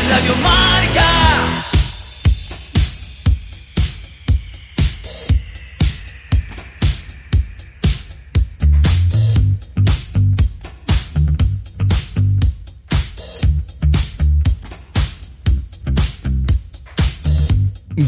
[0.09, 1.72] Radio Marca.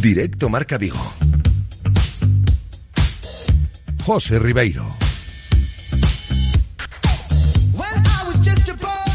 [0.01, 1.01] Directo Marca Vigo.
[4.05, 4.85] José Ribeiro.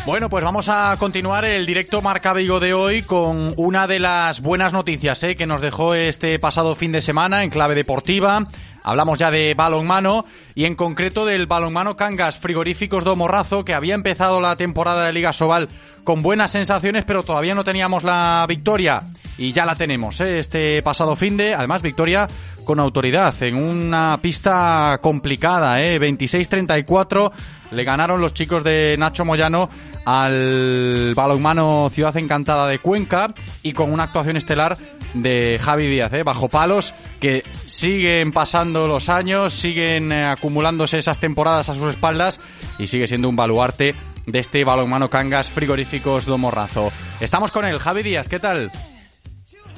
[0.06, 4.42] Bueno, pues vamos a continuar el directo Marca Vigo de hoy con una de las
[4.42, 5.36] buenas noticias ¿eh?
[5.36, 8.48] que nos dejó este pasado fin de semana en clave deportiva.
[8.84, 10.26] Hablamos ya de balonmano
[10.60, 15.14] y en concreto del balonmano Cangas Frigoríficos do Morrazo que había empezado la temporada de
[15.14, 15.70] Liga Sobal
[16.04, 19.00] con buenas sensaciones pero todavía no teníamos la victoria
[19.38, 20.38] y ya la tenemos ¿eh?
[20.38, 22.28] este pasado fin de, además victoria
[22.66, 25.98] con autoridad en una pista complicada, ¿eh?
[25.98, 27.32] 26-34
[27.72, 29.70] le ganaron los chicos de Nacho Moyano
[30.06, 34.78] al balonmano Ciudad Encantada de Cuenca y con una actuación estelar
[35.14, 36.24] de Javi Díaz, ¿eh?
[36.24, 42.40] bajo palos, que siguen pasando los años, siguen eh, acumulándose esas temporadas a sus espaldas
[42.78, 43.96] y sigue siendo un baluarte
[44.26, 46.92] de este balonmano Cangas Frigoríficos do Morrazo.
[47.20, 48.72] Estamos con él, Javi Díaz, ¿qué tal?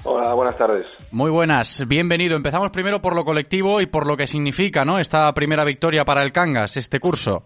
[0.03, 0.87] Hola, buenas tardes.
[1.11, 2.35] Muy buenas, bienvenido.
[2.35, 4.97] Empezamos primero por lo colectivo y por lo que significa, ¿no?
[4.97, 7.45] Esta primera victoria para el Cangas, este curso.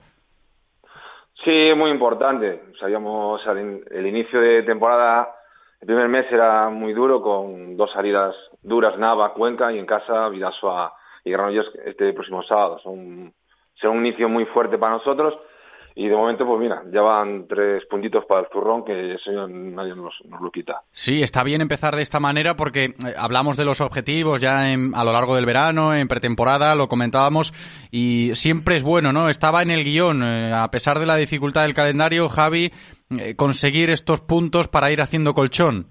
[1.46, 2.60] Sí, muy importante.
[2.80, 5.32] Sabíamos el, inicio de temporada,
[5.80, 10.28] el primer mes era muy duro con dos salidas duras, Nava, Cuenca y en casa
[10.30, 12.80] Vidasoa y Granollers este próximo sábado.
[12.80, 13.32] Son,
[13.76, 15.38] será un inicio muy fuerte para nosotros
[15.98, 19.48] y de momento, pues mira, ya van tres puntitos para el zurrón, que eso ya
[19.48, 20.82] nadie nos, nos lo quita.
[20.92, 24.94] Sí, está bien empezar de esta manera porque eh, hablamos de los objetivos ya en-
[24.94, 27.54] a lo largo del verano, en pretemporada, lo comentábamos
[27.92, 29.30] y siempre es bueno, ¿no?
[29.30, 32.72] Estaba en el guion, eh, a pesar de la dificultad del calendario, Javi,
[33.18, 35.88] eh, conseguir estos puntos para ir haciendo colchón.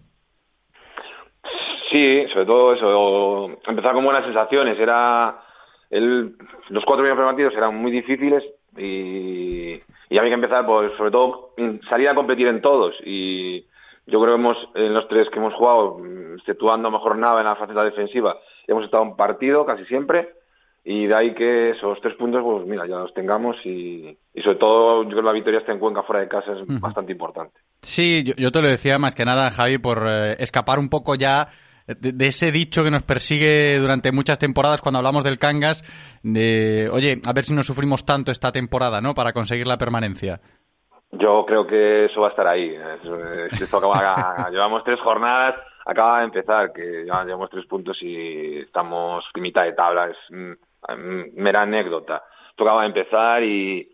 [1.91, 4.79] Sí, sobre todo eso, empezar con buenas sensaciones.
[4.79, 5.41] Era
[5.91, 6.37] el,
[6.69, 8.43] los cuatro primeros partidos eran muy difíciles
[8.77, 9.75] y,
[10.15, 12.95] y había que empezar, pues, sobre todo, in- salir a competir en todos.
[13.05, 13.67] Y
[14.07, 17.41] yo creo que hemos, en los tres que hemos jugado, mm, exceptuando a mejor nada
[17.41, 18.37] en la faceta defensiva,
[18.69, 20.35] hemos estado en partido casi siempre.
[20.87, 24.57] Y de ahí que esos tres puntos, pues mira, ya los tengamos y, y sobre
[24.59, 27.59] todo yo creo que la victoria está en Cuenca fuera de casa es bastante importante.
[27.81, 31.15] Sí, yo, yo te lo decía más que nada, Javi, por eh, escapar un poco
[31.15, 31.49] ya
[31.87, 35.83] de, ese dicho que nos persigue durante muchas temporadas cuando hablamos del Cangas,
[36.23, 39.15] de, oye, a ver si no sufrimos tanto esta temporada, ¿no?
[39.15, 40.41] Para conseguir la permanencia.
[41.13, 42.75] Yo creo que eso va a estar ahí.
[42.75, 45.55] Es- Esto acaba, llevamos tres jornadas,
[45.87, 50.11] acaba de empezar, que ya llevamos tres puntos y estamos mitad de tabla.
[50.11, 50.53] Es mm,
[50.93, 52.25] mm, mera anécdota.
[52.51, 53.91] Esto acaba de empezar y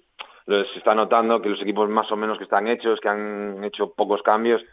[0.47, 3.93] se está notando que los equipos más o menos que están hechos, que han hecho
[3.93, 4.65] pocos cambios,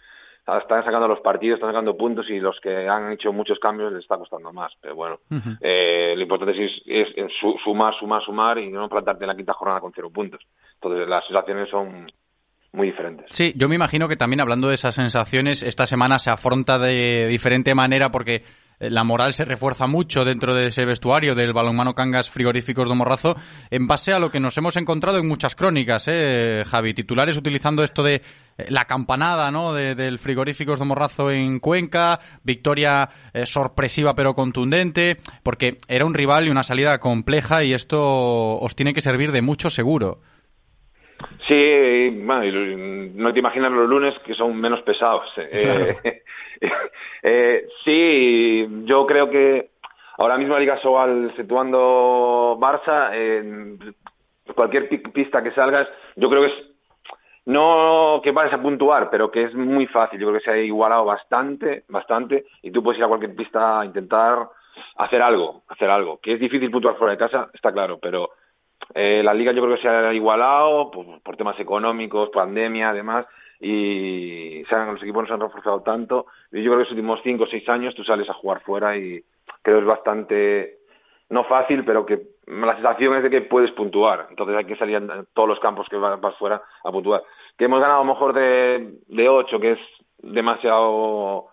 [0.60, 4.04] están sacando los partidos, están sacando puntos y los que han hecho muchos cambios les
[4.04, 4.74] está costando más.
[4.82, 5.20] Pero bueno,
[5.60, 9.36] eh, lo importante es, es- es su- sumar, sumar, sumar y no plantarte en la
[9.36, 10.42] quinta jornada con cero puntos.
[10.76, 12.08] Entonces las sensaciones son
[12.74, 13.26] muy diferentes.
[13.30, 17.28] Sí, yo me imagino que también hablando de esas sensaciones, esta semana se afronta de
[17.28, 18.44] diferente manera porque
[18.80, 23.36] la moral se refuerza mucho dentro de ese vestuario del balonmano Cangas Frigoríficos de Morrazo
[23.72, 26.94] en base a lo que nos hemos encontrado en muchas crónicas, ¿eh, Javi?
[26.94, 28.22] Titulares utilizando esto de
[28.58, 29.74] eh, la campanada, ¿no?
[29.74, 36.14] De- del Frigoríficos de Morrazo en Cuenca, victoria eh, sorpresiva pero contundente, porque era un
[36.14, 40.22] rival y una salida compleja y esto os tiene que servir de mucho seguro.
[41.48, 42.44] Sí, bueno,
[43.16, 45.32] no te imaginas los lunes que son menos pesados.
[45.38, 46.22] Eh,
[47.24, 49.72] eh, sí, yo creo que
[50.18, 53.78] ahora mismo la Liga Sobal situando Barça, eh,
[54.56, 56.64] cualquier pi- pista que salgas, yo creo que es
[57.46, 60.20] no que vayas a puntuar, pero que es muy fácil.
[60.20, 63.80] Yo creo que se ha igualado bastante, bastante, y tú puedes ir a cualquier pista
[63.80, 64.50] a intentar
[64.98, 66.20] hacer algo, hacer algo.
[66.20, 68.32] Que es difícil puntuar fuera de casa, está claro, pero
[68.94, 73.26] eh, la liga yo creo que se ha igualado por, por temas económicos, pandemia, además,
[73.60, 76.28] y se han- los equipos no se han reforzado tanto.
[76.52, 79.24] Yo creo que los últimos cinco o seis años tú sales a jugar fuera y
[79.62, 80.78] creo que es bastante,
[81.30, 84.28] no fácil, pero que la sensación es de que puedes puntuar.
[84.30, 87.24] Entonces hay que salir en todos los campos que vas vas fuera a puntuar.
[87.58, 89.80] Que hemos ganado a lo mejor de, de ocho, que es
[90.20, 91.48] demasiado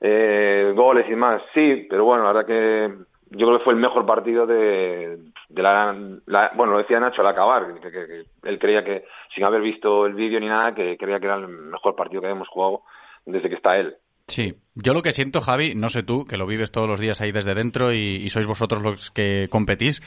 [0.00, 2.94] eh, goles y más, sí, pero bueno, la verdad que
[3.30, 5.94] yo creo que fue el mejor partido de, de la,
[6.26, 9.04] la- bueno, lo decía Nacho al acabar, que, él creía que,
[9.34, 12.28] sin haber visto el vídeo ni nada, que creía que era el mejor partido que
[12.28, 12.82] habíamos jugado
[13.24, 13.96] desde que está él.
[14.28, 17.20] Sí, yo lo que siento, Javi, no sé tú, que lo vives todos los días
[17.20, 20.02] ahí desde dentro y, y sois vosotros los que competís,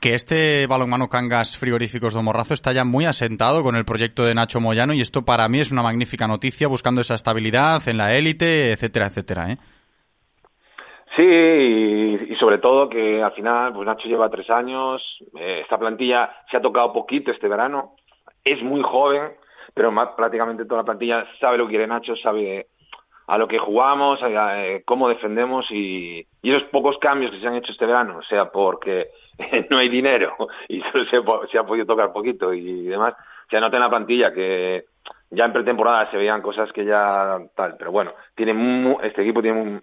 [0.00, 4.34] que este balonmano Cangas Frigoríficos de Morrazo está ya muy asentado con el proyecto de
[4.34, 8.14] Nacho Moyano y esto para mí es una magnífica noticia buscando esa estabilidad en la
[8.14, 9.58] élite, etcétera, etcétera, ¿eh?
[11.16, 11.22] Sí,
[12.30, 15.02] y, sobre todo que al final, pues Nacho lleva tres años,
[15.38, 17.94] eh, esta plantilla se ha tocado poquito este verano,
[18.44, 19.32] es muy joven,
[19.72, 22.66] pero prácticamente toda la plantilla sabe lo que quiere Nacho, sabe
[23.28, 27.46] a lo que jugamos, a, eh, cómo defendemos y, y esos pocos cambios que se
[27.48, 29.08] han hecho este verano, sea porque
[29.70, 30.36] no hay dinero
[30.68, 33.14] y solo se, se ha podido tocar poquito y demás,
[33.50, 34.84] se nota en la plantilla que
[35.30, 39.40] ya en pretemporada se veían cosas que ya tal, pero bueno, tiene mu- este equipo
[39.40, 39.82] tiene un-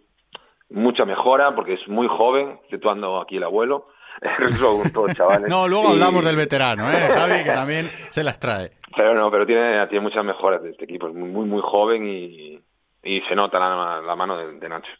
[0.73, 3.87] mucha mejora porque es muy joven, exceptuando aquí el abuelo,
[5.15, 5.49] chavales.
[5.49, 7.09] No, luego Y- hablamos del veterano, ¿eh?
[7.09, 8.71] Javi, que también se las trae.
[8.95, 12.07] Pero no, pero tiene, tiene muchas mejoras de este equipo, es muy, muy, muy joven
[12.07, 12.59] y,
[13.03, 14.91] y se nota la, la mano de, de Nacho.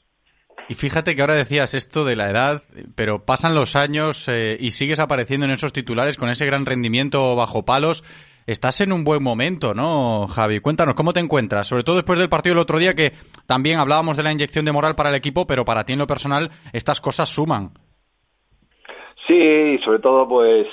[0.69, 2.63] Y fíjate que ahora decías esto de la edad,
[2.95, 7.35] pero pasan los años eh, y sigues apareciendo en esos titulares con ese gran rendimiento
[7.35, 8.03] bajo palos.
[8.45, 10.59] Estás en un buen momento, ¿no, Javi?
[10.59, 11.65] Cuéntanos, ¿cómo te encuentras?
[11.65, 13.13] Sobre todo después del partido del otro día que
[13.45, 16.07] también hablábamos de la inyección de moral para el equipo, pero para ti en lo
[16.07, 17.71] personal estas cosas suman.
[19.25, 20.67] Sí, sobre todo, pues,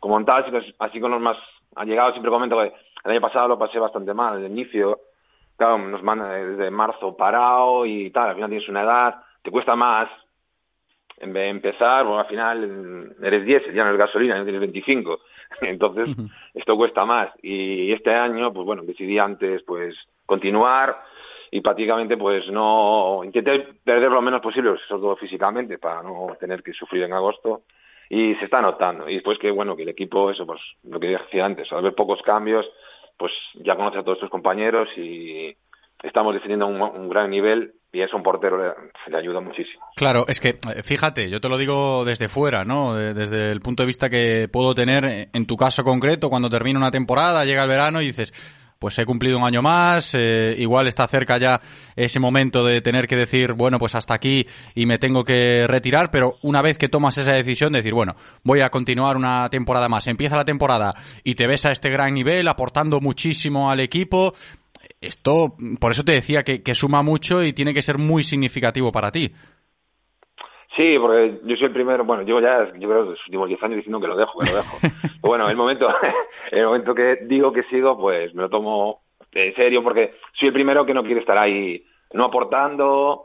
[0.00, 1.36] como tal, así, con los más
[1.76, 2.72] allegados, siempre comento que
[3.04, 5.00] el año pasado lo pasé bastante mal, al inicio,
[5.58, 9.76] claro, nos manda desde marzo parado y tal, al final tienes una edad, te cuesta
[9.76, 10.08] más
[11.18, 14.60] en vez de empezar, bueno, al final eres 10, ya no eres gasolina, ya tienes
[14.60, 15.20] 25,
[15.60, 16.08] entonces
[16.54, 17.30] esto cuesta más.
[17.42, 19.94] Y este año, pues bueno, decidí antes, pues,
[20.26, 21.02] continuar
[21.50, 26.62] y prácticamente, pues, no, intenté perder lo menos posible, sobre todo físicamente, para no tener
[26.62, 27.62] que sufrir en agosto.
[28.08, 29.08] Y se está notando.
[29.08, 31.94] Y después que, bueno, que el equipo, eso, pues, lo que decía antes, al ver
[31.94, 32.70] pocos cambios,
[33.16, 35.56] pues ya conoce a todos sus compañeros y
[36.02, 38.72] estamos defendiendo un, un gran nivel y eso un portero le,
[39.10, 39.84] le ayuda muchísimo.
[39.96, 42.94] Claro, es que eh, fíjate, yo te lo digo desde fuera, ¿no?
[42.94, 46.48] De- Desde el punto de vista que puedo tener eh, en tu caso concreto, cuando
[46.50, 48.32] termina una temporada, llega el verano y dices,
[48.78, 51.58] pues he cumplido un año más, eh, igual está cerca ya
[51.96, 56.10] ese momento de tener que decir, bueno, pues hasta aquí y me tengo que retirar,
[56.10, 59.88] pero una vez que tomas esa decisión de decir, bueno, voy a continuar una temporada
[59.88, 60.92] más, empieza la temporada
[61.22, 64.34] y te ves a este gran nivel, aportando muchísimo al equipo,
[65.06, 68.92] esto, por eso te decía que, que suma mucho y tiene que ser muy significativo
[68.92, 69.32] para ti.
[70.76, 73.76] Sí, porque yo soy el primero, bueno, yo ya, yo creo, los últimos 10 años
[73.76, 74.78] diciendo que lo dejo, que lo dejo.
[74.80, 75.88] Pero bueno, el momento,
[76.50, 79.02] el momento que digo que sigo, pues me lo tomo
[79.32, 83.24] en serio porque soy el primero que no quiere estar ahí no aportando,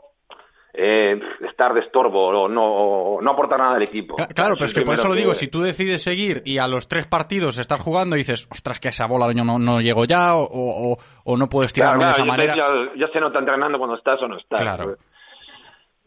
[0.72, 4.16] eh, estar de estorbo o no, no aportar nada al equipo.
[4.16, 6.58] Cla- Claro, pero es que por eso lo digo, que- si tú decides seguir y
[6.58, 9.80] a los tres partidos estás jugando y dices, ostras, que esa bola yo no, no
[9.80, 12.54] llego ya o, o- o no puedo Claro, estirarme de esa claro, manera.
[12.56, 14.60] ya, ya se nota entrenando cuando estás o no estás.
[14.60, 14.96] Claro.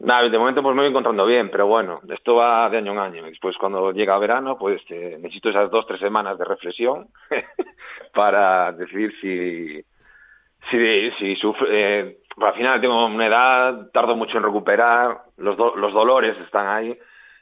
[0.00, 2.98] Nada, de momento pues me voy encontrando bien, pero bueno, esto va de año en
[2.98, 3.24] año.
[3.24, 7.08] Después cuando llega verano, pues eh, necesito esas dos, tres semanas de reflexión
[8.12, 9.84] para decidir si,
[10.70, 11.68] si, si sufre,
[12.00, 16.66] eh, al final tengo una edad, tardo mucho en recuperar, los, do- los dolores están
[16.68, 16.96] ahí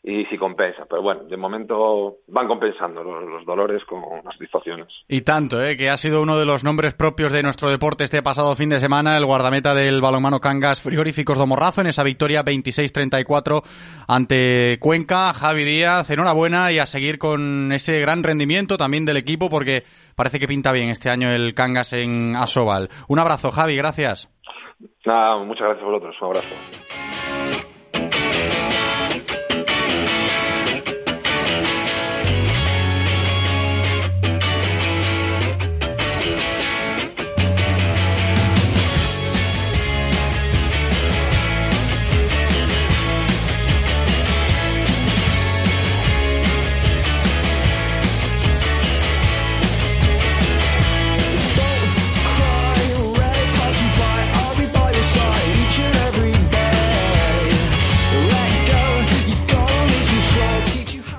[0.05, 0.85] y si compensa.
[0.91, 4.89] Pero bueno, de momento van compensando los, los dolores con las satisfacciones.
[5.07, 5.77] Y tanto, ¿eh?
[5.77, 8.81] que ha sido uno de los nombres propios de nuestro deporte este pasado fin de
[8.81, 13.63] semana, el guardameta del balonmano Cangas Frigoríficos de Morrazo en esa victoria 26-34
[14.09, 15.33] ante Cuenca.
[15.35, 19.85] Javi Díaz, enhorabuena y a seguir con ese gran rendimiento también del equipo porque
[20.17, 22.89] parece que pinta bien este año el Cangas en Asobal.
[23.07, 24.29] Un abrazo, Javi, gracias.
[25.05, 26.55] Nada, muchas gracias a vosotros, un abrazo.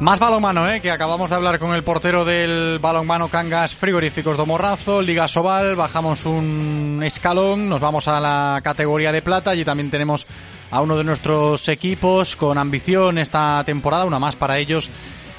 [0.03, 0.81] Más balonmano, ¿eh?
[0.81, 5.77] que acabamos de hablar con el portero del balonmano Cangas Frigoríficos de Morrazo, Liga Sobal,
[5.77, 10.27] bajamos un escalón, nos vamos a la categoría de plata, allí también tenemos
[10.71, 14.89] a uno de nuestros equipos con ambición esta temporada, una más para ellos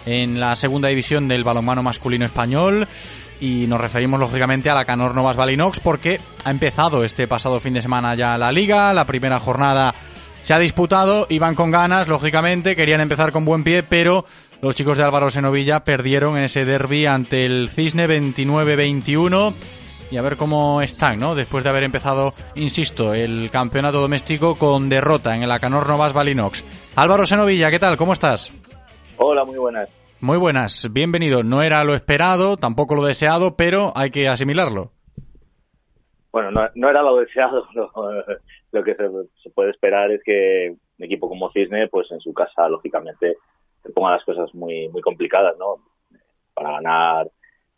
[0.06, 2.88] en la segunda división del balonmano masculino español
[3.42, 7.74] y nos referimos lógicamente a la Canor Novas Balinox porque ha empezado este pasado fin
[7.74, 9.94] de semana ya la liga, la primera jornada
[10.42, 14.26] Se ha disputado, iban con ganas, lógicamente, querían empezar con buen pie, pero
[14.64, 19.52] los chicos de Álvaro Senovilla perdieron en ese derby ante el Cisne 29-21
[20.10, 21.34] y a ver cómo están, ¿no?
[21.34, 26.64] Después de haber empezado, insisto, el campeonato doméstico con derrota en el Acanor Novas Balinox.
[26.96, 27.98] Álvaro Senovilla, ¿qué tal?
[27.98, 28.54] ¿Cómo estás?
[29.18, 29.90] Hola, muy buenas.
[30.22, 31.42] Muy buenas, bienvenido.
[31.42, 34.92] No era lo esperado, tampoco lo deseado, pero hay que asimilarlo.
[36.32, 37.66] Bueno, no, era lo deseado.
[38.72, 42.68] Lo que se, puede esperar es que un equipo como Cisne, pues en su casa,
[42.68, 43.36] lógicamente,
[43.84, 45.76] se ponga las cosas muy, muy complicadas, ¿no?
[46.54, 47.30] Para ganar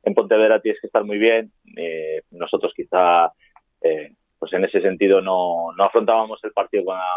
[0.02, 1.52] en Pontevedra tienes que estar muy bien.
[1.76, 3.32] Eh, nosotros quizá,
[3.82, 7.10] eh, pues en ese sentido no, no afrontábamos el partido con la,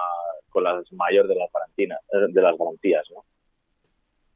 [0.50, 3.24] con las mayor de las garantías, de las garantías, ¿no?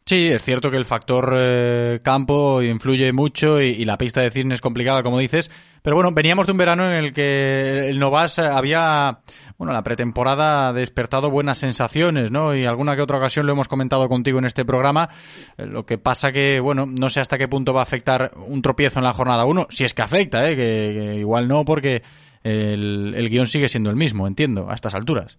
[0.06, 4.56] Sí, es cierto que el factor eh, campo influye mucho y, la pista de cisne
[4.56, 5.50] es complicada, como dices.
[5.84, 9.20] Pero bueno, veníamos de un verano en el que el Novas había,
[9.58, 12.56] bueno, la pretemporada ha despertado buenas sensaciones, ¿no?
[12.56, 15.10] Y alguna que otra ocasión lo hemos comentado contigo en este programa.
[15.58, 18.62] Eh, lo que pasa que, bueno, no sé hasta qué punto va a afectar un
[18.62, 20.56] tropiezo en la jornada 1, si es que afecta, ¿eh?
[20.56, 22.02] Que, igual no, porque
[22.44, 25.38] el, el guion sigue siendo el mismo, entiendo, a estas alturas.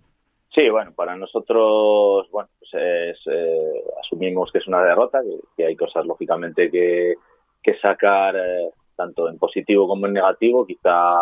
[0.55, 2.71] Sí, bueno, para nosotros, bueno, pues
[3.27, 5.21] eh, asumimos que es una derrota,
[5.57, 7.15] que, hay cosas lógicamente que,
[7.61, 10.67] que sacar eh, tanto en positivo como en negativo.
[10.67, 11.17] Quizá,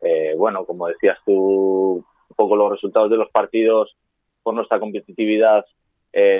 [0.00, 3.96] eh, bueno, como decías tú, un poco los resultados de los partidos
[4.42, 5.64] por nuestra competitividad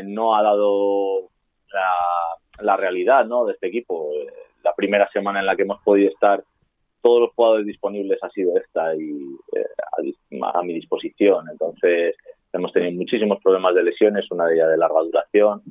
[0.05, 1.31] no ha dado
[1.73, 3.45] la, la realidad ¿no?
[3.45, 4.11] de este equipo.
[4.63, 6.45] La primera semana en la que hemos podido estar
[7.05, 9.67] todos los jugadores disponibles ha sido esta y eh,
[10.41, 11.47] a, mi disposición.
[11.51, 12.17] Entonces,
[12.51, 15.63] hemos tenido muchísimos problemas de lesiones, una de ellas de larga duración.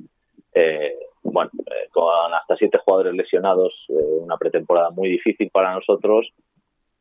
[0.53, 6.32] Eh, bueno, eh, con hasta siete jugadores lesionados, una pretemporada muy difícil para nosotros.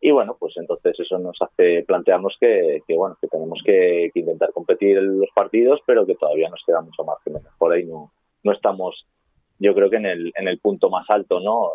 [0.00, 4.98] Y bueno, pues entonces eso nos hace plantearnos que, bueno, que tenemos que, intentar competir
[4.98, 8.12] en los partidos, pero que todavía nos queda mucho margen de mejora y no,
[8.42, 9.06] no estamos
[9.62, 11.74] yo creo que en el, en el punto más alto, ¿no?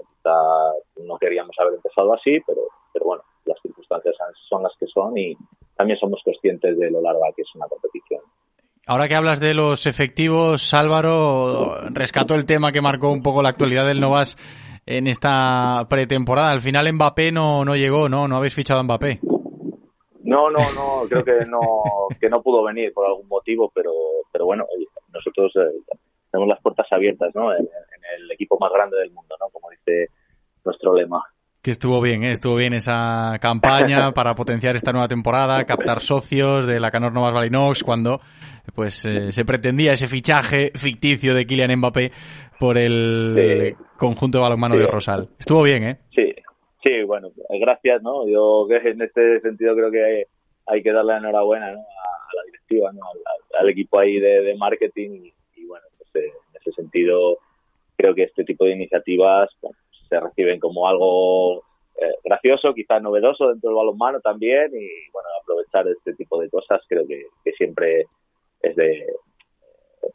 [0.97, 4.13] no queríamos haber empezado así, pero, pero bueno, las circunstancias
[4.49, 5.37] son las que son y
[5.77, 8.21] también somos conscientes de lo larga que es una competición.
[8.89, 13.49] Ahora que hablas de los efectivos, Álvaro rescató el tema que marcó un poco la
[13.49, 14.37] actualidad del Novas
[14.85, 16.51] en esta pretemporada.
[16.51, 18.29] Al final Mbappé no, no llegó, ¿no?
[18.29, 19.19] No habéis fichado a Mbappé.
[20.23, 21.59] No, no, no, creo que no,
[22.19, 23.91] que no pudo venir por algún motivo, pero,
[24.31, 24.65] pero bueno,
[25.13, 25.81] nosotros eh,
[26.31, 27.53] tenemos las puertas abiertas, ¿no?
[27.53, 27.67] En,
[28.19, 29.49] el equipo más grande del mundo, ¿no?
[29.49, 30.11] Como dice
[30.63, 31.21] nuestro lema.
[31.67, 32.31] Que estuvo bien, ¿eh?
[32.31, 37.33] estuvo bien esa campaña para potenciar esta nueva temporada, captar socios de la Canor Novas
[37.33, 38.21] Balinox cuando
[38.73, 42.13] pues eh, se pretendía ese fichaje ficticio de Kylian Mbappé
[42.57, 45.27] por el conjunto de balonmano de Rosal.
[45.37, 45.97] Estuvo bien, ¿eh?
[46.15, 46.33] Sí,
[46.81, 48.25] sí, bueno, gracias, ¿no?
[48.29, 50.23] Yo en este sentido creo que
[50.67, 51.79] hay, que darle la enhorabuena ¿no?
[51.79, 53.01] a, la directiva, ¿no?
[53.59, 56.31] al, equipo ahí de, de marketing en
[56.61, 57.39] ese sentido,
[57.97, 59.49] creo que este tipo de iniciativas
[60.07, 61.63] se reciben como algo
[61.99, 66.81] eh, gracioso, quizás novedoso dentro del balonmano también y bueno, aprovechar este tipo de cosas
[66.87, 68.05] creo que, siempre
[68.61, 69.05] es de,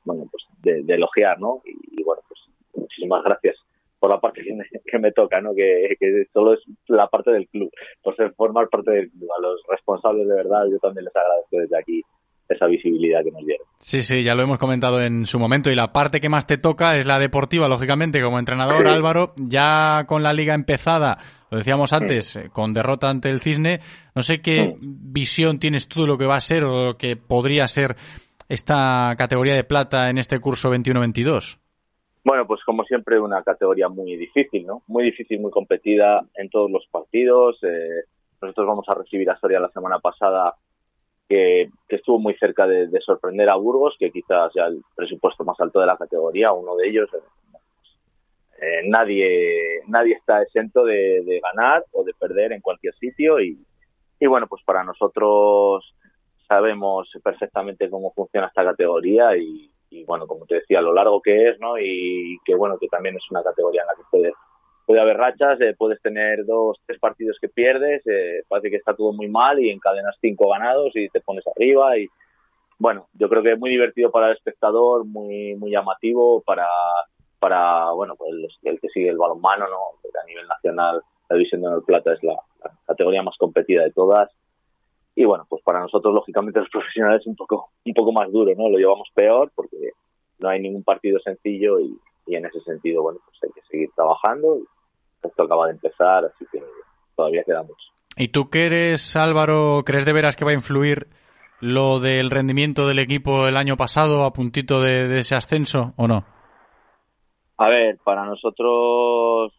[0.04, 1.62] bueno, pues de, elogiar, ¿no?
[1.64, 2.40] Y, bueno, pues
[2.74, 3.56] muchísimas gracias
[3.98, 5.54] por la parte que me, toca, ¿no?
[5.54, 7.70] Que, que, solo es la parte del club,
[8.02, 9.28] por ser, formar parte del club.
[9.36, 12.02] A los responsables de verdad yo también les agradezco desde aquí
[12.52, 13.66] esa visibilidad que nos dieron.
[13.78, 16.58] Sí, sí, ya lo hemos comentado en su momento y la parte que más te
[16.58, 21.18] toca es la deportiva, lógicamente, como entrenador Álvaro, ya con la liga empezada,
[21.50, 23.80] lo decíamos antes, eh, con derrota ante el Cisne,
[24.14, 27.16] no sé qué visión tienes tú de lo que va a ser o lo que
[27.16, 27.96] podría ser
[28.48, 31.58] esta categoría de plata en este curso 21-22.
[32.24, 34.82] Bueno, pues como siempre una categoría muy difícil, ¿no?
[34.86, 37.58] Muy difícil, muy competida en todos los partidos.
[37.64, 38.04] Eh,
[38.40, 40.54] nosotros vamos a recibir a Soria la semana pasada
[41.32, 45.80] que, estuvo muy cerca de, sorprender a Burgos, que quizás sea el presupuesto más alto
[45.80, 47.08] de la categoría, uno de ellos.
[48.60, 53.58] Eh, nadie, nadie está exento de, ganar o de perder en cualquier sitio y,
[54.20, 55.94] bueno, pues para nosotros
[56.46, 61.48] sabemos perfectamente cómo funciona esta categoría y, y, bueno, como te decía, lo largo que
[61.48, 61.78] es, ¿no?
[61.78, 64.34] Y que bueno, que también es una categoría en la que puedes
[64.86, 68.94] puede haber rachas, eh, puedes tener dos, tres partidos que pierdes, eh, parece que está
[68.94, 72.08] todo muy mal y encadenas cinco ganados y te pones arriba y
[72.78, 76.66] bueno, yo creo que es muy divertido para el espectador, muy muy llamativo para
[77.38, 78.30] para bueno, pues
[78.62, 79.78] el, que sigue el balonmano, ¿no?
[80.20, 82.36] a nivel nacional la división de honor plata es la,
[82.86, 84.30] categoría más competida de todas
[85.14, 88.52] y bueno, pues para nosotros lógicamente los profesionales es un poco un poco más duro,
[88.56, 88.68] ¿no?
[88.68, 89.92] Lo llevamos peor porque
[90.38, 91.96] no hay ningún partido sencillo y,
[92.26, 94.58] y en ese sentido, bueno, pues hay que seguir trabajando.
[95.22, 96.62] Esto acaba de empezar, así que
[97.16, 97.88] todavía queda mucho.
[98.16, 101.08] ¿Y tú qué eres, Álvaro, crees de veras que va a influir
[101.60, 106.08] lo del rendimiento del equipo el año pasado a puntito de, de ese ascenso o
[106.08, 106.24] no?
[107.56, 109.52] A ver, para nosotros,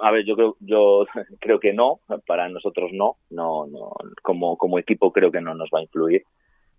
[0.00, 1.06] a ver, yo creo, yo
[1.40, 3.92] creo que no, para nosotros no, no, no,
[4.22, 6.24] como, como equipo creo que no nos va a influir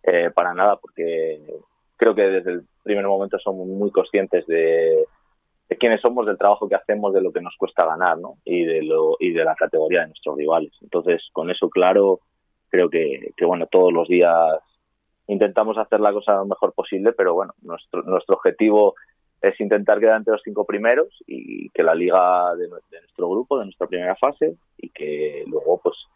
[0.04, 1.42] eh, para nada, porque
[1.98, 5.06] creo que desde el primer momento somos muy conscientes de,
[5.80, 8.38] quiénes somos, del trabajo que hacemos, de lo que nos cuesta ganar, ¿no?
[8.46, 10.72] Y de lo, y de la categoría de nuestros rivales.
[10.82, 12.22] Entonces, con eso claro,
[12.70, 14.60] creo que, que bueno, todos los días
[15.28, 18.96] intentamos hacer la cosa lo mejor posible, pero bueno, nuestro, nuestro objetivo
[19.42, 23.60] es intentar quedar entre los cinco primeros y que la liga de, de nuestro grupo,
[23.60, 26.08] de nuestra primera fase, y que luego, pues,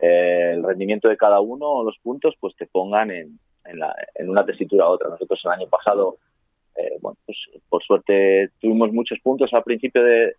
[0.00, 3.38] eh, el rendimiento de cada uno, los puntos, pues te pongan en,
[3.68, 5.10] en, la, en una tesitura u otra.
[5.10, 6.18] Nosotros el año pasado,
[6.76, 7.38] eh, bueno, pues
[7.68, 10.34] por suerte tuvimos muchos puntos al principio de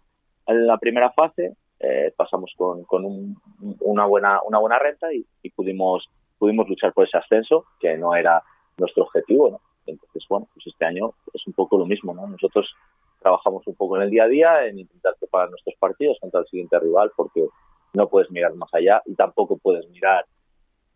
[0.48, 3.38] la primera fase, eh, pasamos con, con un,
[3.82, 8.16] una buena una buena renta y, y, pudimos pudimos luchar por ese ascenso que no
[8.16, 8.44] era
[8.78, 9.62] nuestro objetivo, ¿no?
[9.86, 12.28] Entonces, bueno, pues este año es un poco lo mismo, ¿no?
[12.28, 12.76] Nosotros
[13.22, 16.48] trabajamos un poco en el día a día, en intentar preparar nuestros partidos contra el
[16.48, 17.46] siguiente rival, porque
[17.94, 20.26] no puedes mirar más allá y tampoco puedes mirar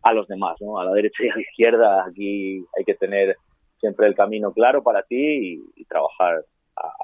[0.03, 0.77] a los demás, ¿no?
[0.77, 3.38] A la derecha y a la izquierda, aquí hay que tener
[3.80, 6.43] siempre el camino claro para ti y, trabajar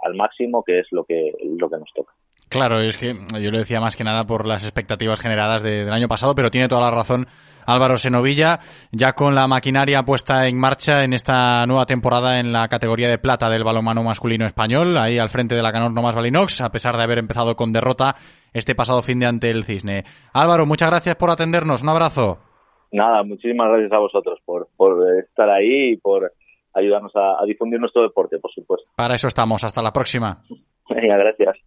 [0.03, 2.13] al máximo, que es lo que, lo que nos toca.
[2.49, 5.93] Claro, es que yo lo decía más que nada por las expectativas generadas de, del
[5.93, 7.27] año pasado, pero tiene toda la razón
[7.67, 8.59] Álvaro Senovilla,
[8.91, 13.19] ya con la maquinaria puesta en marcha en esta nueva temporada en la categoría de
[13.19, 16.97] plata del balonmano masculino español, ahí al frente de la Canor Nomás Balinox, a pesar
[16.97, 18.15] de haber empezado con derrota
[18.53, 20.03] este pasado fin de ante el Cisne.
[20.33, 22.48] Álvaro, muchas gracias por atendernos, un abrazo.
[22.91, 26.33] Nada, muchísimas gracias a vosotros por, por estar ahí y por
[26.73, 28.89] ayudarnos a, a difundir nuestro deporte, por supuesto.
[28.95, 30.43] Para eso estamos, hasta la próxima.
[30.89, 31.57] Venga, gracias.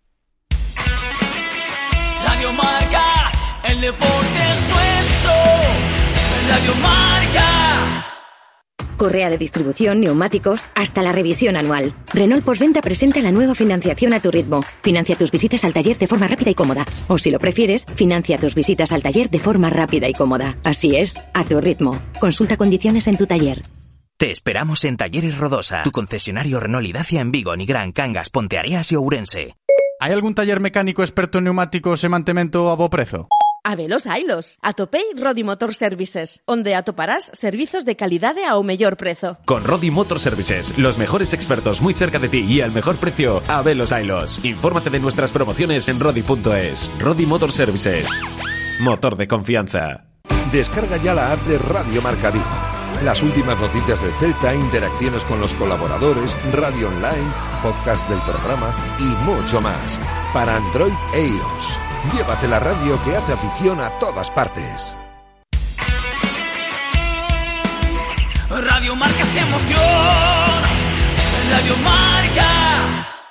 [2.26, 3.30] Radio Marca,
[3.70, 5.32] el deporte es nuestro.
[6.48, 8.21] Radio Marca.
[9.02, 11.92] Correa de distribución, neumáticos, hasta la revisión anual.
[12.14, 14.62] Renault Postventa presenta la nueva financiación a tu ritmo.
[14.80, 16.86] Financia tus visitas al taller de forma rápida y cómoda.
[17.08, 20.56] O si lo prefieres, financia tus visitas al taller de forma rápida y cómoda.
[20.62, 22.00] Así es, a tu ritmo.
[22.20, 23.62] Consulta condiciones en tu taller.
[24.18, 28.92] Te esperamos en Talleres Rodosa, tu concesionario Renault y Dacia en Vigo, Nigrán, Cangas, Ponteareas
[28.92, 29.56] y Ourense.
[29.98, 32.88] ¿Hay algún taller mecánico experto en neumáticos e mantemento a bo
[33.62, 33.72] prezo?
[33.72, 34.58] Habelos hailos.
[34.62, 39.38] Atopei Rodi Motor Services, onde atoparás servizos de calidade ao mellor prezo.
[39.44, 43.42] Con Rodi Motor Services, los mejores expertos muy cerca de ti y al mejor precio,
[43.48, 44.44] Habelos hailos.
[44.44, 46.90] Infórmate de nuestras promociones en rodi.es.
[46.98, 48.08] Rodi Motor Services.
[48.80, 50.04] Motor de confianza.
[50.50, 52.44] Descarga ya la app de Radio Marca Vigo.
[53.04, 57.32] Las últimas noticias del Celta, interacciones con los colaboradores, radio online,
[57.62, 59.98] podcast del programa y mucho más.
[60.32, 61.91] Para Android e iOS.
[62.10, 64.96] Llévate la radio que hace afición a todas partes.
[68.50, 69.78] Radio Marca se emoción.
[71.50, 73.21] Radio Marca.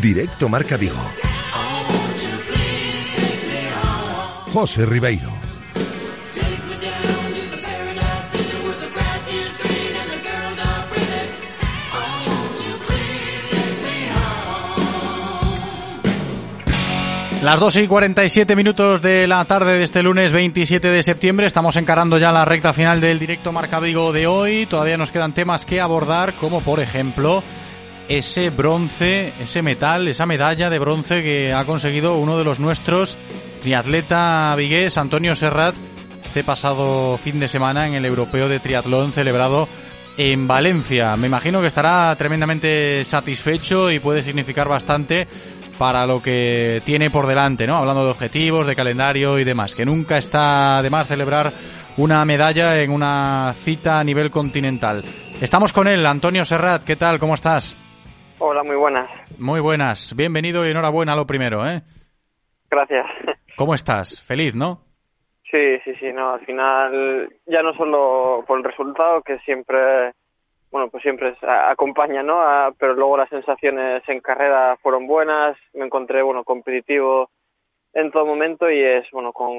[0.00, 0.94] Directo Marca Vigo.
[4.52, 5.28] José Ribeiro.
[17.42, 21.46] Las 2 y 47 minutos de la tarde de este lunes 27 de septiembre.
[21.46, 24.66] Estamos encarando ya la recta final del directo Marca Vigo de hoy.
[24.66, 27.42] Todavía nos quedan temas que abordar, como por ejemplo
[28.08, 33.16] ese bronce, ese metal, esa medalla de bronce que ha conseguido uno de los nuestros,
[33.62, 35.74] triatleta vigués, Antonio Serrat,
[36.24, 39.68] este pasado fin de semana en el Europeo de Triatlón celebrado
[40.16, 41.16] en Valencia.
[41.16, 45.28] Me imagino que estará tremendamente satisfecho y puede significar bastante
[45.78, 47.76] para lo que tiene por delante, ¿no?
[47.76, 51.52] Hablando de objetivos, de calendario y demás, que nunca está de más celebrar
[51.98, 55.04] una medalla en una cita a nivel continental.
[55.40, 57.18] Estamos con él, Antonio Serrat, ¿qué tal?
[57.18, 57.76] ¿Cómo estás?
[58.40, 59.10] Hola, muy buenas.
[59.38, 61.82] Muy buenas, bienvenido y enhorabuena lo primero, ¿eh?
[62.70, 63.06] Gracias.
[63.56, 64.20] ¿Cómo estás?
[64.20, 64.80] Feliz, ¿no?
[65.50, 70.12] Sí, sí, sí, no, al final ya no solo por el resultado, que siempre,
[70.70, 72.40] bueno, pues siempre acompaña, ¿no?
[72.40, 77.30] A, pero luego las sensaciones en carrera fueron buenas, me encontré, bueno, competitivo
[77.94, 79.52] en todo momento y es, bueno, con,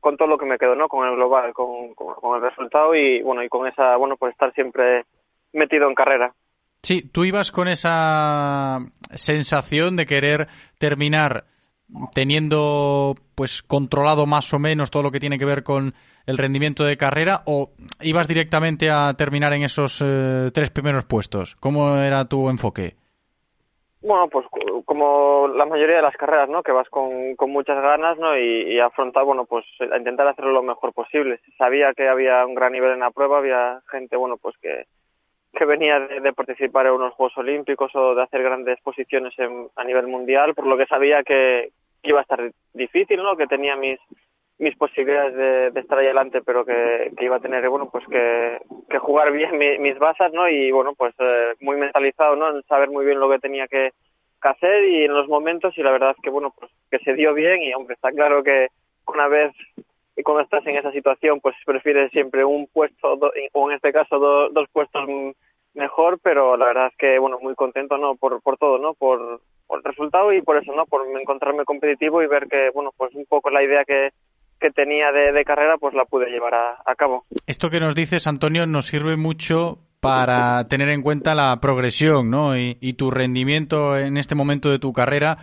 [0.00, 0.88] con todo lo que me quedo, ¿no?
[0.88, 4.32] Con el global, con, con, con el resultado y, bueno, y con esa, bueno, pues
[4.32, 5.06] estar siempre
[5.54, 6.34] metido en carrera.
[6.82, 8.78] Sí, tú ibas con esa
[9.14, 10.48] sensación de querer
[10.78, 11.44] terminar
[12.14, 15.94] teniendo pues controlado más o menos todo lo que tiene que ver con
[16.26, 17.70] el rendimiento de carrera o
[18.02, 21.56] ibas directamente a terminar en esos eh, tres primeros puestos?
[21.56, 22.96] ¿Cómo era tu enfoque?
[24.00, 24.46] Bueno, pues
[24.84, 26.62] como la mayoría de las carreras, ¿no?
[26.62, 28.38] Que vas con, con muchas ganas, ¿no?
[28.38, 31.40] Y, y, afrontar, bueno, pues a intentar hacerlo lo mejor posible.
[31.56, 34.84] Sabía que había un gran nivel en la prueba, había gente, bueno, pues que,
[35.52, 39.84] que venía de, participar en unos Juegos Olímpicos o de hacer grandes posiciones en, a
[39.84, 41.70] nivel mundial, por lo que sabía que,
[42.02, 43.36] iba a estar difícil, ¿no?
[43.36, 43.98] Que tenía mis
[44.58, 48.58] mis posibilidades de, estar ahí adelante, pero que, que, iba a tener, bueno, pues que,
[48.90, 50.48] que jugar bien mi, mis bases, ¿no?
[50.48, 52.50] Y bueno, pues eh, muy mentalizado, ¿no?
[52.50, 53.92] En saber muy bien lo que tenía que,
[54.40, 57.34] hacer y en los momentos y la verdad es que, bueno, pues que se dio
[57.34, 58.68] bien y hombre, está claro que
[59.06, 59.52] una vez
[60.22, 63.18] cuando estás en esa situación, pues prefieres siempre un puesto
[63.52, 65.04] o en este caso do, dos puestos
[65.74, 68.16] mejor, pero la verdad es que, bueno, muy contento, ¿no?
[68.16, 68.94] Por, por todo, ¿no?
[68.94, 70.86] Por, por el resultado y por eso, ¿no?
[70.86, 74.10] Por encontrarme competitivo y ver que, bueno, pues un poco la idea que
[74.60, 77.24] que tenía de, de, carrera, pues la pude llevar a, a, cabo.
[77.46, 82.56] Esto que nos dices, Antonio, nos sirve mucho para tener en cuenta la progresión, ¿no?
[82.56, 85.38] Y, y, tu rendimiento en este momento de tu carrera,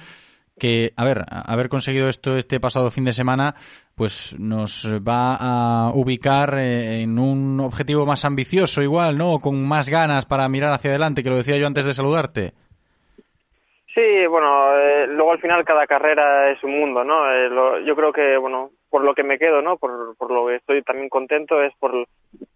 [0.59, 3.55] que, a ver, haber conseguido esto este pasado fin de semana,
[3.95, 9.39] pues nos va a ubicar en un objetivo más ambicioso igual, ¿no?
[9.39, 12.53] Con más ganas para mirar hacia adelante, que lo decía yo antes de saludarte.
[13.95, 17.31] Sí, bueno, eh, luego al final cada carrera es un mundo, ¿no?
[17.31, 19.77] Eh, lo, yo creo que, bueno, por lo que me quedo, ¿no?
[19.77, 22.05] Por, por lo que estoy también contento es por,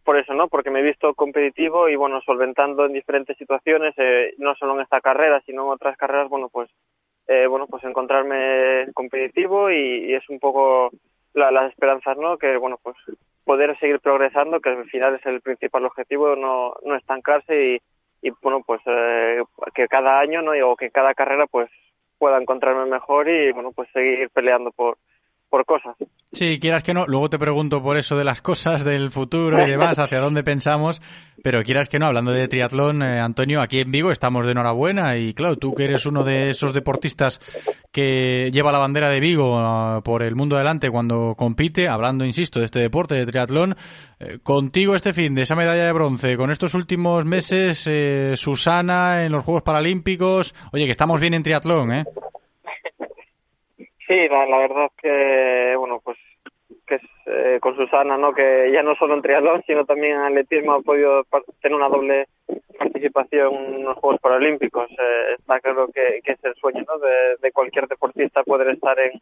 [0.03, 0.49] por eso, ¿no?
[0.49, 4.81] Porque me he visto competitivo y, bueno, solventando en diferentes situaciones, eh, no solo en
[4.81, 6.69] esta carrera, sino en otras carreras, bueno, pues,
[7.29, 10.91] eh, bueno, pues encontrarme competitivo y, es un poco
[11.33, 12.37] la, las esperanzas, ¿no?
[12.37, 12.97] Que, bueno, pues
[13.45, 17.79] poder seguir progresando, que al final es el principal objetivo, no, no estancarse y
[18.21, 19.43] y bueno pues eh,
[19.73, 21.69] que cada año no o que cada carrera pues
[22.17, 24.97] pueda encontrarme mejor y bueno pues seguir peleando por
[25.49, 25.95] por cosas.
[26.31, 29.69] Sí, quieras que no, luego te pregunto por eso de las cosas del futuro y
[29.69, 31.01] demás, hacia dónde pensamos,
[31.43, 35.17] pero quieras que no, hablando de triatlón, eh, Antonio, aquí en Vigo estamos de enhorabuena
[35.17, 37.39] y claro, tú que eres uno de esos deportistas
[37.91, 42.59] que lleva la bandera de Vigo uh, por el mundo adelante cuando compite, hablando, insisto,
[42.59, 43.75] de este deporte de triatlón,
[44.19, 49.23] eh, contigo este fin de esa medalla de bronce, con estos últimos meses, eh, Susana
[49.23, 52.05] en los Juegos Paralímpicos, oye, que estamos bien en triatlón, ¿eh?
[54.09, 56.17] Sí, la, verdad que, bueno, pues
[56.87, 58.33] que es eh, con Susana, ¿no?
[58.33, 61.23] Que ya no solo en triatlón, sino también en atletismo ha podido
[61.61, 62.27] tener una doble
[62.79, 64.89] participación en los Juegos Paralímpicos.
[64.89, 66.97] Eh, está claro que, es el sueño, ¿no?
[66.97, 69.21] De, cualquier deportista poder estar en,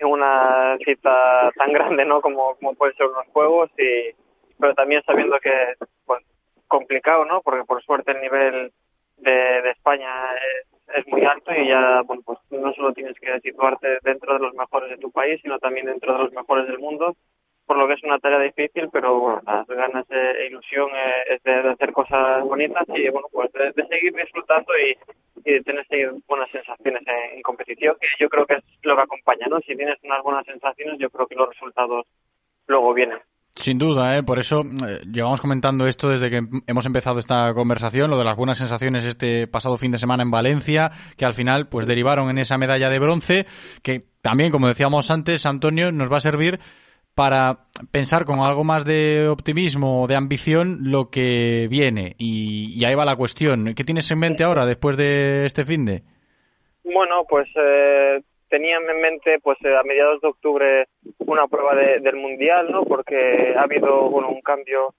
[0.00, 2.22] una cita tan grande, ¿no?
[2.22, 4.16] Como, como pueden ser unos Juegos y,
[4.58, 5.74] pero también sabiendo que,
[6.06, 6.24] pues,
[6.68, 7.42] complicado, ¿no?
[7.42, 8.72] Porque por suerte el nivel
[9.18, 9.30] de,
[9.60, 13.98] de España es es muy alto y ya, bueno, pues no solo tienes que situarte
[14.02, 17.16] dentro de los mejores de tu país, sino también dentro de los mejores del mundo,
[17.66, 21.42] por lo que es una tarea difícil, pero bueno, las ganas e ilusión eh, es
[21.42, 24.96] de, hacer cosas bonitas y, bueno, pues de, seguir disfrutando y,
[25.44, 25.86] y, de tener
[26.26, 29.60] buenas sensaciones en, en, competición, que yo creo que es lo que acompaña, ¿no?
[29.60, 32.06] Si tienes unas buenas sensaciones, yo creo que los resultados
[32.66, 33.18] luego vienen.
[33.54, 34.22] Sin duda, ¿eh?
[34.22, 38.36] por eso eh, llevamos comentando esto desde que hemos empezado esta conversación, lo de las
[38.36, 42.38] buenas sensaciones este pasado fin de semana en Valencia, que al final pues derivaron en
[42.38, 43.46] esa medalla de bronce,
[43.82, 46.60] que también, como decíamos antes, Antonio, nos va a servir
[47.14, 52.14] para pensar con algo más de optimismo o de ambición lo que viene.
[52.16, 53.74] Y, y, ahí va la cuestión.
[53.74, 56.02] ¿Qué tienes en mente ahora después de este fin de?
[56.84, 58.22] Bueno, pues eh,
[58.52, 60.86] tenía en mente pues eh, a mediados de octubre
[61.20, 64.94] una prueba de, del mundial no porque ha habido bueno un cambio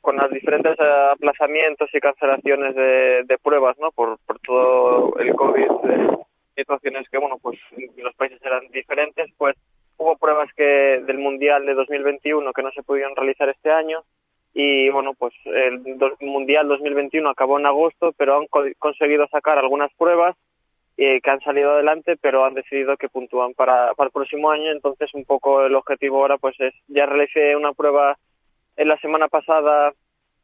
[0.00, 6.18] con los diferentes aplazamientos y cancelaciones de, de pruebas no por, todo el covid de
[6.56, 7.58] situaciones que bueno pues
[7.96, 9.28] los países eran diferentes.
[9.36, 9.56] Pues
[9.96, 14.04] hubo pruebas que del mundial de 2021 que no se pudieron realizar este año
[14.54, 19.58] y bueno pues el do, mundial 2021 acabó en agosto pero han co conseguido sacar
[19.58, 20.36] algunas pruebas
[20.96, 24.70] eh, que han salido adelante, pero han decidido que puntúan para, para el próximo año.
[24.70, 28.16] Entonces, un poco el objetivo ahora pues es, ya realicé una prueba
[28.76, 29.92] en la semana pasada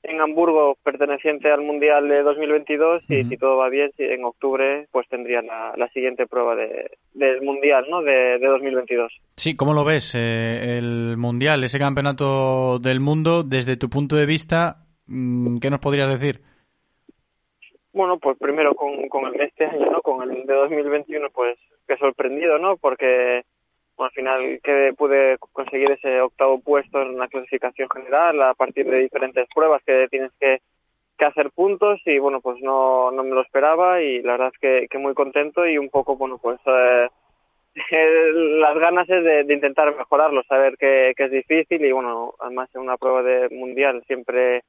[0.02, 3.28] en Hamburgo perteneciente al Mundial de 2022 y uh -huh.
[3.28, 7.84] si todo va bien, en octubre pues tendría la, la siguiente prueba de, del Mundial
[7.90, 8.02] ¿no?
[8.02, 9.12] de, de 2022.
[9.36, 14.26] Sí, ¿cómo lo ves eh, el Mundial, ese campeonato del mundo, desde tu punto de
[14.26, 16.40] vista, mm, qué nos podrías decir?
[17.98, 20.02] Bueno, pues primero con, con el de este año, ¿no?
[20.02, 21.58] Con el de 2021, pues
[21.88, 22.76] que sorprendido, ¿no?
[22.76, 23.42] Porque
[23.96, 28.88] bueno, al final que pude conseguir ese octavo puesto en una clasificación general a partir
[28.88, 30.60] de diferentes pruebas que tienes que,
[31.18, 34.60] que hacer puntos y bueno, pues no, no me lo esperaba y la verdad es
[34.60, 37.08] que, que muy contento y un poco, bueno, pues eh,
[38.60, 42.70] las ganas es de, de, intentar mejorarlo, saber que, que, es difícil y bueno, además
[42.76, 44.62] en una prueba de mundial siempre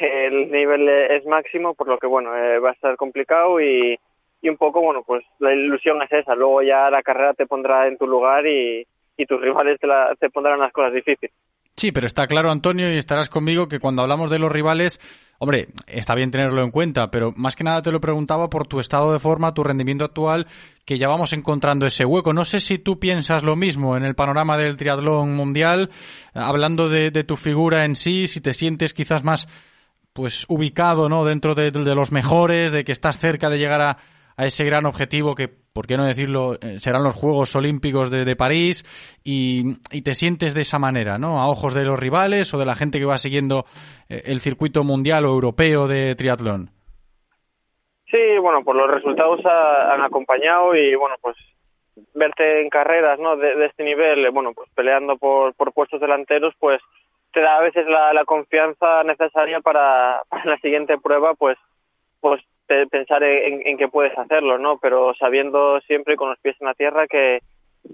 [0.00, 3.98] el nivel es máximo, por lo que bueno, eh, va a estar complicado y,
[4.42, 7.86] y un poco, bueno, pues la ilusión es esa, luego ya la carrera te pondrá
[7.88, 8.86] en tu lugar y,
[9.16, 11.34] y tus rivales te, la, te pondrán las cosas difíciles.
[11.78, 14.98] Sí, pero está claro, Antonio, y estarás conmigo, que cuando hablamos de los rivales,
[15.38, 18.80] hombre, está bien tenerlo en cuenta, pero más que nada te lo preguntaba por tu
[18.80, 20.46] estado de forma, tu rendimiento actual,
[20.86, 22.32] que ya vamos encontrando ese hueco.
[22.32, 25.90] No sé si tú piensas lo mismo en el panorama del triatlón mundial,
[26.32, 29.46] hablando de, de tu figura en sí, si te sientes quizás más
[30.16, 31.26] pues ubicado ¿no?
[31.26, 33.98] dentro de, los mejores, de que estás cerca de llegar a,
[34.38, 38.24] a ese gran objetivo que, por qué no decirlo, eh, serán los Juegos Olímpicos de,
[38.24, 38.82] de París
[39.22, 41.38] y, y, te sientes de esa manera, ¿no?
[41.38, 43.66] A ojos de los rivales o de la gente que va siguiendo
[44.08, 46.70] eh, el circuito mundial o europeo de triatlón.
[48.10, 51.36] Sí, bueno, pues los resultados ha, han acompañado y, bueno, pues
[52.14, 53.36] verte en carreras, ¿no?
[53.36, 56.80] De, de este nivel, eh, bueno, pues peleando por, por puestos delanteros, pues
[57.36, 61.58] te da a veces la, confianza necesaria para, la siguiente prueba, pues,
[62.18, 62.42] pues
[62.90, 64.78] pensar en, en, que puedes hacerlo, ¿no?
[64.78, 67.40] Pero sabiendo siempre con los pies en la tierra que,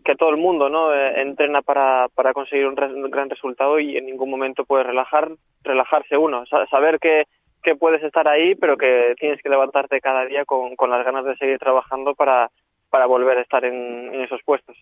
[0.05, 0.95] que todo el mundo, ¿no?
[0.95, 5.33] Eh, entrena para, para conseguir un, gran resultado y en ningún momento puedes relajar,
[5.65, 6.45] relajarse uno.
[6.71, 7.25] saber que,
[7.65, 11.25] que puedes estar ahí, pero que tienes que levantarte cada día con, con las ganas
[11.25, 12.49] de seguir trabajando para,
[12.91, 14.77] para volver a estar en esos puestos.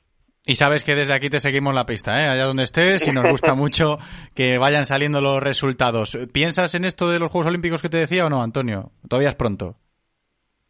[0.47, 2.29] Y sabes que desde aquí te seguimos la pista, ¿eh?
[2.29, 3.99] allá donde estés, y nos gusta mucho
[4.35, 6.19] que vayan saliendo los resultados.
[6.33, 8.91] ¿Piensas en esto de los Juegos Olímpicos que te decía o no, Antonio?
[9.09, 9.77] Todavía es pronto.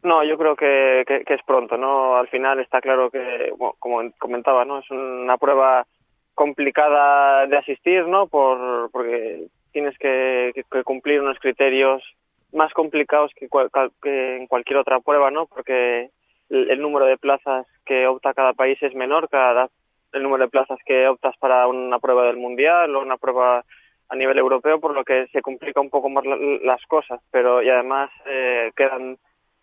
[0.03, 2.17] No, yo creo que, que, que es pronto, ¿no?
[2.17, 4.79] Al final está claro que, bueno, como comentaba, ¿no?
[4.79, 5.85] Es una prueba
[6.33, 8.27] complicada de asistir, ¿no?
[8.27, 12.03] Por, porque tienes que, que cumplir unos criterios
[12.51, 13.69] más complicados que, cual,
[14.01, 15.45] que en cualquier otra prueba, ¿no?
[15.45, 16.09] Porque
[16.51, 19.69] el, número de plazas que opta cada país es menor, cada
[20.13, 23.63] el número de plazas que optas para una prueba del mundial o una prueba
[24.09, 27.63] a nivel europeo, por lo que se complica un poco más la, las cosas, pero
[27.63, 29.17] y además eh, quedan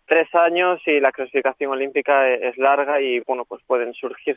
[0.07, 4.35] tres años y la clasificación olímpica es larga y bueno pues pueden surgir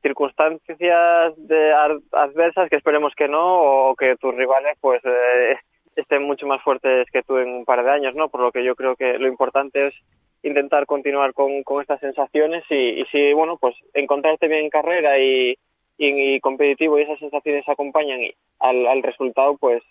[0.00, 1.72] circunstancias de
[2.12, 5.58] adversas que esperemos que no o que tus rivales pues eh,
[5.96, 8.64] estén mucho más fuertes que tú en un par de años no por lo que
[8.64, 9.94] yo creo que lo importante es
[10.42, 15.18] intentar continuar con, con estas sensaciones y, y si bueno pues encontrarte bien en carrera
[15.18, 15.56] y,
[15.98, 18.20] y, y competitivo y esas sensaciones acompañan
[18.58, 19.82] al, al resultado pues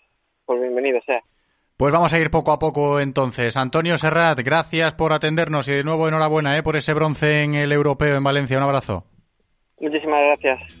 [0.44, 1.22] pues bienvenido sea
[1.76, 3.56] pues vamos a ir poco a poco entonces.
[3.56, 6.62] Antonio Serrat, gracias por atendernos y de nuevo enhorabuena ¿eh?
[6.62, 8.56] por ese bronce en el europeo en Valencia.
[8.56, 9.04] Un abrazo.
[9.80, 10.78] Muchísimas gracias.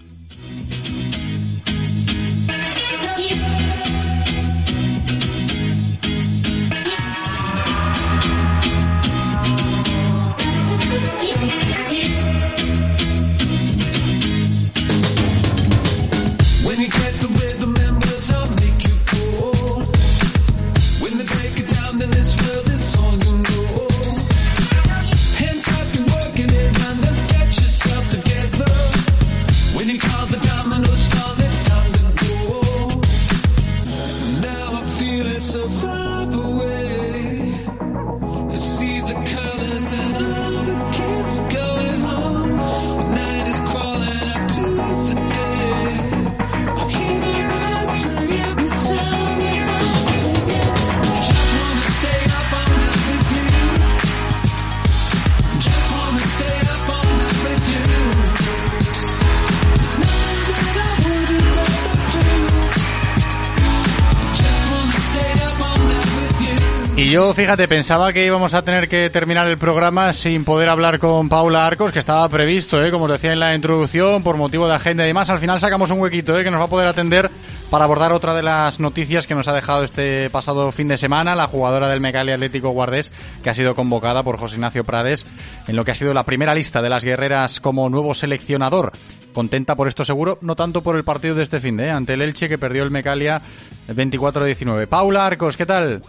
[67.30, 71.66] Fíjate, pensaba que íbamos a tener que terminar el programa sin poder hablar con Paula
[71.66, 72.90] Arcos, que estaba previsto, ¿eh?
[72.90, 75.30] como os decía en la introducción, por motivo de agenda y demás.
[75.30, 76.42] Al final sacamos un huequito ¿eh?
[76.42, 77.30] que nos va a poder atender
[77.70, 81.36] para abordar otra de las noticias que nos ha dejado este pasado fin de semana,
[81.36, 83.12] la jugadora del Mecali Atlético Guardés,
[83.42, 85.24] que ha sido convocada por José Ignacio Prades
[85.68, 88.90] en lo que ha sido la primera lista de las guerreras como nuevo seleccionador.
[89.32, 91.90] Contenta por esto seguro, no tanto por el partido de este fin de, ¿eh?
[91.90, 93.40] ante el Elche que perdió el Mecalia
[93.88, 94.88] 24-19.
[94.88, 96.00] Paula Arcos, ¿qué tal?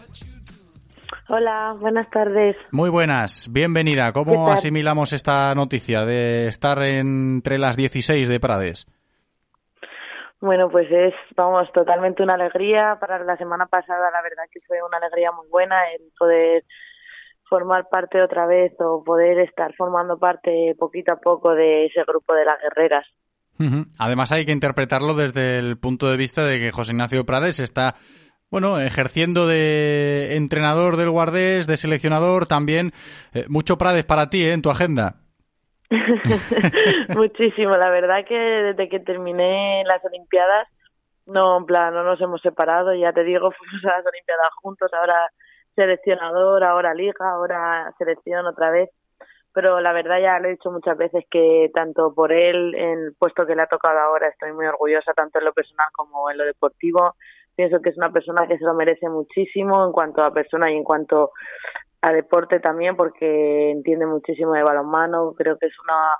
[1.29, 2.57] Hola, buenas tardes.
[2.71, 4.11] Muy buenas, bienvenida.
[4.11, 8.85] ¿Cómo asimilamos esta noticia de estar entre las 16 de Prades?
[10.41, 12.97] Bueno, pues es, vamos, totalmente una alegría.
[12.99, 16.65] Para la semana pasada, la verdad que fue una alegría muy buena el poder
[17.47, 22.33] formar parte otra vez o poder estar formando parte poquito a poco de ese grupo
[22.33, 23.07] de las guerreras.
[23.97, 27.95] Además hay que interpretarlo desde el punto de vista de que José Ignacio Prades está
[28.53, 32.91] bueno, ejerciendo de entrenador del Guardés, de seleccionador, también
[33.33, 34.53] eh, mucho Prades para ti ¿eh?
[34.53, 35.15] en tu agenda.
[37.15, 40.67] Muchísimo, la verdad que desde que terminé las Olimpiadas,
[41.25, 44.93] no, en plan, no nos hemos separado, ya te digo, fuimos a las Olimpiadas juntos,
[44.93, 45.31] ahora
[45.75, 48.91] seleccionador, ahora liga, ahora selección otra vez,
[49.51, 53.47] pero la verdad ya le he dicho muchas veces que tanto por él, el puesto
[53.47, 56.43] que le ha tocado ahora, estoy muy orgullosa, tanto en lo personal como en lo
[56.43, 57.15] deportivo,
[57.55, 60.75] pienso que es una persona que se lo merece muchísimo en cuanto a persona y
[60.75, 61.31] en cuanto
[62.01, 66.17] a deporte también porque entiende muchísimo de balonmano, creo que es una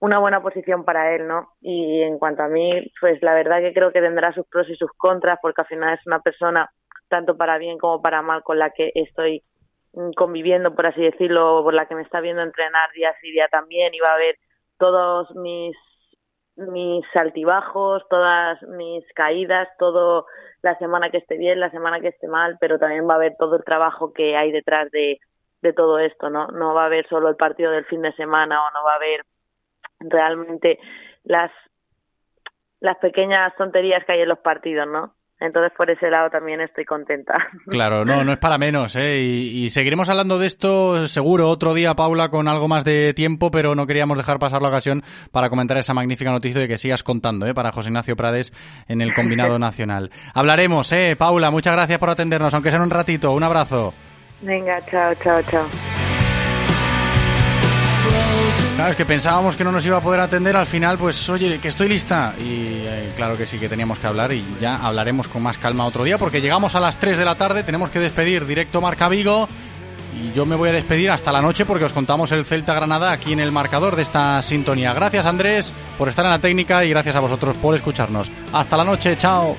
[0.00, 1.54] una buena posición para él, ¿no?
[1.62, 4.74] Y en cuanto a mí, pues la verdad que creo que tendrá sus pros y
[4.74, 6.70] sus contras porque al final es una persona
[7.08, 9.42] tanto para bien como para mal con la que estoy
[10.16, 13.94] conviviendo, por así decirlo, por la que me está viendo entrenar día sí día también
[13.94, 14.36] y va a ver
[14.78, 15.76] todos mis
[16.56, 20.26] mis altibajos, todas mis caídas, todo
[20.62, 23.36] la semana que esté bien, la semana que esté mal, pero también va a haber
[23.36, 25.20] todo el trabajo que hay detrás de,
[25.62, 26.48] de todo esto, ¿no?
[26.48, 28.96] No va a haber solo el partido del fin de semana o no va a
[28.96, 29.24] haber
[30.00, 30.78] realmente
[31.24, 31.50] las
[32.80, 35.14] las pequeñas tonterías que hay en los partidos, ¿no?
[35.44, 37.34] Entonces, por ese lado también estoy contenta.
[37.66, 39.18] Claro, no, no es para menos, ¿eh?
[39.18, 43.74] Y, seguiremos hablando de esto seguro otro día, Paula, con algo más de tiempo, pero
[43.74, 45.02] no queríamos dejar pasar la ocasión
[45.32, 47.54] para comentar esa magnífica noticia de que sigas contando, ¿eh?
[47.54, 48.52] Para José Ignacio Prades
[48.86, 50.10] en el combinado nacional.
[50.34, 51.16] Hablaremos, ¿eh?
[51.18, 53.32] Paula, muchas gracias por atendernos, aunque sea en un ratito.
[53.32, 53.92] Un abrazo.
[54.42, 55.93] Venga, chao, chao, chao.
[58.76, 61.58] Claro, es que pensábamos que no nos iba a poder atender, al final, pues, oye,
[61.60, 62.34] que estoy lista.
[62.40, 65.86] Y eh, claro que sí, que teníamos que hablar y ya hablaremos con más calma
[65.86, 69.08] otro día, porque llegamos a las 3 de la tarde, tenemos que despedir directo Marca
[69.08, 69.48] Vigo.
[70.20, 73.10] Y yo me voy a despedir hasta la noche porque os contamos el Celta Granada
[73.10, 74.94] aquí en el marcador de esta sintonía.
[74.94, 78.30] Gracias Andrés por estar en la técnica y gracias a vosotros por escucharnos.
[78.52, 79.56] Hasta la noche, chao.